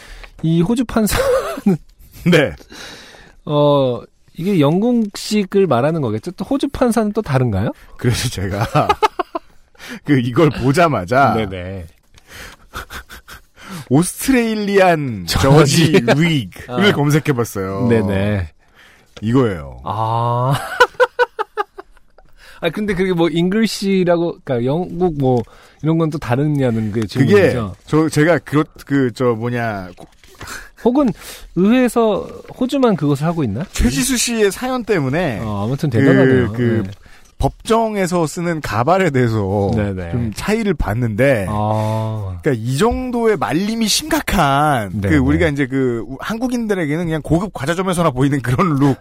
[0.43, 1.19] 이 호주 판사
[2.25, 2.53] 네.
[3.45, 4.01] 어
[4.37, 6.33] 이게 영국식을 말하는 거겠죠?
[6.33, 7.73] 또 호주 판사는 또 다른가요?
[7.97, 8.67] 그래서 제가,
[10.05, 11.87] 그, 이걸 보자마자, 네네.
[13.89, 16.93] 오스트레일리안 저지 윅을 아.
[16.93, 17.89] 검색해봤어요.
[17.89, 18.49] 네네.
[19.23, 19.81] 이거예요.
[19.85, 20.55] 아.
[22.61, 25.43] 아 근데 그게 뭐 잉글시라고 그러니까 영국 뭐
[25.83, 27.77] 이런 건 또 다르냐는 게 그게, 질문이죠.
[27.87, 29.91] 저, 제가, 그, 그, 저, 뭐냐,
[30.85, 31.09] 혹은
[31.57, 32.27] 의회에서
[32.61, 33.65] 호주만 그것을 하고 있나?
[33.73, 36.53] 최지수 씨의 사연 때문에, 어, 아무튼 대단하네요.
[36.53, 36.91] 그, 그 네.
[37.39, 40.11] 법정에서 쓰는 가발에 대해서 네네.
[40.13, 42.39] 좀 차이를 봤는데, 아.
[42.43, 45.19] 그러니까 이 정도의 말림이 심각한 네, 그 네.
[45.19, 48.97] 우리가 이제 그 우- 한국인들에게는 그냥 고급 과자점에서나 보이는 그런 룩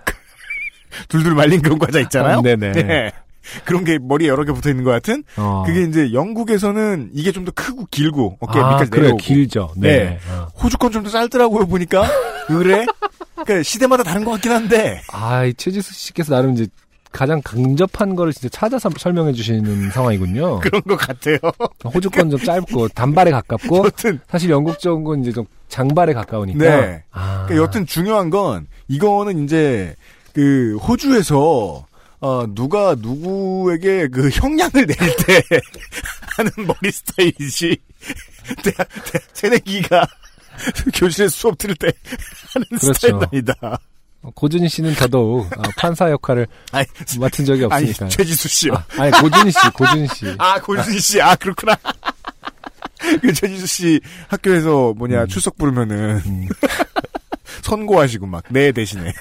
[1.09, 2.39] 둘둘 말린 그런 과자 있잖아요.
[2.39, 2.71] 아, 네네.
[2.73, 3.11] 네.
[3.65, 5.63] 그런 게 머리에 여러 개 붙어 있는 것 같은 어.
[5.65, 9.71] 그게 이제 영국에서는 이게 좀 더 크고 길고 어깨 아, 밑까지 그래 내려오고 길죠.
[9.75, 9.97] 네.
[9.97, 10.19] 네.
[10.31, 10.47] 어.
[10.63, 12.07] 호주 건 좀 더 짧더라고요 보니까
[12.47, 12.85] 그래
[13.35, 16.67] 그러니까 시대마다 다른 것 같긴 한데 아, 이 최지수 씨께서 나름 이제
[17.11, 20.61] 가장 강접한 거를 진짜 찾아서 설명해 주시는 상황이군요.
[20.65, 21.37] 그런 것 같아요.
[21.85, 26.57] 호주 건좀 짧고 단발에 가깝고 여튼 사실 영국 쪽은 건 이제 좀 장발에 가까우니까.
[26.59, 27.03] 네.
[27.11, 27.43] 아.
[27.45, 29.95] 그러니까 여튼 중요한 건 이거는 이제
[30.33, 31.85] 그 호주에서
[32.23, 34.95] 어 누가 누구에게 그 형량을 낼
[35.25, 35.41] 때
[36.37, 37.77] 하는 머리 스타일이지
[38.63, 40.07] 대학, 대학 새내기가
[40.95, 41.91] 교실에 수업 들을 때
[42.53, 42.93] 하는 그렇죠.
[42.93, 43.79] 스타일은 아니다.
[44.35, 46.85] 고준희 씨는 더더욱 어, 판사 역할을 아니,
[47.19, 48.07] 맡은 적이 아니 없으니까.
[48.07, 48.73] 최지수 씨요.
[48.73, 50.35] 아, 아니 고준희 씨, 고준희 씨.
[50.37, 51.21] 아, 고준희 씨.
[51.21, 51.75] 아, 그렇구나.
[53.21, 56.47] 그 최지수 씨 학교에서 뭐냐 출석 부르면은 음.
[57.63, 59.11] 선고하시고 막내 대신에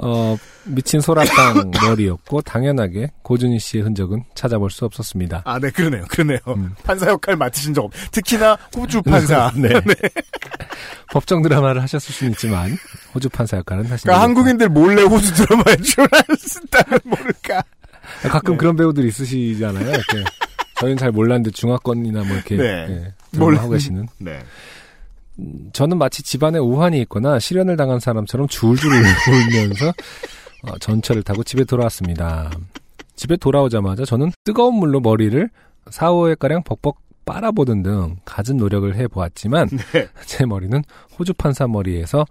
[0.00, 5.42] 어, 미친 소라빵 머리였고 당연하게 고준희 씨의 흔적은 찾아볼 수 없었습니다.
[5.44, 6.38] 아, 네, 그러네요, 그러네요.
[6.48, 6.74] 음.
[6.84, 7.92] 판사 역할 맡으신 적 없.
[8.12, 9.50] 특히나 호주 판사.
[9.56, 9.68] 네.
[11.12, 12.76] 법정 드라마를 하셨을 수는 있지만
[13.14, 17.62] 호주 판사 역할은 하신 그러니까 한국인들 몰래 호주 드라마에 출연했다면 모를까.
[18.16, 18.32] 없어요.
[18.32, 19.88] 가끔 그런 배우들 있으시잖아요.
[19.88, 20.24] 이렇게.
[20.80, 22.64] 저희는 잘 몰랐는데 중화권이나 뭐 이렇게 네.
[22.88, 24.06] 예, 몰래- 드라마 하고 계시는.
[24.18, 24.38] 네.
[25.72, 29.92] 저는 마치 집안에 우환이 있거나 실연을 당한 사람처럼 줄줄 울면서
[30.64, 32.50] 어, 전철을 타고 집에 돌아왔습니다.
[33.14, 35.48] 집에 돌아오자마자 저는 뜨거운 물로 머리를
[35.90, 40.08] 4, 5회가량 벅벅 빨아보는 등 갖은 노력을 해보았지만 네.
[40.24, 40.82] 제 머리는
[41.18, 42.24] 호주 판사 머리에서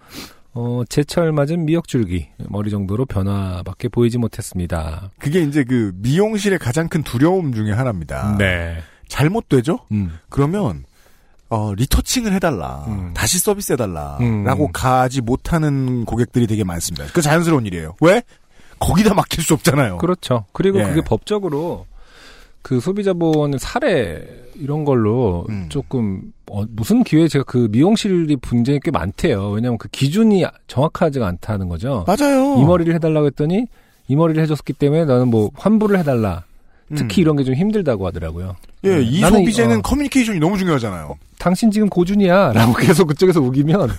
[0.54, 5.12] 어, 제철 맞은 미역줄기 머리 정도로 변화밖에 보이지 못했습니다.
[5.20, 8.38] 그게 이제 그 미용실의 가장 큰 두려움 중에 하나입니다.
[8.40, 8.78] 네.
[9.08, 9.80] 잘못되죠?
[9.92, 10.18] 음.
[10.30, 10.84] 그러면
[11.50, 12.84] 어, 리터칭을 해달라.
[12.88, 13.12] 음.
[13.14, 14.18] 다시 서비스 해달라.
[14.20, 14.44] 음.
[14.44, 17.06] 라고 가지 못하는 고객들이 되게 많습니다.
[17.14, 17.96] 그 자연스러운 일이에요.
[18.02, 18.22] 왜?
[18.80, 19.98] 거기다 맡길 수 없잖아요.
[19.98, 20.46] 그렇죠.
[20.52, 20.84] 그리고 예.
[20.84, 21.86] 그게 법적으로
[22.62, 24.22] 그 소비자 보호는 사례
[24.56, 25.68] 이런 걸로 음.
[25.70, 29.52] 조금 어, 무슨 기회에 제가 그 미용실이 분쟁이 꽤 많대요.
[29.52, 32.06] 왜냐하면 그 기준이 정확하지가 않다는 거죠.
[32.06, 32.58] 맞아요.
[32.60, 33.68] 이 머리를 해달라고 했더니
[34.08, 36.44] 이 머리를 해줬기 때문에 나는 뭐 환불을 해달라.
[36.96, 37.24] 특히 음.
[37.24, 38.56] 이런 게 좀 힘들다고 하더라고요.
[38.84, 39.02] 예, 네.
[39.02, 41.18] 이 소비재는 어, 커뮤니케이션이 너무 중요하잖아요.
[41.38, 42.54] 당신 지금 고준이야.
[42.54, 43.90] 라고 계속 그쪽에서 우기면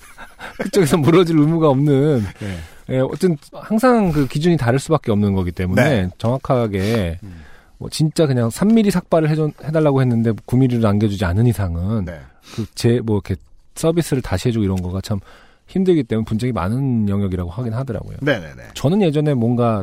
[0.60, 2.94] 그쪽에서 물어줄 의무가 없는 예.
[2.94, 6.08] 예, 어쨌든 항상 그 기준이 다를 수밖에 없는 거기 때문에 네.
[6.18, 7.42] 정확하게 음.
[7.78, 12.20] 뭐 진짜 그냥 3mm 삭발을 해줘, 해달라고 했는데 9mm로 남겨주지 않은 이상은 네.
[12.54, 13.36] 그제뭐 이렇게
[13.74, 15.18] 서비스를 다시 해주고 이런 거가 참
[15.66, 18.18] 힘들기 때문에 분쟁이 많은 영역이라고 하긴 하더라고요.
[18.20, 18.62] 네네네.
[18.74, 19.82] 저는 예전에 뭔가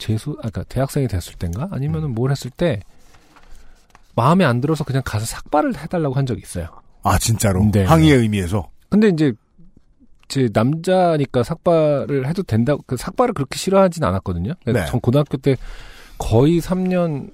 [0.00, 1.74] 재수, 아까 그러니까 대학생이 됐을 땐가 음.
[1.74, 2.80] 아니면은 뭘 했을 때
[4.16, 6.66] 마음에 안 들어서 그냥 가서 삭발을 해달라고 한 적이 있어요.
[7.04, 7.70] 아, 진짜로.
[7.70, 7.84] 네.
[7.84, 8.68] 항의의 의미에서.
[8.88, 9.32] 근데 이제
[10.26, 12.74] 제 남자니까 삭발을 해도 된다.
[12.86, 14.54] 그 삭발을 그렇게 싫어하진 않았거든요.
[14.64, 14.86] 그래서 네.
[14.86, 15.56] 전 고등학교 때
[16.18, 17.32] 거의 3년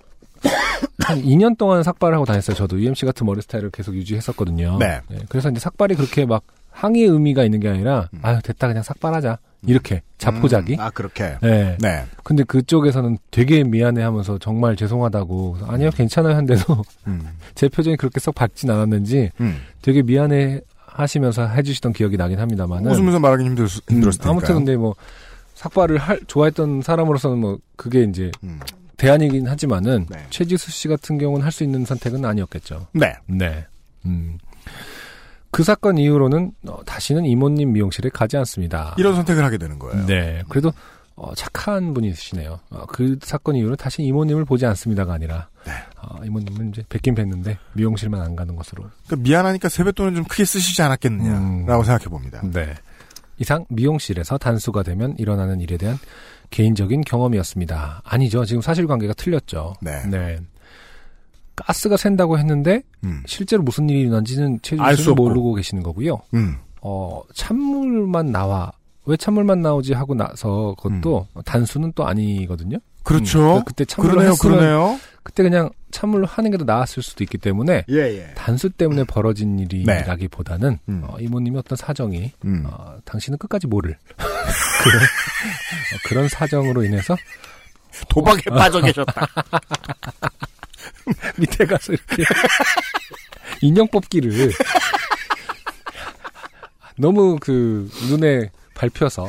[1.01, 2.57] 한 2년 동안 삭발을 하고 다녔어요.
[2.57, 4.79] 저도 UMC 같은 머리 스타일을 계속 유지했었거든요.
[4.79, 5.01] 네.
[5.29, 6.43] 그래서 이제 삭발이 그렇게 막
[6.77, 8.19] 항의의 의미가 있는 게 아니라 음.
[8.23, 10.75] 아유 됐다 그냥 삭발하자 이렇게 자포자기.
[10.75, 11.37] 음, 아, 그렇게.
[11.43, 11.77] 네.
[11.81, 12.05] 네.
[12.23, 17.29] 근데 그쪽에서는 되게 미안해하면서 정말 죄송하다고 아니요 괜찮아요 한데도 음.
[17.57, 19.57] 제 표정이 그렇게 썩 밝진 않았는지 음.
[19.81, 24.29] 되게 미안해 하시면서 해주시던 기억이 나긴 합니다만은 웃으면서 말하기 힘들, 힘들었을 테니까.
[24.29, 24.95] 음, 아무튼 근데 뭐
[25.55, 28.61] 삭발을 할 좋아했던 사람으로서는 뭐 그게 이제 음.
[28.99, 30.19] 대안이긴 하지만은 네.
[30.31, 32.87] 최지수 씨 같은 경우는 할 수 있는 선택은 아니었겠죠.
[32.93, 33.15] 네.
[33.27, 33.65] 네.
[34.05, 34.39] 음.
[35.57, 38.95] 그 사건 이후로는 어, 다시는 이모님 미용실에 가지 않습니다.
[38.99, 40.05] 이런 선택을 하게 되는 거예요.
[40.05, 40.43] 네.
[40.51, 40.71] 그래도
[41.15, 42.61] 어, 착한 분이시네요.
[42.69, 45.73] 어, 그 사건 이후로 다시 이모님을 보지 않습니다가 아니라 네.
[46.03, 48.85] 어, 이모님은 이제 뵙긴 뵀는데 미용실만 안 가는 것으로.
[49.07, 51.85] 그러니까 미안하니까 세뱃돈은 좀 크게 쓰시지 않았겠느냐라고 음.
[51.85, 52.43] 생각해 봅니다.
[52.45, 52.75] 네.
[53.39, 55.99] 이상 미용실에서 단수가 되면 일어나는 일에 대한
[56.51, 58.03] 개인적인 경험이었습니다.
[58.05, 58.45] 아니죠.
[58.45, 59.73] 지금 사실관계가 틀렸죠.
[59.81, 60.39] 네.
[61.57, 63.23] 가스가 샌다고 했는데 음.
[63.27, 65.23] 실제로 무슨 일이 일어난지는 최준 알수 씨는 없고.
[65.25, 66.21] 모르고 계시는 거고요.
[66.35, 66.57] 음.
[66.83, 68.71] 어, 찬물만 나와.
[69.07, 72.79] 왜 찬물만 나오지 하고 나서 그것도 단수는 또 아니거든요.
[73.05, 73.59] 그렇죠.
[73.59, 74.99] 음, 그때 찬물로 그러네요, 그러네요.
[75.23, 78.35] 그때 그냥 찬물로 하는 게 더 나았을 수도 있기 때문에 예, 예.
[78.35, 79.63] 단수 때문에 벌어진 네.
[79.63, 81.03] 일이라기보다는 음.
[81.07, 82.65] 어, 이모님이 어떤 사정이 음.
[82.67, 83.97] 어, 당신은 끝까지 모를
[84.83, 87.17] 그런, 어, 그런 사정으로 인해서
[88.09, 89.27] 도박에 빠져 계셨다.
[91.37, 92.25] 밑에 가서 이렇게
[93.61, 94.53] 인형 뽑기를
[96.99, 99.29] 너무 그 눈에 밟혀서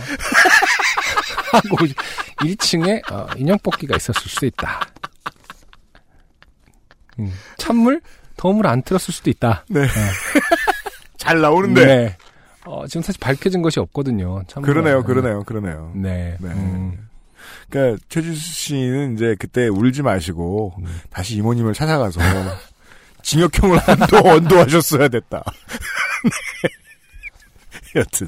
[1.51, 1.77] 하고
[2.37, 4.81] 1층에 어, 인형 뽑기가 있었을 수도 있다.
[7.19, 8.01] 음, 찬물
[8.35, 9.65] 더물 안 틀었을 수도 있다.
[11.17, 11.85] 잘 나오는데.
[11.85, 12.17] 네.
[12.65, 14.43] 어, 지금 사실 밝혀진 것이 없거든요.
[14.61, 15.91] 그러네요, 그러네요, 그러네요.
[15.95, 16.37] 네.
[16.39, 16.49] 네.
[16.49, 17.06] 음.
[17.69, 20.75] 그러니까 최지수 씨는 이제 그때 울지 마시고
[21.09, 22.19] 다시 이모님을 찾아가서
[23.23, 25.43] 징역형을 한도 언도하셨어야 됐다.
[26.23, 26.69] 네.
[27.99, 28.27] 여튼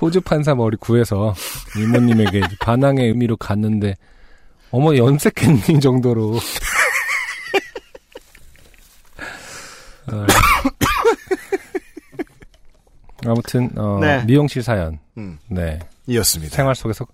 [0.00, 1.34] 호주 판사 머리 구해서
[1.76, 3.94] 이모님에게 반항의 의미로 갔는데
[4.70, 6.38] 어머 염색했니 정도로
[10.10, 10.26] 어,
[13.24, 14.24] 아무튼 어, 네.
[14.24, 16.54] 미용실 사연 음, 네 이었습니다.
[16.56, 17.06] 생활 속에서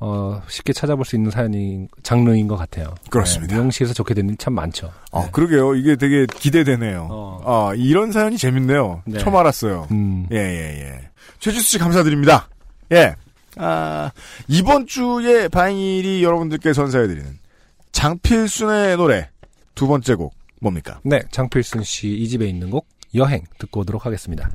[0.00, 2.94] 어, 쉽게 찾아볼 수 있는 사연이 장르인 것 같아요.
[3.10, 3.54] 그렇습니다.
[3.54, 4.92] 네, 미용실에서 좋게 된 일이 참 많죠.
[5.10, 5.74] 어, 그러게요.
[5.74, 7.08] 이게 되게 기대되네요.
[7.10, 7.42] 어.
[7.44, 9.02] 아, 이런 사연이 재밌네요.
[9.06, 9.18] 네.
[9.18, 9.88] 처음 알았어요.
[9.90, 11.10] 음, 예, 예, 예.
[11.40, 12.48] 최지수 씨 감사드립니다.
[12.92, 13.16] 예.
[13.56, 14.12] 아,
[14.46, 17.38] 이번 주에 바인일이 여러분들께 선사해드리는
[17.90, 19.28] 장필순의 노래
[19.74, 21.00] 두 번째 곡 뭡니까?
[21.02, 22.86] 네 장필순 씨 이 집에 있는 곡
[23.16, 24.48] 여행 듣고 오도록 하겠습니다.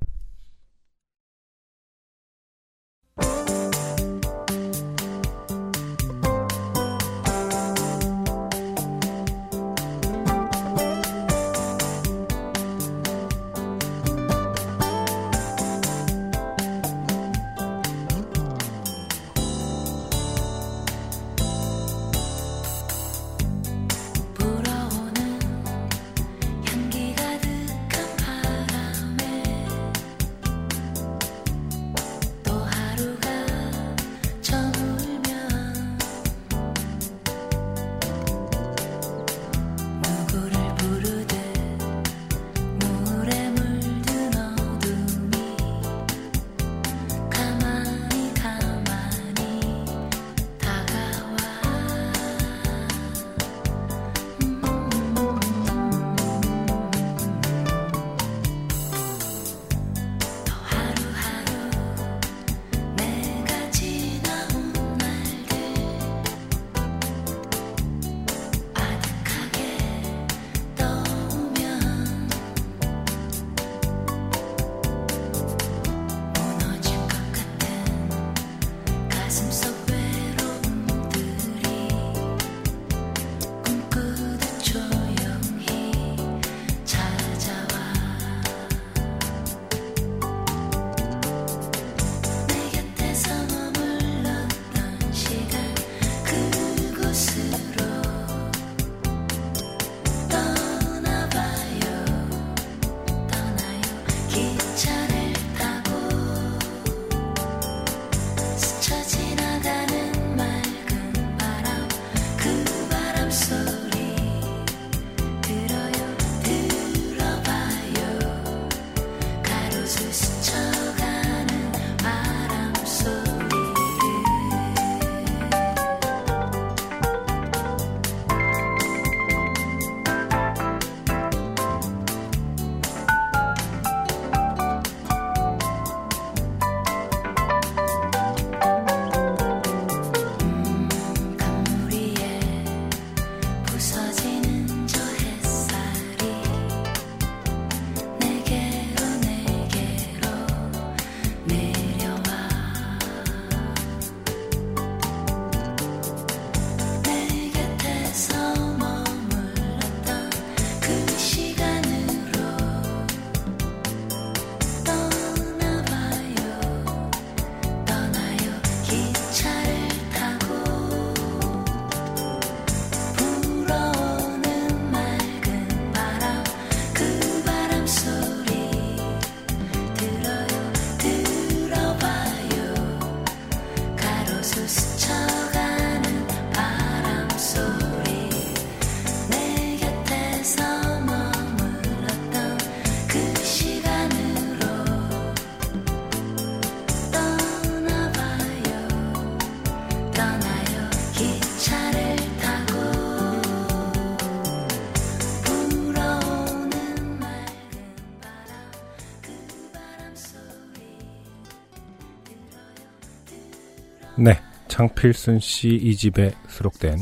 [214.78, 216.98] 장필순 씨 이 집에 수록된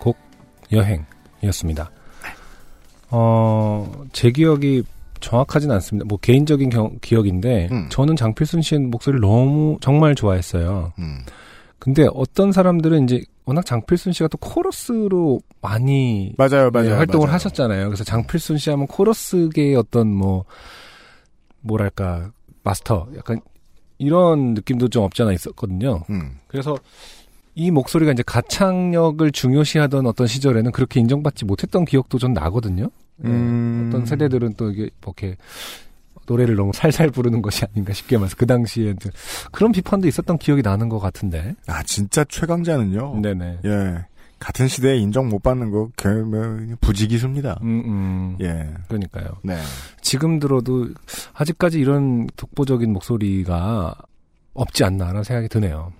[0.00, 0.16] 곡
[0.72, 1.88] 여행이었습니다.
[3.10, 4.82] 어, 제 기억이
[5.20, 6.04] 정확하진 않습니다.
[6.08, 7.86] 뭐 개인적인 경- 기억인데 음.
[7.90, 10.92] 저는 장필순 씨의 목소리를 너무 정말 좋아했어요.
[10.98, 11.20] 음.
[11.78, 16.88] 근데 어떤 사람들은 이제 워낙 장필순 씨가 또 코러스로 많이 맞아요, 맞아요.
[16.88, 17.34] 네, 활동을 맞아요.
[17.34, 17.84] 하셨잖아요.
[17.86, 20.44] 그래서 장필순 씨 하면 코러스계의 어떤 뭐
[21.60, 22.32] 뭐랄까
[22.64, 23.40] 마스터 약간
[23.98, 26.02] 이런 느낌도 좀 없지 않아 있었거든요.
[26.10, 26.38] 음.
[26.46, 26.76] 그래서
[27.54, 32.90] 이 목소리가 이제 가창력을 중요시하던 어떤 시절에는 그렇게 인정받지 못했던 기억도 전 나거든요.
[33.24, 33.86] 예, 음.
[33.88, 35.36] 어떤 세대들은 또 이게 뭐 이렇게
[36.26, 38.94] 노래를 너무 살살 부르는 것이 아닌가 싶게 말해서 그 당시에
[39.52, 41.54] 그런 비판도 있었던 기억이 나는 것 같은데.
[41.66, 43.20] 아 진짜 최강자는요.
[43.20, 43.58] 네네.
[43.64, 44.04] 예.
[44.44, 47.60] 같은 시대에 인정 못 받는 거, 그, 뭐, 부지기수입니다.
[47.62, 48.36] 음, 음.
[48.42, 48.74] 예.
[48.88, 49.38] 그러니까요.
[49.42, 49.58] 네.
[50.02, 50.86] 지금 들어도
[51.32, 53.94] 아직까지 이런 독보적인 목소리가
[54.52, 55.94] 없지 않나라는 생각이 드네요.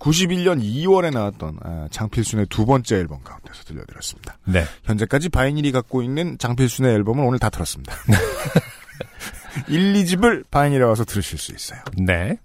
[0.00, 4.38] 91년 2월에 나왔던 아, 장필순의 두 번째 앨범 가운데서 들려드렸습니다.
[4.44, 4.64] 네.
[4.82, 7.94] 현재까지 바이닐이 갖고 있는 장필순의 앨범을 오늘 다 들었습니다.
[9.68, 11.80] 1, 2집을 바이닐에 와서 들으실 수 있어요.
[11.96, 12.38] 네.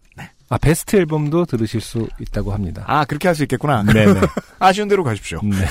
[0.53, 2.83] 아, 베스트 앨범도 들으실 수 있다고 합니다.
[2.85, 3.83] 아, 그렇게 할 수 있겠구나.
[3.83, 4.19] 네네.
[4.59, 5.39] 아쉬운 대로 가십시오.
[5.43, 5.55] 네.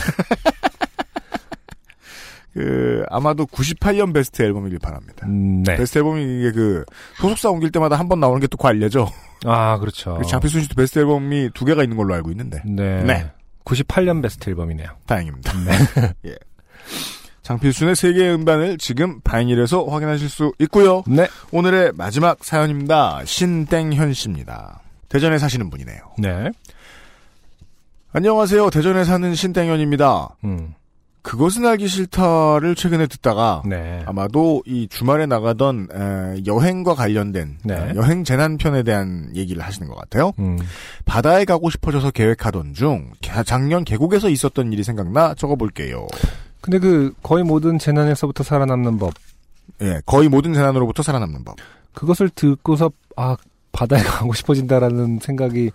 [2.55, 5.25] 그, 아마도 98년 베스트 앨범이길 바랍니다.
[5.29, 5.77] 음, 네.
[5.77, 6.85] 베스트 앨범이 이게 그,
[7.19, 9.07] 소속사 옮길 때마다 한 번 나오는 게 또 관례죠.
[9.45, 10.15] 아, 그렇죠.
[10.15, 12.61] 그리고 장필순 씨도 베스트 앨범이 두 개가 있는 걸로 알고 있는데.
[12.67, 13.05] 네.
[13.05, 13.31] 네.
[13.65, 14.89] 98년 베스트 앨범이네요.
[15.07, 15.53] 다행입니다.
[15.61, 16.13] 네.
[16.31, 16.37] 예.
[17.55, 21.03] 장필순의 세계의 음반을 지금 바이닐에서 확인하실 수 있고요.
[21.09, 21.27] 네.
[21.51, 23.23] 오늘의 마지막 사연입니다.
[23.25, 24.81] 신땡현 씨입니다.
[25.09, 25.99] 대전에 사시는 분이네요.
[26.19, 26.51] 네.
[28.13, 28.71] 안녕하세요.
[28.71, 30.37] 대전에 사는 신땡현입니다.
[30.45, 30.75] 음.
[31.23, 34.05] 그것은 알기 싫다를 최근에 듣다가 네.
[34.07, 37.75] 아마도 이 주말에 나가던 에, 여행과 관련된 네.
[37.75, 40.33] 어, 여행 재난편에 대한 얘기를 하시는 것 같아요.
[40.39, 40.57] 음.
[41.05, 46.07] 바다에 가고 싶어져서 계획하던 중 가- 작년 계곡에서 있었던 일이 생각나 적어볼게요.
[46.61, 49.15] 근데 그 거의 모든 재난에서부터 살아남는 법
[49.83, 51.57] 예, 거의 모든 재난으로부터 살아남는 법.
[51.95, 53.37] 그것을 듣고서 아
[53.73, 55.71] 바다에 가고 싶어진다라는 생각이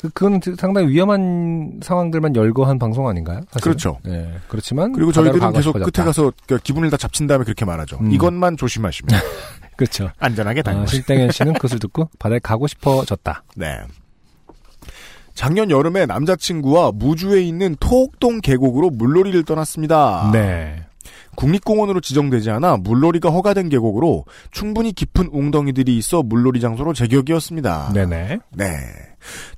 [0.00, 3.40] 그- 그건 상당히 위험한 상황들만 열거한 방송 아닌가요?
[3.50, 3.60] 사실은?
[3.60, 3.98] 그렇죠.
[4.04, 4.32] 네.
[4.48, 5.90] 그렇지만 그리고 저희들은 계속 싶어졌다.
[5.90, 7.98] 끝에 가서 그 기분을 다 잡친 다음에 그렇게 말하죠.
[8.00, 8.12] 음.
[8.12, 9.20] 이것만 조심하시면
[9.76, 10.10] 그렇죠.
[10.18, 10.96] 안전하게 아, 다니시죠.
[10.96, 13.42] 신땡현 씨는 그것을 듣고 바다에 가고 싶어졌다.
[13.56, 13.78] 네.
[15.38, 20.30] 작년 여름에 남자친구와 무주에 있는 토옥동 계곡으로 물놀이를 떠났습니다.
[20.32, 20.84] 네.
[21.36, 27.92] 국립공원으로 지정되지 않아 물놀이가 허가된 계곡으로 충분히 깊은 웅덩이들이 있어 물놀이 장소로 제격이었습니다.
[27.94, 28.38] 네네.
[28.56, 28.66] 네.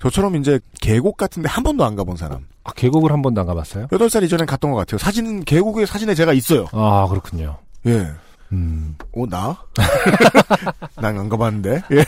[0.01, 2.45] 저처럼 이제 계곡 같은데 한 번도 안 가본 사람.
[2.65, 3.87] 아, 계곡을 한 번도 안 가봤어요?
[3.87, 4.99] 8살 이전엔 갔던 것 같아요.
[4.99, 6.67] 사진은, 계곡의 사진에 제가 있어요.
[6.73, 7.57] 아 그렇군요.
[7.87, 8.07] 예.
[8.53, 8.97] 음.
[9.17, 9.57] 어, 나?
[11.01, 11.83] 난 안 가봤는데?
[11.93, 12.05] 예.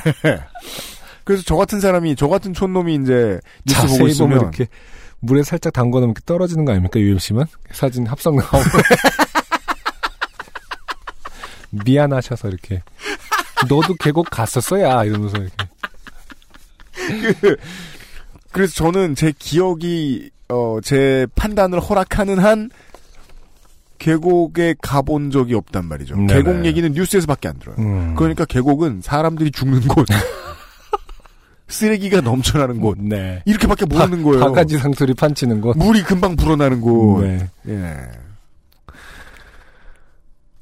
[1.33, 4.39] 그래서 저 같은 사람이, 저 같은 촌놈이 이제 뉴스 보고 있으면.
[4.39, 4.69] 이렇게
[5.21, 7.47] 물에 살짝 담궈놓으면 이렇게 떨어지는 거 아닙니까 UMC만?
[7.71, 8.59] 사진 합성 나오고
[11.87, 12.83] 미안하셔서 이렇게
[13.69, 15.57] 너도 계곡 갔었어야 이러면서 이렇게
[18.51, 22.69] 그래서 저는 제 기억이, 어, 제 판단을 허락하는 한,
[23.99, 26.17] 계곡에 가본 적이 없단 말이죠.
[26.17, 26.35] 네네.
[26.35, 27.77] 계곡 얘기는 뉴스에서밖에 안 들어요.
[27.79, 28.15] 음.
[28.17, 30.07] 그러니까 계곡은 사람들이 죽는 곳,
[31.68, 33.43] 쓰레기가 넘쳐나는 곳, 네.
[33.47, 34.40] 이렇게밖에 모르는 거예요.
[34.40, 35.76] 바가지 상소리 판치는 곳.
[35.78, 37.22] 물이 금방 불어나는 곳.
[37.22, 37.48] 네.
[37.68, 37.97] 예.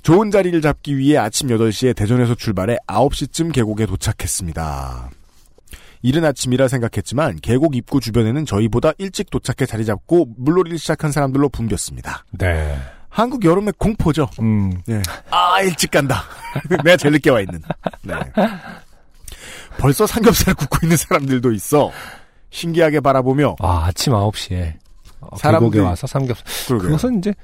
[0.02, 5.10] 좋은 자리를 잡기 위해 아침 8시에 대전에서 출발해 9시쯤 계곡에 도착했습니다.
[6.02, 12.24] 이른 아침이라 생각했지만 계곡 입구 주변에는 저희보다 일찍 도착해 자리 잡고 물놀이를 시작한 사람들로 붐볐습니다.
[12.31, 12.78] 네.
[13.10, 14.31] 한국 여름의 공포죠.
[14.40, 14.72] 음.
[14.89, 15.02] 예.
[15.31, 16.22] 아, 일찍 간다.
[16.85, 17.60] 내가 제일 늦게 와 있는.
[18.02, 18.14] 네.
[19.81, 21.90] 벌써 삼겹살 굽고 있는 사람들도 있어.
[22.51, 24.74] 신기하게 바라보며 아, 아침 9시에
[25.20, 26.44] 어, 사람들이- 계곡에 와서 삼겹살.
[26.66, 26.89] 그러게요.
[26.89, 27.35] 그것은 이제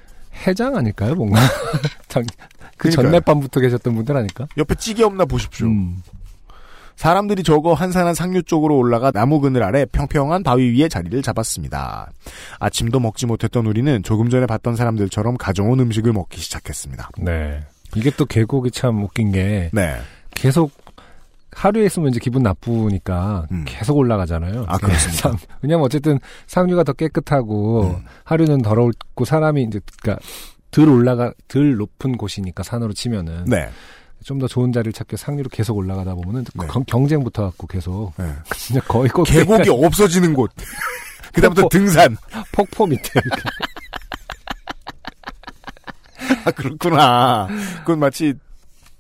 [0.47, 1.41] 해장 아닐까요, 뭔가?
[2.09, 2.25] 장-
[2.77, 2.91] 그.
[2.91, 4.47] 전날 밤부터 계셨던 분들 아닐까?
[4.59, 5.67] 옆에 찌개 없나 보십시오.
[5.67, 6.03] 음.
[6.97, 12.11] 사람들이 적어 한산한 상류 쪽으로 올라가 나무 그늘 아래 평평한 바위 위에 자리를 잡았습니다.
[12.59, 17.11] 아침도 먹지 못했던 우리는 조금 전에 봤던 사람들처럼 가져온 음식을 먹기 시작했습니다.
[17.19, 17.63] 네.
[17.95, 19.97] 이게 또 계곡이 참 웃긴 게 네.
[20.35, 20.71] 계속
[21.53, 23.65] 하루에 있으면 이제 기분 나쁘니까 음.
[23.67, 24.65] 계속 올라가잖아요.
[24.69, 25.29] 아, 그렇습니다.
[25.31, 28.05] 상- 왜냐면 어쨌든 상류가 더 깨끗하고 음.
[28.25, 30.23] 하루는 더럽고 사람이 이제 그러니까
[30.71, 33.69] 덜 올라가 덜 높은 곳이니까 산으로 치면은 네.
[34.25, 36.67] 좀더 좋은 자리를 찾기 위해 상류로 계속 올라가다 보면은 네.
[36.67, 38.31] 경- 경쟁 붙어갖고 계속 네.
[38.57, 40.51] 진짜 거의 꼭 계곡이 없어지는 곳.
[41.33, 41.69] 그다음부터.
[41.69, 42.17] 등산.
[42.53, 43.43] 폭포 밑에 이렇게.
[46.45, 47.47] 아, 그렇구나.
[47.81, 48.35] 그건 마치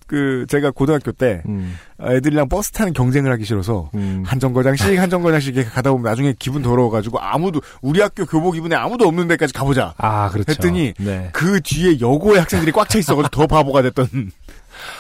[0.06, 4.22] 그 제가 고등학교 때 음, 애들이랑 버스 타는 경쟁을 하기 싫어서 음.
[4.24, 8.72] 한 정거장씩 한 정거장씩 이렇게 가다 보면 나중에 기분 더러워가지고 아무도 우리 학교 교복 입은
[8.72, 9.94] 애 아무도 없는 데까지 가보자.
[9.98, 10.50] 아 그렇죠.
[10.52, 11.30] 했더니 네.
[11.32, 14.08] 그 뒤에 여고의 학생들이 꽉 차 있어가지고 더 바보가 됐던.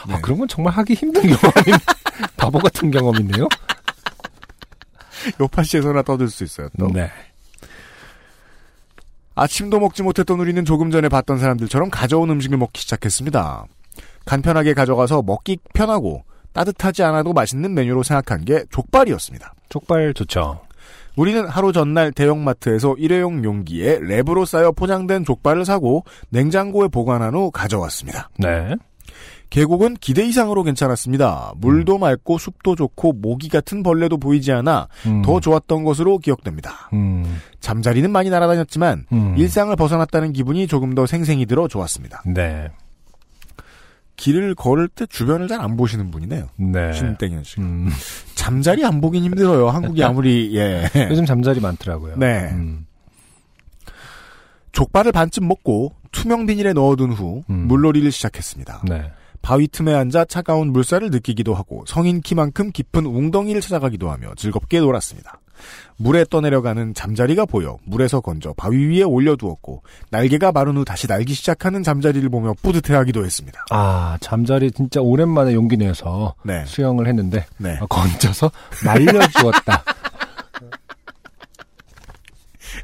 [0.08, 1.78] 아 그런 건 정말 하기 힘든 경험이
[2.36, 3.48] 바보 같은 경험이네요.
[5.40, 6.68] 요파시에서나 떠들 수 있어요.
[6.78, 6.88] 또.
[6.92, 7.10] 네.
[9.34, 13.66] 아침도 먹지 못했던 우리는 조금 전에 봤던 사람들처럼 가져온 음식을 먹기 시작했습니다.
[14.26, 19.54] 간편하게 가져가서 먹기 편하고 따뜻하지 않아도 맛있는 메뉴로 생각한 게 족발이었습니다.
[19.68, 20.60] 족발 좋죠.
[21.16, 28.28] 우리는 하루 전날 대형마트에서 일회용 용기에 랩으로 쌓여 포장된 족발을 사고 냉장고에 보관한 후 가져왔습니다.
[28.38, 28.74] 네.
[29.50, 31.52] 계곡은 기대 이상으로 괜찮았습니다.
[31.56, 35.22] 물도 맑고 숲도 좋고 모기 같은 벌레도 보이지 않아 음.
[35.22, 36.90] 더 좋았던 것으로 기억됩니다.
[36.92, 37.40] 음.
[37.60, 39.34] 잠자리는 많이 날아다녔지만 음.
[39.38, 42.22] 일상을 벗어났다는 기분이 조금 더 생생히 들어 좋았습니다.
[42.26, 42.68] 네.
[44.16, 46.48] 길을 걸을 때 주변을 잘 안 보시는 분이네요.
[46.56, 46.92] 네.
[46.92, 47.60] 신땡현 씨.
[47.60, 47.90] 음.
[48.34, 49.68] 잠자리 안 보긴 힘들어요.
[49.70, 50.88] 한국이 아무리 예.
[51.10, 52.16] 요즘 잠자리 많더라고요.
[52.16, 52.50] 네.
[52.52, 52.86] 음.
[54.72, 57.66] 족발을 반쯤 먹고 투명 비닐에 넣어둔 후 음.
[57.68, 58.82] 물놀이를 시작했습니다.
[58.88, 59.10] 네.
[59.42, 65.40] 바위 틈에 앉아 차가운 물살을 느끼기도 하고 성인 키만큼 깊은 웅덩이를 찾아가기도 하며 즐겁게 놀았습니다.
[65.96, 71.82] 물에 떠내려가는 잠자리가 보여 물에서 건져 바위 위에 올려두었고 날개가 마른 후 다시 날기 시작하는
[71.82, 73.64] 잠자리를 보며 뿌듯해하기도 했습니다.
[73.70, 77.78] 아, 잠자리 진짜 오랜만에 용기 내서 네, 수영을 했는데 네.
[77.80, 78.50] 아, 건져서
[78.84, 79.84] 말려주었다.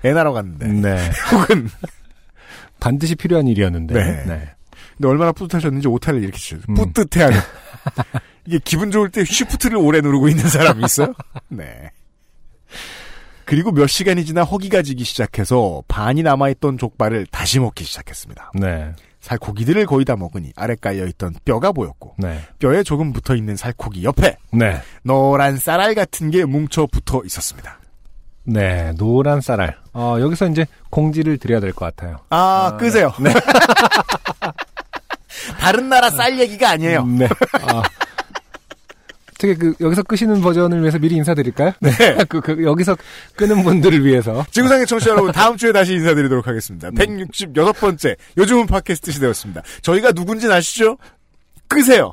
[0.05, 1.11] 애 날아 갔는데 네.
[1.33, 1.69] 혹은
[2.81, 3.95] 반드시 필요한 일이었는데.
[3.95, 4.25] 네.
[4.27, 4.49] 네.
[4.97, 6.59] 근데 얼마나 뿌듯하셨는지 오타를 이렇게 치죠.
[6.69, 6.75] 음.
[6.75, 7.39] 뿌듯해하는
[8.47, 11.15] 이게 기분 좋을 때 쉬프트를 오래 누르고 있는 사람이 있어요?
[11.49, 11.91] 네.
[13.53, 18.53] 그리고 몇 시간이 지나 허기가 지기 시작해서 반이 남아있던 족발을 다시 먹기 시작했습니다.
[18.55, 18.95] 네.
[19.21, 22.41] 살코기들을 거의 다 먹으니 아래 깔려있던 뼈가 보였고 네.
[22.61, 24.81] 뼈에 조금 붙어있는 살코기 옆에 네.
[25.03, 27.79] 노란 쌀알 같은 게 뭉쳐 붙어 있었습니다.
[28.45, 28.95] 네.
[28.97, 29.77] 노란 쌀알.
[29.93, 32.21] 어, 여기서 이제 공지를 드려야 될 것 같아요.
[32.31, 33.13] 아, 끄세요.
[33.21, 33.35] 네.
[35.61, 37.05] 다른 나라 쌀 얘기가 아니에요.
[37.05, 37.29] 네.
[37.61, 37.83] 아.
[39.43, 41.73] 어떻게 그 여기서 끄시는 버전을 위해서 미리 인사드릴까요?
[41.81, 41.91] 네.
[42.29, 42.97] 그, 그 여기서
[43.37, 44.47] 끄는 분들을 위해서.
[44.51, 46.91] 지구상의 청취자 여러분, 다음 주에 다시 인사드리도록 하겠습니다.
[46.91, 49.63] 166번째, 요즘은 팟캐스트 시대였습니다.
[49.83, 50.97] 저희가 누군지는 아시죠?
[51.67, 52.13] 끄세요.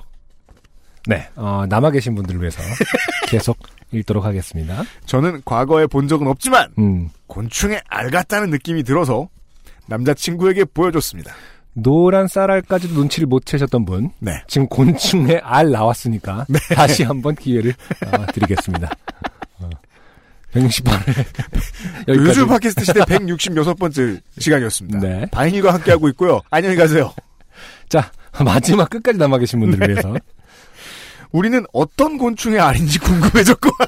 [1.08, 1.30] 네.
[1.36, 2.62] 어, 남아 계신 분들을 위해서
[3.30, 3.58] 계속
[3.92, 4.84] 읽도록 하겠습니다.
[5.06, 7.10] 저는 과거에 본 적은 없지만, 음.
[7.28, 9.30] 곤충의 알 같다는 느낌이 들어서,
[9.88, 11.34] 남자친구에게 보여줬습니다.
[11.82, 14.12] 노란 쌀알까지도 눈치를 못 채셨던 분.
[14.20, 14.42] 네.
[14.48, 16.46] 지금 곤충의 알 나왔으니까
[16.76, 17.74] 다시 한번 기회를
[18.06, 18.90] 어, 드리겠습니다.
[19.60, 19.70] 어,
[20.54, 21.18] 168회
[22.08, 22.30] 여기까지.
[22.30, 25.00] 요즘 팟캐스트 시대 166번째 시간이었습니다.
[25.00, 25.26] 네.
[25.32, 26.42] 바인일과 함께하고 있고요.
[26.50, 27.14] 안녕히 가세요.
[27.88, 28.12] 자
[28.44, 30.16] 마지막 끝까지 남아 계신 분들을 위해서
[31.32, 33.70] 우리는 어떤 곤충의 알인지 궁금해졌고.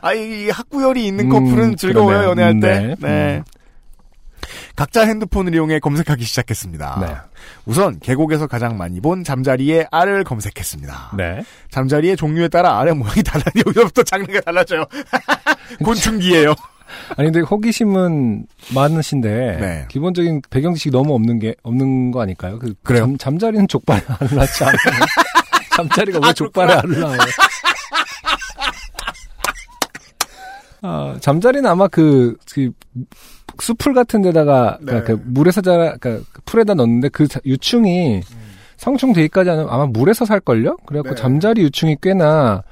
[0.00, 2.30] 아, 이 학구열이 있는 음, 커플은 즐거워요, 그러네요.
[2.30, 2.68] 연애할 때.
[2.78, 2.94] 네.
[2.98, 3.36] 네.
[3.36, 3.44] 음.
[4.76, 6.98] 각자 핸드폰을 이용해 검색하기 시작했습니다.
[7.06, 7.14] 네.
[7.66, 11.12] 우선 계곡에서 가장 많이 본 잠자리의 알을 검색했습니다.
[11.16, 11.42] 네.
[11.70, 13.44] 잠자리의 종류에 따라 알의 모양이 달라요.
[13.66, 14.84] 여기서부터 장르가 달라져요.
[15.84, 16.54] 곤충기예요.
[17.16, 19.86] 아니 근데 호기심은 많으신데 네.
[19.88, 22.58] 기본적인 배경 지식이 너무 없는 게 없는 거 아닐까요?
[22.58, 23.04] 그 그래요?
[23.04, 24.76] 잠, 잠자리는 족발에 알을 낳지 않아요.
[25.76, 27.18] 잠자리가 왜 아, 족발에 알을 낳아요?
[30.82, 32.72] 아, 잠자리는 아마 그, 그
[33.60, 34.86] 수풀 같은 데다가 네.
[34.86, 38.22] 그러니까 그 물에서 자라 그러니까 그 풀에다 넣는데 그 자- 유충이
[38.76, 40.76] 성충 되기까지 하면 아마 물에서 살걸요?
[40.86, 41.14] 그래갖고 음.
[41.14, 41.20] 네.
[41.22, 42.62] 잠자리 유충이 꽤나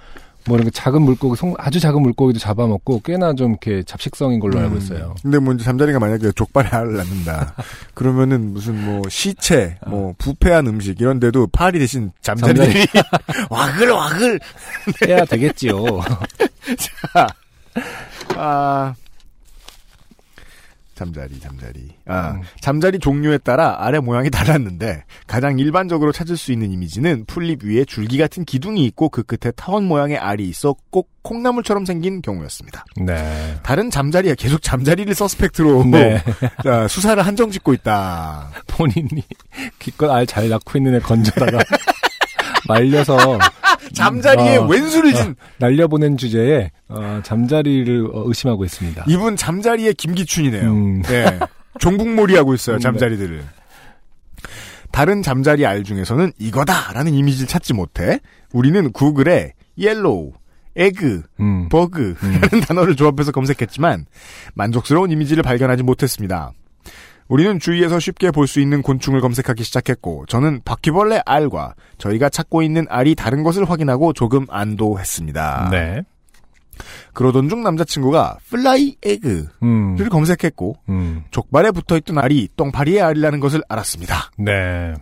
[0.47, 4.78] 뭐 이렇게 작은 물고기, 송- 아주 작은 물고기도 잡아먹고 꽤나 좀 이렇게 잡식성인 걸로 알고
[4.78, 5.15] 있어요.
[5.23, 7.55] 근데 뭐 이제 잠자리가 만약에 족발에 알을 낳는다.
[7.93, 12.86] 그러면은 무슨 뭐 시체, 뭐 부패한 음식 이런 데도 파리 대신 잠자리들이
[13.51, 14.40] 와글 와글
[15.07, 15.74] 해야 되겠지요.
[18.36, 18.94] 아
[21.01, 22.43] 잠자리 잠자리 아 음.
[22.61, 28.19] 잠자리 종류에 따라 알의 모양이 달랐는데 가장 일반적으로 찾을 수 있는 이미지는 풀잎 위에 줄기
[28.19, 32.85] 같은 기둥이 있고 그 끝에 타원 모양의 알이 있어 꼭 콩나물처럼 생긴 경우였습니다.
[33.01, 33.57] 네.
[33.63, 36.23] 다른 잠자리가 계속 잠자리를 서스펙트로 네.
[36.63, 38.51] 자, 수사를 한정 짓고 있다.
[38.67, 39.23] 본인이
[39.79, 41.59] 기껏 알 잘 낳고 있는 애 건져다가
[42.69, 43.39] 말려서
[43.93, 49.05] 잠자리에 어, 왼수를 진 날려보낸 주제에 어, 잠자리를 어, 의심하고 있습니다.
[49.09, 50.71] 이분 잠자리의 김기춘이네요.
[50.71, 51.03] 음.
[51.03, 51.39] 네.
[51.79, 53.45] 종북몰이 하고 있어요, 음, 잠자리들을.
[54.93, 58.19] 다른 잠자리 알 중에서는 이거다라는 이미지를 찾지 못해
[58.53, 60.33] 우리는 구글에 yellow,
[60.77, 61.69] egg, 음.
[61.69, 64.07] bug라는 단어를 조합해서 검색했지만
[64.55, 66.53] 만족스러운 이미지를 발견하지 못했습니다.
[67.31, 72.85] 우리는 주위에서 쉽게 볼 수 있는 곤충을 검색하기 시작했고 저는 바퀴벌레 알과 저희가 찾고 있는
[72.89, 75.69] 알이 다른 것을 확인하고 조금 안도했습니다.
[75.70, 76.02] 네.
[77.12, 79.97] 그러던 중 남자친구가 fly egg를 음.
[80.09, 81.23] 검색했고 음.
[81.31, 84.32] 족발에 붙어있던 알이 똥파리의 알이라는 것을 알았습니다.
[84.39, 84.94] 네.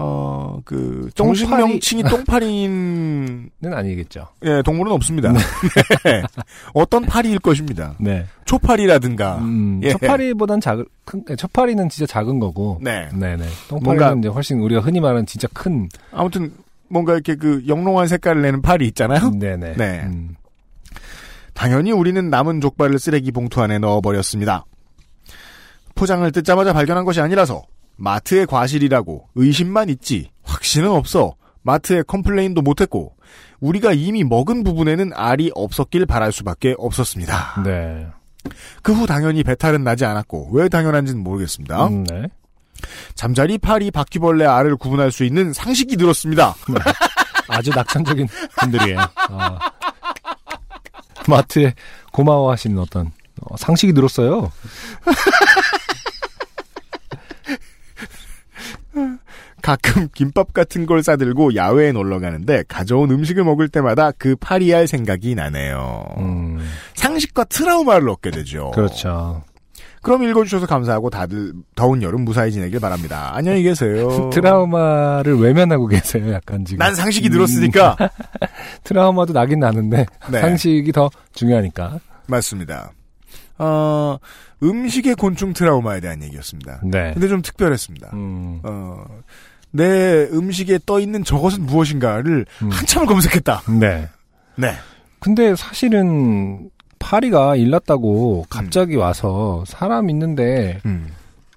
[0.00, 4.28] 어, 그, 정식 명칭이 똥파리인, 는 아니겠죠.
[4.44, 5.32] 예, 동물은 없습니다.
[5.32, 6.22] 네.
[6.72, 7.94] 어떤 파리일 것입니다.
[7.98, 8.24] 네.
[8.44, 9.38] 초파리라든가.
[9.38, 9.90] 음, 예.
[9.90, 12.78] 초파리보단 작은, 큰, 예, 초파리는 진짜 작은 거고.
[12.80, 13.08] 네.
[13.12, 13.44] 네네.
[13.68, 15.88] 똥파리는 뭔가- 이제 훨씬 우리가 흔히 말하는 진짜 큰.
[16.12, 16.52] 아무튼,
[16.88, 19.30] 뭔가 이렇게 그 영롱한 색깔을 내는 파리 있잖아요?
[19.30, 19.74] 네네.
[19.76, 20.02] 네.
[20.04, 20.36] 음,
[21.54, 24.64] 당연히 우리는 남은 족발을 쓰레기 봉투 안에 넣어버렸습니다.
[25.96, 27.64] 포장을 뜯자마자 발견한 것이 아니라서
[27.98, 33.14] 마트의 과실이라고 의심만 있지 확신은 없어 마트에 complain도 못했고
[33.60, 37.62] 우리가 이미 먹은 부분에는 알이 없었길 바랄 수밖에 없었습니다.
[37.64, 38.06] 네.
[38.82, 41.86] 그 후 당연히 배탈은 나지 않았고 왜 당연한지는 모르겠습니다.
[41.88, 42.28] 음, 네.
[43.14, 46.54] 잠자리, 파리, 바퀴벌레, 알을 구분할 수 있는 상식이 늘었습니다.
[47.48, 48.28] 아주 낙천적인
[48.60, 49.00] 분들이에요.
[49.30, 49.58] 아.
[51.28, 51.74] 마트에
[52.12, 53.10] 고마워하시는 어떤
[53.42, 54.50] 어, 상식이 늘었어요.
[59.62, 65.34] 가끔 김밥 같은 걸 싸들고 야외에 놀러 가는데 가져온 음식을 먹을 때마다 그 파리알 생각이
[65.34, 66.04] 나네요.
[66.18, 66.58] 음,
[66.94, 68.70] 상식과 트라우마를 얻게 되죠.
[68.72, 69.42] 그렇죠.
[70.02, 73.32] 그럼 읽어주셔서 감사하고 다들 더운 여름 무사히 지내길 바랍니다.
[73.34, 74.30] 안녕히 계세요.
[74.32, 76.78] 트라우마를 외면하고 계세요, 약간 지금.
[76.78, 77.96] 난 상식이 늘었으니까.
[78.84, 80.40] 트라우마도 나긴 나는데 네.
[80.40, 81.98] 상식이 더 중요하니까.
[82.26, 82.92] 맞습니다.
[83.58, 84.18] 어,
[84.62, 86.80] 음식의 곤충 트라우마에 대한 얘기였습니다.
[86.84, 87.12] 네.
[87.12, 88.10] 근데 좀 특별했습니다.
[88.12, 89.04] 음, 어,
[89.70, 92.70] 내 음식에 떠 있는 저것은 무엇인가를 음.
[92.70, 93.62] 한참을 검색했다.
[93.80, 94.08] 네.
[94.56, 94.72] 네.
[95.20, 101.08] 근데 사실은 파리가 일났다고 갑자기 와서 사람 있는데 음.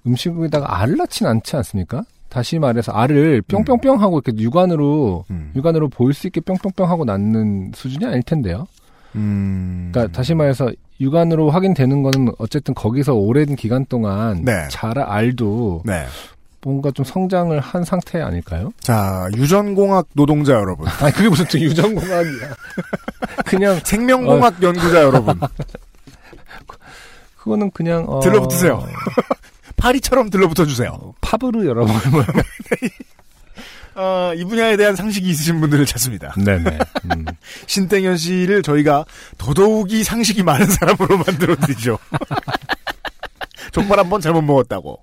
[0.06, 2.04] 음식에다가 알을 낳진 않지 않습니까?
[2.28, 5.52] 다시 말해서 알을 뿅뿅뿅 하고 이렇게 육안으로 음.
[5.54, 8.66] 육안으로 보일 수 있게 뿅뿅뿅 하고 낳는 수준이 아닐 텐데요.
[9.14, 9.90] 음.
[9.92, 14.66] 그러니까 다시 말해서 육안으로 확인되는 거는 어쨌든 거기서 오랜 기간 동안 네.
[14.70, 16.06] 자라 알도 네.
[16.64, 18.72] 뭔가 좀 성장을 한 상태 아닐까요?
[18.80, 20.86] 자, 유전공학 노동자 여러분.
[21.00, 22.54] 아니 그게 무슨 또 유전공학이야.
[23.46, 25.38] 그냥 생명공학 연구자 여러분.
[27.36, 28.86] 그거는 그냥 어, 들러붙으세요.
[29.76, 31.12] 파리처럼 들러붙어 주세요.
[31.20, 31.92] 파브르 여러분.
[32.12, 32.24] 뭐.
[33.94, 36.34] 어, 이 분야에 대한 상식이 있으신 분들을 찾습니다.
[36.36, 36.78] 네네.
[37.12, 37.24] 음.
[37.66, 39.04] 신땡현 씨를 저희가
[39.38, 41.98] 더더욱이 상식이 많은 사람으로 만들어 드리죠.
[43.72, 45.02] 족발 한 번 잘못 먹었다고.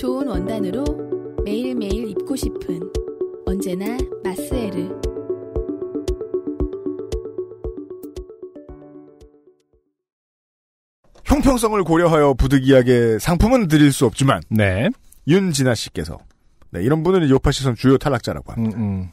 [0.00, 0.82] 좋은 원단으로
[1.44, 2.80] 매일매일 입고 싶은
[3.44, 4.98] 언제나 마스에르.
[11.26, 14.88] 형평성을 고려하여 부득이하게 상품은 드릴 수 없지만 네.
[15.28, 16.16] 윤진아 씨께서
[16.70, 18.78] 네, 이런 분은 요파 시선 주요 탈락자라고 합니다.
[18.78, 19.10] 음, 음.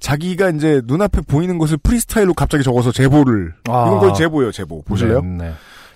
[0.00, 3.86] 자기가 이제 눈앞에 보이는 것을 프리스타일로 갑자기 적어서 제보를 아.
[3.86, 4.82] 이건 거의 제보예요, 제보.
[4.82, 5.20] 보실래요?
[5.20, 5.50] 네.
[5.50, 5.52] 네.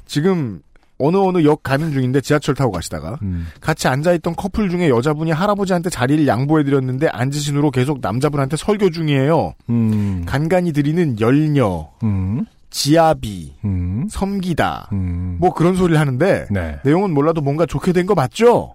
[0.06, 0.62] 지금
[1.06, 3.46] 어느 어느 역 가는 중인데 지하철 타고 가시다가 음.
[3.60, 9.54] 같이 앉아있던 커플 중에 여자분이 할아버지한테 자리를 양보해드렸는데 앉으신 후로 계속 남자분한테 설교 중이에요.
[9.70, 10.24] 음.
[10.26, 12.46] 간간히 드리는 열녀, 음.
[12.70, 14.06] 지아비, 음.
[14.10, 15.36] 섬기다, 음.
[15.40, 16.78] 뭐 그런 소리를 하는데 네.
[16.84, 18.74] 내용은 몰라도 뭔가 좋게 된 거 맞죠?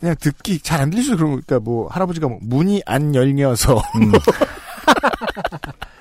[0.00, 1.16] 그냥 듣기 잘 안 들리죠.
[1.16, 4.12] 그러니까 뭐 할아버지가 뭐 문이 안 열려서 음.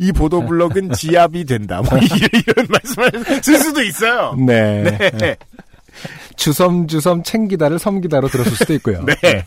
[0.00, 1.82] 이 보도 블록은 지압이 된다.
[1.82, 4.34] 뭐 이런, 말씀을 쓸 수도 있어요.
[4.34, 4.82] 네.
[4.82, 5.36] 네.
[6.36, 9.04] 주섬주섬 챙기다를 섬기다로 들었을 수도 있고요.
[9.22, 9.44] 네.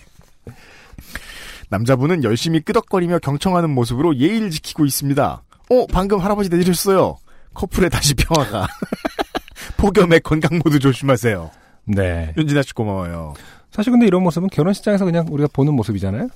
[1.70, 5.42] 남자분은 열심히 끄덕거리며 경청하는 모습으로 예의를 지키고 있습니다.
[5.72, 7.18] 어, 방금 할아버지 내리셨어요.
[7.56, 8.68] 커플의 다시 평화가.
[9.78, 11.50] 폭염에 건강 모두 조심하세요.
[11.86, 12.32] 네.
[12.38, 13.34] 윤진아 씨 고마워요.
[13.72, 16.28] 사실 근데 이런 모습은 결혼식장에서 그냥 우리가 보는 모습이잖아요.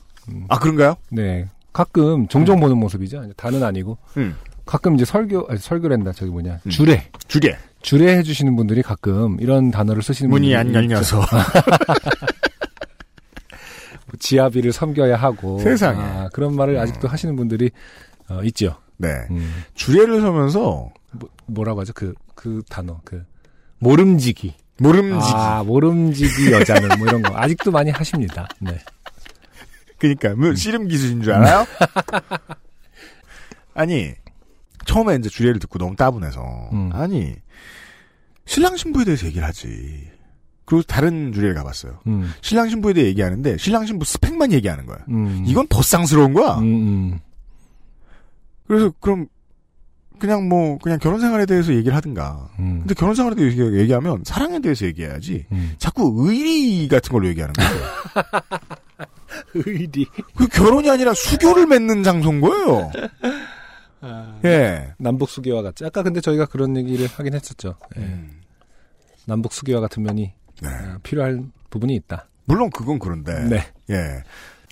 [0.49, 0.95] 아, 그런가요?
[1.11, 1.47] 네.
[1.77, 3.33] 가끔 종종 보는 모습이죠.
[3.37, 3.99] 다는 아니고.
[4.17, 4.35] 음.
[4.65, 6.11] 가끔 이제 설교, 아니, 설교랜다.
[6.11, 6.59] 저기 뭐냐.
[6.65, 6.69] 음.
[6.71, 7.07] 주례.
[7.27, 7.55] 주례.
[7.83, 10.89] 주례 해 주시는 분들이 가끔 이런 단어를 쓰시는 문이 분들이 안.
[10.89, 11.21] 열려서.
[14.17, 15.59] 지아비를 섬겨야 하고.
[15.59, 16.01] 세상에.
[16.01, 17.69] 아, 그런 말을 아직도 하시는 분들이
[18.27, 18.77] 어, 있죠.
[18.97, 19.09] 네.
[19.29, 19.63] 음.
[19.75, 21.93] 주례를 서면서 뭐, 뭐라고 하죠?
[21.93, 23.01] 그, 그 단어.
[23.05, 23.23] 그,
[23.77, 24.55] 모름지기.
[24.79, 25.33] 모름지기.
[25.35, 27.37] 아, 모름지기 여자는 뭐 이런 거.
[27.37, 28.47] 아직도 많이 하십니다.
[28.59, 28.79] 네.
[29.99, 31.65] 그니까, 뭐, 씨름 기술인 줄 알아요?
[33.73, 34.13] 아니,
[34.85, 36.41] 처음에 이제 주례를 듣고 너무 따분해서.
[36.73, 36.89] 음.
[36.93, 37.35] 아니,
[38.45, 40.09] 신랑 신부에 대해서 얘기를 하지.
[40.65, 41.99] 그리고 다른 주례를 가봤어요.
[42.07, 44.97] 음, 신랑 신부에 대해 얘기하는데 신랑 신부 스펙만 얘기하는 거야.
[45.09, 45.43] 음.
[45.47, 46.55] 이건 더 쌍스러운 거야.
[46.57, 47.19] 음, 음.
[48.67, 49.27] 그래서 그럼
[50.19, 52.49] 그냥 뭐 그냥 결혼 생활에 대해서 얘기를 하든가.
[52.59, 52.79] 음.
[52.79, 55.45] 근데 결혼 생활에 대해서 얘기- 얘기하면 사랑에 대해서 얘기해야지.
[55.53, 55.75] 음.
[55.77, 57.71] 자꾸 의리 같은 걸로 얘기하는 거예요.
[59.65, 60.05] 의리.
[60.35, 62.91] 그 결혼이 아니라 수교를 맺는 장소인 거예요.
[64.45, 64.93] 예.
[64.97, 65.85] 남북 수교와 같지.
[65.85, 67.75] 아까 근데 저희가 그런 얘기를 하긴 했었죠.
[67.97, 68.01] 예.
[68.01, 68.41] 음.
[69.25, 70.31] 남북 수교와 같은 면이
[70.61, 70.69] 네.
[70.69, 72.27] 어, 필요할 부분이 있다.
[72.45, 73.33] 물론 그건 그런데.
[73.43, 73.65] 네.
[73.89, 74.23] 예.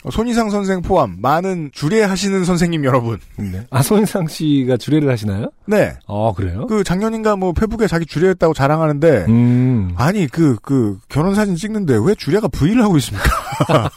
[0.04, 3.20] 어, 손희상 선생 포함 많은 주례하시는 선생님 여러분.
[3.38, 3.66] 네.
[3.72, 5.50] 아, 손상 씨가 주례를 하시나요?
[5.66, 5.98] 네.
[6.08, 6.68] 아, 그래요?
[6.68, 9.94] 그 작년인가 뭐 페북에 자기 주례했다고 자랑하는데 음.
[9.98, 13.26] 아니 그그 결혼 사진 찍는데 왜 주례가 V를 하고 있습니까?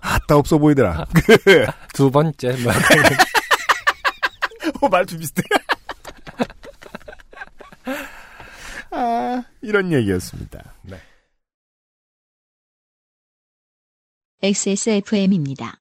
[0.00, 1.06] 아따 없어 보이더라.
[1.94, 2.56] 두 번째.
[2.62, 3.12] 뭐 약간 이런.
[4.80, 5.42] 어, 말투 비슷해.
[8.90, 10.74] 아, 이런 얘기였습니다.
[14.42, 15.80] XSFM입니다.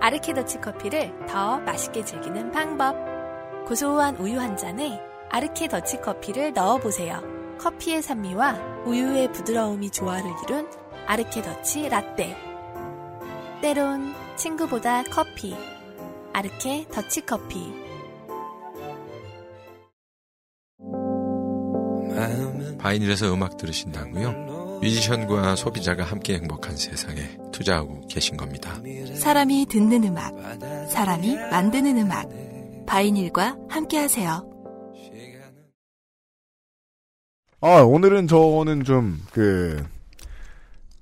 [0.00, 2.96] 아르케더치 커피를 더 맛있게 즐기는 방법.
[3.66, 7.35] 고소한 우유 한 잔에 아르케 더치 커피를 넣어보세요.
[7.58, 10.68] 커피의 산미와 우유의 부드러움이 조화를 이룬
[11.06, 12.36] 아르케 더치 라떼.
[13.62, 15.56] 때론 친구보다 커피.
[16.32, 17.72] 아르케 더치 커피.
[22.78, 24.78] 바이닐에서 음악 들으신다고요?
[24.80, 28.80] 뮤지션과 소비자가 함께 행복한 세상에 투자하고 계신 겁니다.
[29.14, 30.34] 사람이 듣는 음악,
[30.90, 32.28] 사람이 만드는 음악.
[32.86, 34.48] 바이닐과 함께 하세요.
[37.60, 39.82] 아, 오늘은 저는 좀, 그,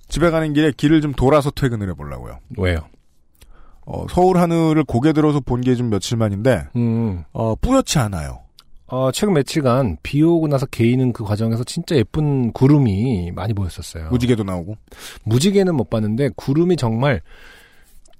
[0.08, 2.38] 집에 가는 길에 길을 좀 돌아서 퇴근을 해보려고요.
[2.58, 2.80] 왜요?
[3.86, 7.24] 어, 서울 하늘을 고개 들어서 본 게 좀 며칠 만인데, 음.
[7.32, 8.40] 어, 뿌옇지 않아요.
[8.86, 14.08] 어, 최근 며칠간 비 오고 나서 개이는 그 과정에서 진짜 예쁜 구름이 많이 보였었어요.
[14.10, 14.76] 무지개도 나오고.
[15.24, 17.20] 무지개는 못 봤는데 구름이 정말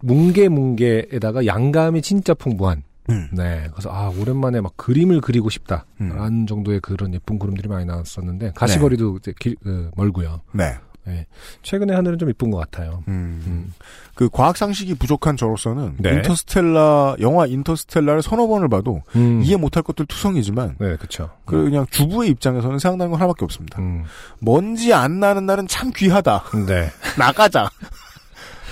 [0.01, 2.83] 뭉게뭉게에다가 양감이 진짜 풍부한.
[3.11, 3.29] 음.
[3.33, 3.69] 네.
[3.73, 5.51] 그래서 아 오랜만에 막 그림을 그리고 음.
[5.51, 10.41] 싶다라는 정도의 그런 예쁜 구름들이 많이 나왔었는데 가시거리도 이제 길, 그, 멀고요.
[10.53, 10.79] 네.
[11.07, 11.27] 네.
[11.63, 13.05] 최근에 하늘은 좀 이쁜 것 같아요.
[13.09, 13.43] 음.
[13.47, 13.75] 음.
[14.15, 16.15] 그 과학 상식이 부족한 저로서는 네.
[16.15, 19.43] 인터스텔라 영화 인터스텔라를 서너 번을 봐도 음.
[19.45, 21.31] 이해 못할 것들 투성이지만 네, 그렇죠.
[21.45, 23.81] 그 그냥 주부의 입장에서는 생각나는 건 하나밖에 없습니다.
[23.81, 24.05] 음.
[24.41, 26.45] 먼지 안 나는 날은 참 귀하다.
[26.67, 26.91] 네.
[27.19, 27.69] 나가자.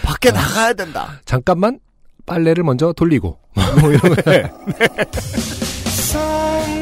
[0.03, 1.21] 밖에 나가야 된다.
[1.25, 1.79] 잠깐만
[2.33, 3.37] 빨래를 먼저 돌리고
[3.81, 4.23] 뭐 이런 거.
[4.23, 4.51] 네.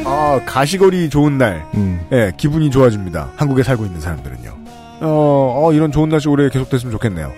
[0.05, 2.05] 아 가시거리 좋은 날, 음.
[2.13, 3.31] 예 기분이 좋아집니다.
[3.35, 4.49] 한국에 살고 있는 사람들은요.
[5.01, 7.33] 어, 어, 이런 좋은 날씨 오래 계속됐으면 좋겠네요.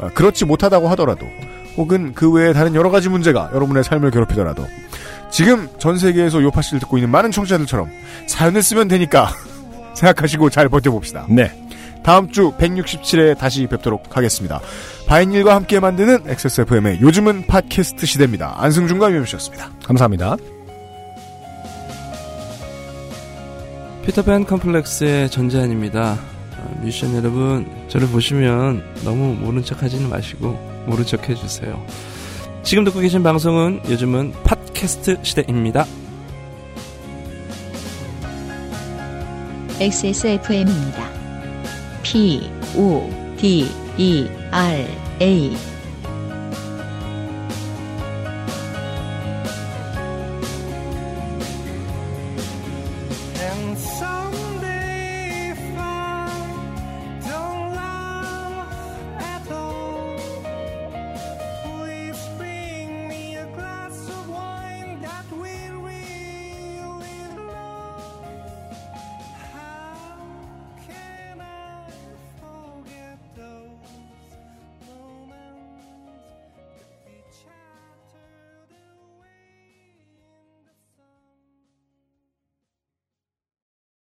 [0.00, 1.26] 아, 그렇지 못하다고 하더라도,
[1.76, 4.66] 혹은 그 외에 다른 여러 가지 문제가 여러분의 삶을 괴롭히더라도,
[5.30, 7.90] 지금 전 세계에서 요파 씨를 듣고 있는 많은 청취자들처럼
[8.26, 9.28] 사연을 쓰면 되니까
[9.94, 11.26] 생각하시고 잘 버텨봅시다.
[11.28, 11.52] 네.
[12.02, 14.60] 다음 주 167회 다시 뵙도록 하겠습니다.
[15.12, 18.54] 바인일과 함께 만드는 XSFM의 요즘은 팟캐스트 시대입니다.
[18.56, 19.70] 안승준과 유엠씨였습니다.
[19.84, 20.38] 감사합니다.
[24.06, 26.12] 피터팬 컴플렉스의 전재환입니다.
[26.56, 31.86] 어, 뮤지션 여러분, 저를 보시면 너무 모른 척 하지는 마시고, 모른 척 해주세요.
[32.62, 35.84] 지금 듣고 계신 방송은 요즘은 팟캐스트 시대입니다.
[39.78, 41.06] XSFM입니다.
[42.02, 43.66] P, O, D,
[43.98, 44.86] E, R,
[45.20, 45.81] A.